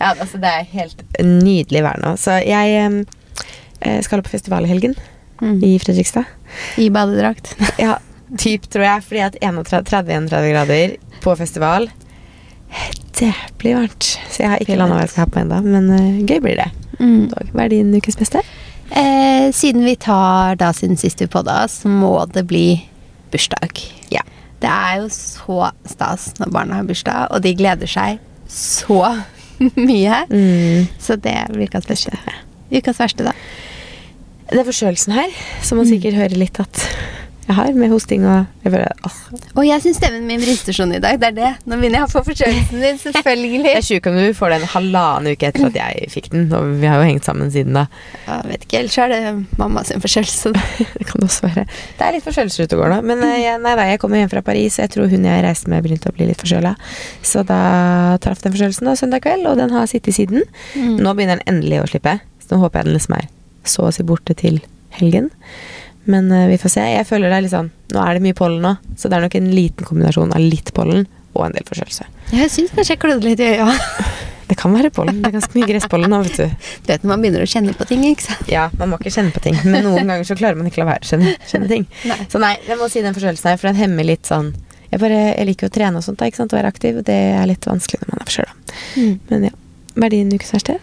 Ja, 0.00 0.14
altså 0.18 0.40
det 0.40 0.48
er 0.48 0.64
helt 0.72 1.02
nydelig 1.20 1.82
vær 1.84 2.00
nå. 2.02 2.14
Så 2.18 2.38
jeg 2.42 3.04
em, 3.82 3.98
eh, 3.98 4.02
skal 4.06 4.22
på 4.22 4.32
festival 4.32 4.66
i 4.66 4.72
helgen 4.72 4.96
i 5.42 5.78
Fredrikstad. 5.82 6.24
I 6.78 6.90
badedrakt. 6.90 7.56
Ja, 7.82 7.98
typ, 8.38 8.68
tror 8.70 8.84
jeg. 8.86 9.04
Fordi 9.08 9.22
at 9.26 9.38
31-31 9.42 10.28
grader 10.52 10.96
på 11.22 11.34
festival 11.36 11.90
Det 13.18 13.32
blir 13.58 13.76
varmt. 13.76 14.06
Så 14.30 14.42
jeg 14.42 14.50
har 14.50 14.62
ikke 14.62 14.78
landa 14.78 14.96
hva 14.96 15.04
jeg 15.04 15.12
skal 15.12 15.26
ha 15.26 15.32
på 15.34 15.42
ennå, 15.42 15.58
men 15.66 15.90
uh, 15.92 16.22
gøy 16.24 16.38
blir 16.40 16.56
det. 16.56 16.70
Mm. 16.98 17.26
Hva 17.52 17.66
er 17.66 17.74
din 17.74 17.92
ukes 17.94 18.16
beste? 18.16 18.40
Eh, 18.92 19.50
siden 19.52 19.84
vi 19.84 19.94
tar 19.96 20.56
da 20.60 20.70
siden 20.76 20.96
sist 21.00 21.20
vi 21.20 21.28
podda, 21.30 21.66
så 21.68 21.88
må 21.88 22.14
det 22.32 22.46
bli 22.48 22.66
bursdag. 23.32 23.82
Ja. 24.12 24.24
Det 24.62 24.70
er 24.70 25.02
jo 25.02 25.08
så 25.12 25.72
stas 25.88 26.30
når 26.38 26.52
barna 26.54 26.80
har 26.80 26.88
bursdag, 26.88 27.28
og 27.32 27.42
de 27.44 27.54
gleder 27.58 27.90
seg 27.90 28.20
så 28.52 29.02
mye. 29.88 30.24
Mm. 30.32 30.88
Så 31.00 31.16
det 31.20 31.36
blir 31.52 31.68
ukas 31.68 31.88
beste. 31.88 32.16
Ukas 32.72 33.00
verste, 33.00 33.28
da. 33.28 33.36
Det 34.52 34.60
er 34.60 34.68
forkjølelsen 34.68 35.16
her, 35.16 35.34
som 35.64 35.80
man 35.80 35.88
sikkert 35.88 36.18
hører 36.18 36.36
litt 36.36 36.60
at 36.60 36.82
jeg 37.42 37.56
har, 37.56 37.72
med 37.74 37.90
hosting 37.90 38.22
og 38.22 38.44
jeg 38.62 38.70
bare, 38.70 38.90
åh. 39.04 39.16
Og 39.58 39.64
jeg 39.66 39.82
syns 39.82 39.96
stemmen 39.98 40.22
min 40.28 40.40
brister 40.40 40.76
sånn 40.76 40.92
i 40.94 41.00
dag. 41.02 41.18
Det 41.18 41.32
er 41.32 41.34
det. 41.34 41.48
Nå 41.66 41.76
begynner 41.80 42.00
jeg 42.00 42.06
å 42.06 42.10
få 42.12 42.22
forkjølelsen 42.28 42.84
din, 42.84 43.00
Det 43.02 43.72
Jeg 43.72 43.80
er 43.80 43.86
sjuk 43.86 44.06
om 44.08 44.18
du 44.18 44.28
får 44.38 44.54
den 44.54 44.66
halvannen 44.70 45.34
uke 45.34 45.48
etter 45.50 45.66
at 45.66 45.76
jeg 45.80 46.06
fikk 46.12 46.30
den, 46.32 46.46
og 46.54 46.70
vi 46.78 46.86
har 46.86 47.02
jo 47.02 47.08
hengt 47.10 47.26
sammen 47.26 47.50
siden 47.52 47.74
da. 47.76 47.88
Jeg 48.28 48.46
vet 48.52 48.66
ikke, 48.68 48.78
ellers 48.84 48.98
er 49.02 49.12
det 49.12 49.34
mamma 49.58 49.82
sin 49.88 50.04
forkjølelse. 50.04 50.54
Det 51.02 51.08
kan 51.08 51.24
det 51.24 51.28
også 51.28 51.48
være. 51.48 51.66
Det 51.98 52.06
er 52.06 52.16
litt 52.16 52.26
forkjølelser 52.28 52.68
ute 52.68 52.78
og 52.78 52.84
går 52.84 52.94
nå. 52.94 53.02
Men 53.10 53.26
eh, 53.26 53.36
jeg, 53.42 53.58
nei 53.66 53.74
da, 53.78 53.90
jeg 53.90 54.02
kommer 54.04 54.22
hjem 54.22 54.32
fra 54.36 54.46
Paris, 54.46 54.78
og 54.78 54.86
jeg 54.86 54.94
tror 54.94 55.12
hun 55.12 55.28
jeg 55.32 55.44
reiste 55.48 55.74
med, 55.74 55.82
begynte 55.84 56.14
å 56.14 56.16
bli 56.16 56.30
litt 56.30 56.46
forkjøla. 56.46 56.76
Så 57.26 57.42
da 57.48 57.60
traff 58.22 58.46
den 58.46 58.54
forkjølelsen 58.54 58.88
da 58.88 58.96
søndag 58.98 59.26
kveld, 59.26 59.50
og 59.50 59.58
den 59.58 59.74
har 59.74 59.90
sittet 59.90 60.14
siden. 60.16 60.46
Mm. 60.78 60.98
Nå 61.02 61.18
begynner 61.18 61.42
den 61.42 61.56
endelig 61.56 61.82
å 61.82 61.90
slippe, 61.90 62.20
så 62.38 62.54
nå 62.54 62.62
håper 62.62 62.84
jeg 62.84 62.92
den 62.92 63.00
liksom 63.00 63.18
er 63.18 63.30
så 63.64 63.86
å 63.88 63.94
si 63.94 64.04
borte 64.06 64.36
til 64.38 64.60
helgen. 64.98 65.30
Men 66.04 66.30
uh, 66.32 66.48
vi 66.50 66.58
får 66.58 66.74
se. 66.74 66.84
Jeg 66.96 67.06
føler 67.06 67.30
det 67.30 67.38
er 67.38 67.44
litt 67.44 67.54
sånn 67.54 67.70
Nå 67.92 68.02
er 68.02 68.18
det 68.18 68.24
mye 68.24 68.36
pollen 68.36 68.64
nå, 68.64 68.74
så 68.98 69.10
det 69.10 69.18
er 69.18 69.26
nok 69.26 69.36
en 69.38 69.50
liten 69.54 69.86
kombinasjon 69.86 70.32
av 70.34 70.42
litt 70.42 70.72
pollen 70.74 71.06
og 71.32 71.46
en 71.46 71.54
del 71.54 71.64
forkjølelse. 71.68 72.06
Jeg 72.32 72.52
syns 72.52 72.72
kanskje 72.74 72.94
jeg 72.94 73.00
klødde 73.02 73.28
litt 73.28 73.42
i 73.42 73.54
øya. 73.54 73.68
Det 74.52 74.58
kan 74.60 74.74
være 74.74 74.90
pollen. 74.92 75.22
Det 75.22 75.30
er 75.30 75.32
ganske 75.38 75.56
mye 75.56 75.64
gresspollen 75.64 76.10
nå, 76.12 76.18
vet 76.26 76.34
du. 76.36 76.66
Du 76.84 76.90
vet 76.90 77.04
når 77.04 77.08
man 77.08 77.22
begynner 77.24 77.44
å 77.44 77.48
kjenne 77.48 77.72
på 77.72 77.86
ting, 77.88 78.02
ikke 78.04 78.26
sant. 78.26 78.50
Ja, 78.52 78.66
man 78.76 78.90
må 78.90 78.98
ikke 79.00 79.12
kjenne 79.14 79.32
på 79.32 79.40
ting. 79.40 79.56
Men 79.64 79.86
noen 79.86 80.10
ganger 80.10 80.26
så 80.28 80.36
klarer 80.36 80.58
man 80.60 80.68
ikke 80.68 80.82
la 80.82 80.90
være 80.90 81.06
å 81.06 81.08
kjenne, 81.08 81.32
kjenne 81.48 81.70
ting. 81.70 81.86
Nei. 82.10 82.18
Så 82.28 82.40
nei, 82.42 82.50
jeg 82.66 82.76
må 82.76 82.88
si 82.92 83.00
den 83.00 83.16
forkjølelsen 83.16 83.48
her, 83.48 83.60
for 83.62 83.70
den 83.70 83.80
hemmer 83.80 84.04
litt 84.04 84.28
sånn 84.28 84.50
Jeg, 84.90 85.00
bare, 85.00 85.22
jeg 85.30 85.48
liker 85.48 85.70
å 85.70 85.72
trene 85.72 86.02
og 86.02 86.04
sånt, 86.04 86.18
da, 86.20 86.28
ikke 86.28 86.42
sant, 86.42 86.52
og 86.52 86.60
være 86.60 86.72
aktiv. 86.74 87.00
Det 87.06 87.16
er 87.32 87.48
litt 87.48 87.64
vanskelig 87.64 88.02
når 88.02 88.12
man 88.12 88.20
er 88.20 88.28
forkjøla. 88.28 88.76
Mm. 88.98 89.14
Men 89.30 89.48
ja. 89.48 89.54
Hva 89.94 90.08
er 90.10 90.16
din 90.18 90.36
ukes 90.36 90.52
verste? 90.52 90.76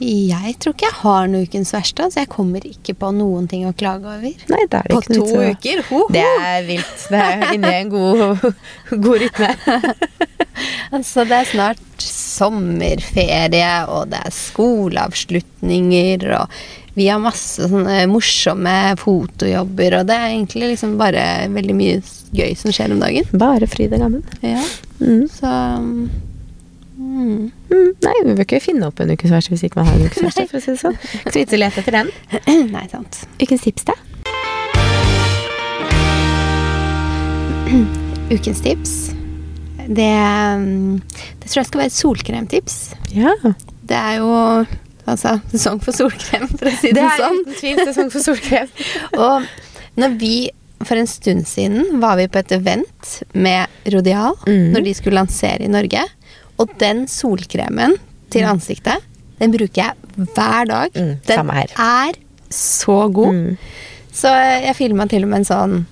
Jeg 0.00 0.54
tror 0.62 0.72
ikke 0.72 0.86
jeg 0.88 0.96
har 1.02 1.26
noen 1.28 1.44
ukens 1.44 1.70
verste. 1.74 2.06
Altså 2.06 2.22
jeg 2.22 2.30
kommer 2.32 2.64
ikke 2.64 2.94
på 2.96 3.10
noen 3.12 3.44
ting 3.50 3.66
å 3.68 3.74
klage 3.76 4.08
over. 4.08 4.22
Nei, 4.24 4.62
det 4.72 4.78
er 4.78 4.86
det 4.88 4.94
På 4.94 5.00
ikke 5.02 5.14
to 5.18 5.26
noe. 5.28 5.50
uker? 5.52 5.82
Ho, 5.90 5.98
ho. 5.98 6.06
Det 6.14 6.24
er 6.24 6.64
vilt. 6.68 7.02
Det 7.12 7.20
er 7.20 7.44
inne 7.54 7.72
i 7.74 7.80
en 7.82 7.92
god, 7.92 8.46
god 9.06 9.24
rytme. 9.26 9.50
Altså, 10.90 11.22
det 11.24 11.36
er 11.38 11.46
snart 11.48 12.02
sommerferie, 12.04 13.68
og 13.88 14.10
det 14.10 14.18
er 14.26 14.32
skoleavslutninger, 14.34 16.24
og 16.36 16.50
vi 16.98 17.06
har 17.08 17.20
masse 17.22 17.68
sånne 17.70 18.02
morsomme 18.10 18.74
fotojobber, 19.00 19.94
og 20.00 20.08
det 20.10 20.16
er 20.18 20.26
egentlig 20.34 20.72
liksom 20.74 20.96
bare 21.00 21.22
veldig 21.54 21.76
mye 21.78 22.00
gøy 22.36 22.52
som 22.58 22.74
skjer 22.74 22.92
om 22.96 23.00
dagen. 23.00 23.30
Bare 23.40 23.68
fryd 23.70 23.94
og 23.96 24.04
gammen. 24.04 24.24
Ja, 24.44 24.64
Mm. 25.00 25.22
så 25.32 25.48
mm, 26.98 27.50
Mm, 27.70 27.90
nei, 28.02 28.14
vi 28.26 28.32
bør 28.34 28.46
ikke 28.46 28.60
finne 28.64 28.88
opp 28.90 28.98
en 29.02 29.12
ukens 29.14 29.30
verste 29.30 29.52
hvis 29.54 29.62
ikke 29.68 29.78
man 29.78 29.86
har 29.86 29.94
en 29.98 30.08
ukens 30.08 30.24
verste. 30.26 30.46
for 30.50 30.58
å 30.58 30.62
si 30.64 30.72
det 30.74 30.80
sånn. 30.82 30.96
Ikke 31.20 31.30
så 31.30 31.38
vits 31.38 31.54
å 31.54 31.60
lete 31.60 31.82
etter 31.84 31.94
den. 32.00 32.08
Nei, 32.74 32.84
sant. 32.90 33.12
Ukens 33.38 33.62
tips, 33.66 33.86
da? 33.86 33.94
Ukens 38.34 38.60
tips, 38.62 38.94
det, 39.86 40.10
mm, 40.60 41.00
det 41.42 41.46
tror 41.48 41.60
jeg 41.60 41.68
skal 41.70 41.82
være 41.82 41.90
et 41.92 41.98
solkremtips. 41.98 42.76
Ja. 43.14 43.34
Det 43.86 43.98
er 43.98 44.20
jo 44.20 44.30
altså 45.10 45.36
sesong 45.50 45.80
for 45.82 45.94
solkrem, 45.96 46.46
for 46.52 46.70
å 46.70 46.74
si 46.78 46.90
det, 46.90 47.00
Det 47.00 47.06
er 47.06 47.18
sånn. 47.22 47.40
uten 47.42 47.58
tvil 47.58 47.82
sesong 47.88 48.10
for 48.14 48.26
solkrem. 48.26 48.68
Og 49.26 49.46
når 50.00 50.18
vi 50.20 50.34
for 50.86 50.96
en 50.96 51.08
stund 51.10 51.44
siden 51.48 52.00
var 52.00 52.16
vi 52.16 52.28
på 52.30 52.40
et 52.40 52.52
event 52.56 53.10
med 53.36 53.68
Rodial 53.92 54.38
mm. 54.46 54.70
når 54.72 54.86
de 54.86 54.94
skulle 54.96 55.18
lansere 55.18 55.66
i 55.66 55.68
Norge. 55.68 56.06
Og 56.60 56.72
den 56.80 57.06
solkremen 57.10 57.96
til 58.30 58.44
ansiktet, 58.46 59.00
den 59.40 59.54
bruker 59.54 59.80
jeg 59.80 60.26
hver 60.36 60.66
dag. 60.68 60.90
Mm, 60.94 61.14
den 61.26 61.38
er 61.80 62.18
så 62.52 62.98
god. 63.12 63.32
Mm. 63.34 63.56
Så 64.12 64.28
jeg 64.66 64.76
filma 64.76 65.06
til 65.08 65.24
og 65.24 65.30
med 65.32 65.42
en 65.42 65.48
sånn 65.48 65.86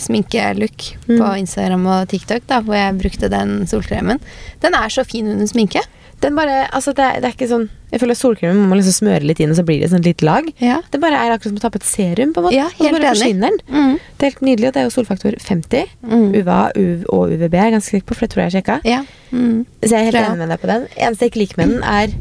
sminkelook 0.00 0.94
Mm. 1.08 1.18
på 1.20 1.26
Instagram 1.38 1.86
og 1.86 2.08
TikTok, 2.08 2.46
da, 2.48 2.60
hvor 2.64 2.74
jeg 2.76 2.98
brukte 2.98 3.28
den 3.30 3.66
solkremen. 3.68 4.20
Den 4.62 4.74
er 4.74 4.88
så 4.88 5.04
fin 5.04 5.28
under 5.28 5.46
sminke. 5.46 5.80
Den 6.24 6.36
bare, 6.38 6.62
altså 6.72 6.94
det, 6.96 7.04
er, 7.04 7.20
det 7.20 7.28
er 7.28 7.34
ikke 7.36 7.48
sånn 7.50 7.66
Jeg 7.92 8.00
føler 8.00 8.16
solkremen 8.16 8.56
må 8.62 8.70
man 8.70 8.78
liksom 8.80 8.94
smøre 8.96 9.26
litt 9.28 9.42
inn, 9.44 9.52
og 9.52 9.58
så 9.58 9.64
blir 9.68 9.82
det 9.82 9.90
et 9.90 9.92
sånt 9.94 10.06
lite 10.08 10.24
lag. 10.26 10.46
Ja. 10.64 10.78
Det 10.90 11.00
bare 11.02 11.18
er 11.20 11.34
akkurat 11.34 11.52
som 11.52 11.58
å 11.60 11.62
ta 11.62 11.70
på 11.74 11.80
et 11.82 11.86
serum, 11.86 12.32
på 12.34 12.40
en 12.40 12.46
måte. 12.48 12.56
Ja, 12.56 12.66
og 12.72 12.80
så 12.80 12.92
bare 12.96 13.10
forsvinner 13.12 13.52
den. 13.52 13.58
Mm. 13.68 13.98
Det 14.16 14.24
er 14.26 14.32
helt 14.32 14.44
nydelig, 14.48 14.68
og 14.70 14.74
det 14.74 14.80
er 14.82 14.86
jo 14.88 14.94
solfaktor 14.96 15.36
50. 15.44 15.92
Mm. 16.08 16.26
UVA 16.40 16.58
UV 16.80 17.04
og 17.14 17.34
UVB 17.36 17.54
er 17.60 17.66
jeg 17.68 17.74
ganske 17.76 17.92
sikker 17.94 18.08
på, 18.10 18.16
for 18.18 18.24
det 18.26 18.32
tror 18.34 18.42
jeg 18.44 18.50
jeg 18.50 18.56
sjekka. 18.58 18.78
Ja. 18.88 19.02
Mm. 19.30 19.58
Så 19.84 19.90
jeg 19.92 20.00
er 20.00 20.08
helt 20.10 20.20
enig 20.24 20.40
med 20.42 20.54
deg 20.54 20.62
på 20.64 20.70
den. 20.72 20.88
Eneste 20.96 21.28
jeg 21.28 21.34
ikke 21.34 21.42
liker 21.44 21.60
med 21.62 21.74
den, 21.76 21.84
er 21.84 22.16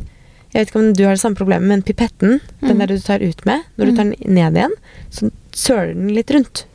Jeg 0.54 0.60
vet 0.68 0.70
ikke 0.70 0.82
om 0.84 0.92
du 0.94 1.00
har 1.08 1.16
det 1.16 1.22
samme 1.24 1.40
problemet, 1.40 1.66
men 1.66 1.82
pipetten, 1.82 2.36
den 2.62 2.76
Mm. 2.76 2.84
der 2.84 2.92
du 2.94 3.00
tar 3.02 3.24
ut 3.26 3.40
med, 3.50 3.64
når 3.80 3.86
du 3.90 3.96
tar 3.98 4.04
den 4.12 4.36
ned 4.36 4.54
igjen, 4.60 4.76
så 5.10 5.32
søler 5.52 5.96
den 5.96 6.12
litt 6.14 6.30
rundt. 6.30 6.66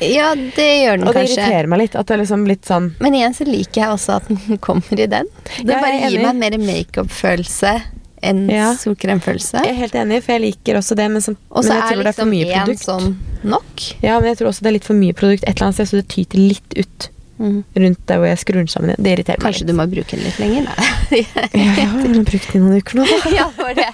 Ja, 0.00 0.34
det 0.34 0.66
gjør 0.82 0.98
den 0.98 1.08
Og 1.08 1.14
det 1.14 1.20
kanskje. 1.22 1.36
irriterer 1.40 1.66
meg 1.72 1.78
litt. 1.84 1.94
At 1.96 2.06
det 2.06 2.14
er 2.16 2.22
liksom 2.22 2.46
litt 2.48 2.64
sånn 2.68 2.88
Men 3.00 3.14
igjen 3.14 3.34
så 3.36 3.46
liker 3.48 3.80
jeg 3.82 3.88
også 3.96 4.16
at 4.20 4.28
den 4.28 4.58
kommer 4.66 5.00
i 5.00 5.06
den. 5.06 5.28
Det 5.60 5.72
Ja, 5.72 5.80
bare 5.80 6.00
er 6.00 6.10
gir 6.10 6.22
meg 6.26 6.36
mer 6.42 6.58
makeup-følelse 6.58 7.74
enn 8.26 8.46
Ja. 8.50 8.70
solkremfølelse. 8.74 9.60
Jeg 9.64 9.74
er 9.74 9.80
helt 9.82 9.94
enig, 9.94 10.22
for 10.24 10.32
jeg 10.32 10.40
liker 10.46 10.78
også 10.80 10.96
det, 10.96 11.10
men, 11.12 11.20
som, 11.22 11.36
men 11.36 11.62
jeg 11.62 11.70
tror 11.70 11.90
tror 11.92 12.02
det 12.02 12.06
er 12.08 12.16
for 12.16 12.24
liksom 12.24 12.30
mye 12.32 12.46
én 12.46 12.64
produkt. 12.64 12.84
sånn 12.86 13.16
nok. 13.44 13.84
Ja, 14.02 14.16
men 14.20 14.30
jeg 14.32 14.38
tror 14.40 14.48
også 14.50 14.64
det 14.64 14.70
er 14.72 14.76
litt 14.78 14.88
for 14.88 14.94
mye 14.98 15.12
produkt 15.14 15.44
et 15.44 15.52
eller 15.54 15.66
annet 15.68 15.76
sted, 15.78 15.90
så 15.92 16.00
det 16.00 16.08
tyter 16.08 16.38
litt 16.40 16.78
ut 16.80 17.08
rundt 17.38 18.00
der 18.08 18.18
hvor 18.22 18.26
jeg 18.30 18.38
skrur 18.40 18.58
den 18.62 18.68
sammen. 18.72 18.94
Det 18.98 19.12
irriterer 19.12 19.38
meg 19.42 19.44
Kanskje 19.50 19.66
du 19.68 19.72
må 19.76 19.84
bruke 19.92 20.16
den 20.16 20.24
litt 20.24 20.38
lenger? 20.40 20.70
Ja, 21.06 21.44
jeg 21.52 21.86
har 21.86 22.00
jo 22.02 22.22
brukt 22.26 22.48
den 22.52 22.56
i 22.56 22.64
noen 22.64 22.80
uker 22.82 22.96
nå, 22.98 23.04
ja, 23.36 23.44
var 23.58 23.74
det. 23.78 23.86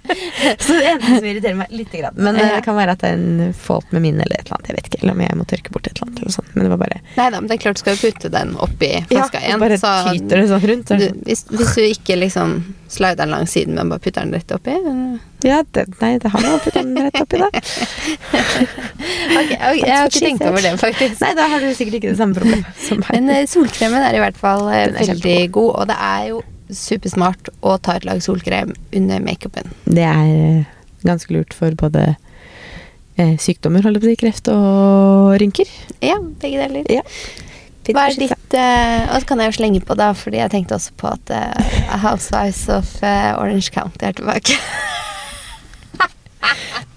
Så 0.64 0.74
det 0.76 0.84
eneste 0.90 1.14
som 1.20 1.26
irriterer 1.30 1.56
meg 1.56 1.70
litt. 1.72 1.92
Grann. 1.94 2.14
Men 2.18 2.36
eh, 2.36 2.48
Ja. 2.50 2.56
det 2.58 2.64
kan 2.66 2.76
være 2.76 2.92
at 2.96 3.00
det 3.04 3.10
er 3.12 3.16
en 3.20 3.54
fault 3.56 3.92
med 3.94 4.02
min 4.04 4.18
eller 4.20 4.36
et 4.40 4.44
eller 4.46 4.58
annet. 4.58 4.68
Jeg 4.72 4.76
vet 4.80 4.88
ikke, 4.90 5.00
eller 5.02 5.14
om 5.16 5.22
jeg 5.24 5.38
må 5.40 5.46
tørke 5.52 5.72
bort 5.74 5.86
et 5.88 5.94
eller 5.96 6.08
annet. 6.10 6.20
Eller 6.24 6.34
sånt. 6.36 6.50
Men 6.54 6.66
det 6.66 6.72
var 6.74 6.82
bare 6.82 7.00
Nei 7.16 7.28
da, 7.30 7.40
men 7.40 7.48
det 7.50 7.56
er 7.56 7.62
klart 7.64 7.78
du 7.80 7.82
skal 7.84 7.98
putte 8.02 8.32
den 8.34 8.52
oppi 8.66 8.90
flaska 9.10 9.40
Ja, 9.40 9.46
igjen. 9.52 9.62
bare 9.64 9.78
så 9.80 9.94
tyter 10.10 10.42
det 10.42 10.48
sånn 10.50 10.66
rundt. 10.72 10.90
så 10.92 10.98
du, 11.00 11.06
hvis, 11.30 11.44
hvis 11.54 11.74
du 11.78 11.82
ikke 11.86 12.18
liksom 12.20 12.58
slider 12.90 13.22
den 13.22 13.30
langs 13.30 13.52
siden, 13.54 13.74
men 13.74 13.90
bare 13.92 14.02
putter 14.02 14.24
den 14.24 14.34
rett 14.34 14.52
oppi 14.54 14.74
eh, 14.74 15.18
Ja, 15.46 15.62
det, 15.74 15.86
nei, 16.00 16.12
det 16.22 16.30
har 16.32 16.42
man 16.42 16.56
å 16.56 16.60
putte 16.62 16.82
den 16.82 16.98
rett 17.06 17.20
oppi, 17.20 17.40
da. 17.40 17.50
Ok, 19.30 19.52
okay, 19.54 19.78
Jeg 19.78 19.94
har 19.94 20.08
ikke 20.08 20.22
tenkt 20.24 20.46
over 20.46 20.64
det, 20.64 20.72
faktisk. 20.80 21.20
Nei, 21.22 21.32
da 21.38 21.46
har 21.52 21.62
du 21.62 21.70
sikkert 21.76 22.00
ikke 22.00 22.10
det 22.12 22.18
samme 22.18 22.36
problemet 22.36 22.80
som 22.86 23.02
meg. 23.02 23.12
Men 23.16 23.34
eh, 23.34 23.44
solkremen 23.50 24.06
er 24.06 24.18
i 24.18 24.22
hvert 24.22 24.40
fall 24.40 24.66
eh, 24.74 24.88
veldig 24.96 25.36
god, 25.54 25.70
og 25.70 25.90
det 25.92 25.98
er 26.08 26.24
jo 26.32 26.40
supersmart 26.70 27.52
å 27.66 27.76
ta 27.82 27.96
et 27.98 28.06
lag 28.06 28.20
solkrem 28.22 28.74
under 28.94 29.22
makeupen. 29.24 29.70
Det 29.86 30.06
er 30.06 30.66
ganske 31.06 31.34
lurt 31.34 31.56
for 31.56 31.74
både 31.78 32.12
sykdommer, 33.42 33.82
holder 33.84 34.00
på 34.00 34.06
å 34.06 34.10
si, 34.14 34.18
kreft 34.20 34.46
og 34.48 35.34
rynker. 35.42 35.68
Ja, 36.00 36.16
begge 36.40 36.62
deler. 36.62 36.86
Ja. 36.88 37.02
Hva 37.88 38.06
er 38.10 38.16
ditt 38.18 38.54
uh, 38.54 39.14
Og 39.14 39.22
så 39.22 39.26
kan 39.28 39.40
jeg 39.40 39.50
jo 39.50 39.56
slenge 39.56 39.80
på, 39.86 39.96
da, 39.98 40.10
fordi 40.16 40.42
jeg 40.42 40.52
tenkte 40.52 40.76
også 40.76 40.92
på 41.00 41.10
at 41.10 41.32
eh, 41.34 41.78
Housewives 42.02 42.66
of 42.68 42.92
uh, 43.02 43.32
Orange 43.40 43.72
County 43.72 44.04
er 44.04 44.18
tilbake. 44.18 44.58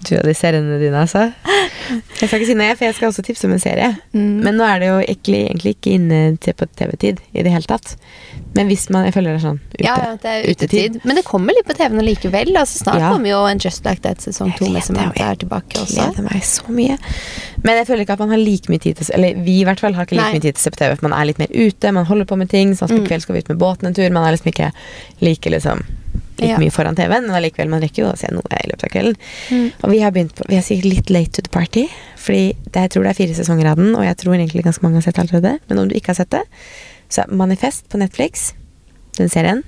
Du 0.04 0.18
og 0.18 0.24
de 0.28 0.34
seriene 0.36 0.76
dine, 0.82 1.00
altså. 1.00 1.30
Jeg 2.20 2.28
skal 2.28 2.38
ikke 2.40 2.46
si 2.50 2.54
nei, 2.58 2.66
for 2.76 2.84
jeg 2.84 2.94
skal 2.98 3.08
også 3.08 3.22
tipse 3.24 3.46
om 3.48 3.54
en 3.54 3.60
serie. 3.62 3.86
Mm. 4.12 4.42
Men 4.44 4.58
nå 4.58 4.64
er 4.68 4.82
det 4.82 4.88
jo 4.90 4.98
egentlig, 5.00 5.38
egentlig 5.48 5.72
ikke 5.78 5.92
inne 5.96 6.18
til 6.44 6.52
på 6.60 6.66
TV-tid 6.76 7.22
i 7.32 7.44
det 7.46 7.52
hele 7.54 7.64
tatt. 7.70 7.94
Men 8.54 8.68
hvis 8.68 8.84
man 8.92 9.06
Jeg 9.08 9.14
føler 9.16 9.32
det 9.32 9.40
er 9.40 9.46
sånn 9.46 9.60
ute. 9.72 9.84
ja, 9.86 9.94
det 10.20 10.30
er 10.34 10.44
utetid. 10.52 10.98
Men 11.08 11.16
det 11.16 11.24
kommer 11.24 11.56
litt 11.56 11.64
på 11.66 11.72
TV-en 11.78 12.04
likevel. 12.04 12.52
Altså, 12.60 12.82
snart 12.84 13.00
Ja. 13.00 13.10
kommer 13.14 13.32
jo 13.32 13.40
en 13.48 13.58
Just 13.64 13.84
Like 13.88 14.02
That 14.04 14.20
sesong 14.20 14.52
Jeg 14.52 14.58
to 14.58 14.68
med 14.70 14.82
Samantha 14.84 15.16
jeg 15.24 15.30
er 15.30 15.40
tilbake 15.46 15.80
også. 15.80 15.96
gleder 15.96 16.28
meg 16.28 16.42
så 16.42 16.68
mye. 16.68 16.98
Men 17.64 17.76
jeg 17.80 17.86
føler 17.88 18.04
ikke 18.04 18.12
at 18.12 18.18
man 18.26 18.28
har 18.36 18.38
like 18.44 18.68
mye 18.68 18.78
tid 18.84 18.96
til 19.00 19.10
Eller 19.14 19.34
vi 19.42 19.60
i 19.60 19.64
hvert 19.64 19.80
fall 19.80 19.94
har 19.94 20.04
ikke 20.04 20.16
like 20.20 20.28
Nei. 20.28 20.32
mye 20.38 20.42
tid 20.44 20.54
til 20.54 20.60
å 20.60 20.64
se 20.68 20.70
på 20.70 20.82
TV. 20.84 20.96
For 21.00 21.08
man 21.08 21.18
er 21.18 21.24
litt 21.32 21.38
mer 21.38 21.48
ute, 21.48 21.92
man 21.92 22.04
holder 22.04 22.24
på 22.28 22.36
med 22.36 22.50
ting. 22.50 22.74
Sånn 22.76 22.88
på 22.92 23.00
Mm. 23.00 23.08
kveld 23.08 23.22
skal 23.22 23.32
vi 23.34 23.38
ut 23.40 23.48
med 23.48 23.58
båten 23.58 23.86
en 23.86 23.94
tur. 23.94 24.10
Man 24.12 24.26
er 24.28 24.36
liksom 24.36 24.52
ikke 24.52 24.72
like 25.22 25.48
liksom 25.50 25.82
like 26.38 26.50
Ja. 26.50 26.58
mye 26.58 26.72
foran 26.74 26.96
TV-en, 26.96 27.26
men 27.28 27.36
allikevel, 27.36 27.68
man 27.70 27.82
rekker 27.82 28.04
jo 28.04 28.10
å 28.10 28.16
se 28.18 28.28
noe 28.32 28.42
i 28.58 28.70
løpet 28.70 28.84
av 28.84 28.90
kvelden. 28.90 29.16
Mm. 29.50 29.68
Og 29.82 29.90
vi 29.90 30.00
har 30.00 30.10
begynt 30.10 30.34
på 30.34 30.48
Vi 30.48 30.56
er 30.56 30.62
sikkert 30.66 30.90
litt 30.90 31.10
late 31.10 31.30
to 31.30 31.42
the 31.42 31.50
party, 31.50 31.86
fordi 32.16 32.56
det, 32.70 32.80
jeg 32.80 32.90
tror 32.90 33.02
det 33.04 33.10
er 33.10 33.20
fire 33.20 33.34
sesonger 33.34 33.70
av 33.70 33.76
den, 33.76 33.94
og 33.94 34.04
jeg 34.04 34.16
tror 34.16 34.34
egentlig 34.34 34.64
ganske 34.64 34.82
mange 34.82 34.96
har 34.96 35.06
sett 35.06 35.18
allerede. 35.18 35.58
Men 35.68 35.78
om 35.78 35.88
du 35.88 35.94
ikke 35.94 36.14
har 36.14 36.18
sett 36.18 36.30
det, 36.30 36.42
så 37.08 37.22
er 37.22 37.36
Manifest 37.36 37.88
på 37.88 38.00
Netflix, 38.00 38.52
den 39.18 39.28
serien, 39.28 39.62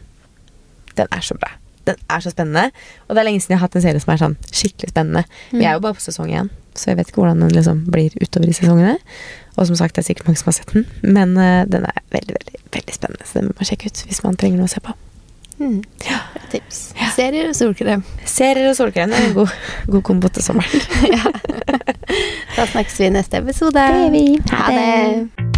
den 0.96 1.06
er 1.12 1.22
så 1.22 1.36
bra. 1.38 1.52
Den 1.86 1.96
er 2.10 2.20
så 2.20 2.32
spennende. 2.32 2.70
Og 3.06 3.14
det 3.14 3.22
er 3.22 3.28
lenge 3.28 3.40
siden 3.40 3.54
jeg 3.54 3.60
har 3.60 3.68
hatt 3.68 3.76
en 3.78 3.84
serie 3.84 4.02
som 4.02 4.12
er 4.12 4.22
sånn 4.22 4.36
skikkelig 4.50 4.90
spennende. 4.90 5.22
Vi 5.52 5.64
er 5.64 5.76
jo 5.76 5.84
bare 5.84 5.94
på 5.94 6.02
sesong 6.02 6.32
én, 6.34 6.50
så 6.74 6.90
jeg 6.90 6.98
vet 6.98 7.12
ikke 7.12 7.22
hvordan 7.22 7.44
den 7.44 7.54
liksom 7.54 7.84
blir 7.92 8.10
utover 8.18 8.50
i 8.50 8.56
sesongene. 8.56 8.96
Og 9.56 9.68
som 9.68 9.78
sagt, 9.78 9.94
det 9.94 10.02
er 10.02 10.08
sikkert 10.10 10.26
mange 10.28 10.40
som 10.40 10.50
har 10.50 10.58
sett 10.58 10.72
den, 10.74 10.86
men 11.02 11.36
uh, 11.38 11.64
den 11.68 11.86
er 11.88 12.00
veldig, 12.12 12.34
veldig, 12.40 12.62
veldig 12.74 12.96
spennende. 12.96 13.28
Så 13.28 13.38
den 13.38 13.50
må 13.50 13.56
man 13.56 13.68
sjekke 13.68 13.92
ut 13.92 14.02
hvis 14.08 14.24
man 14.26 14.36
trenger 14.40 14.60
noe 14.60 14.68
å 14.68 14.74
se 14.74 14.82
på. 14.84 14.96
Mm. 15.58 15.82
Ja. 16.04 16.18
Tips. 16.52 16.92
Ja. 17.00 17.08
Serier 17.16 17.48
og 17.50 17.56
solkrem. 17.58 18.02
Serier 18.28 18.70
og 18.70 18.76
solkrem 18.78 19.12
er 19.12 19.28
en 19.30 19.34
god, 19.34 19.54
god 19.96 20.02
kombo 20.06 20.28
til 20.28 20.44
sommeren. 20.46 20.86
ja. 21.12 21.24
Da 22.56 22.64
snakkes 22.70 23.00
vi 23.00 23.08
i 23.10 23.12
neste 23.12 23.42
episode. 23.42 23.74
Det 23.76 24.00
gjør 24.00 24.10
vi. 24.14 24.24
Ha 24.52 24.72
det. 24.72 25.55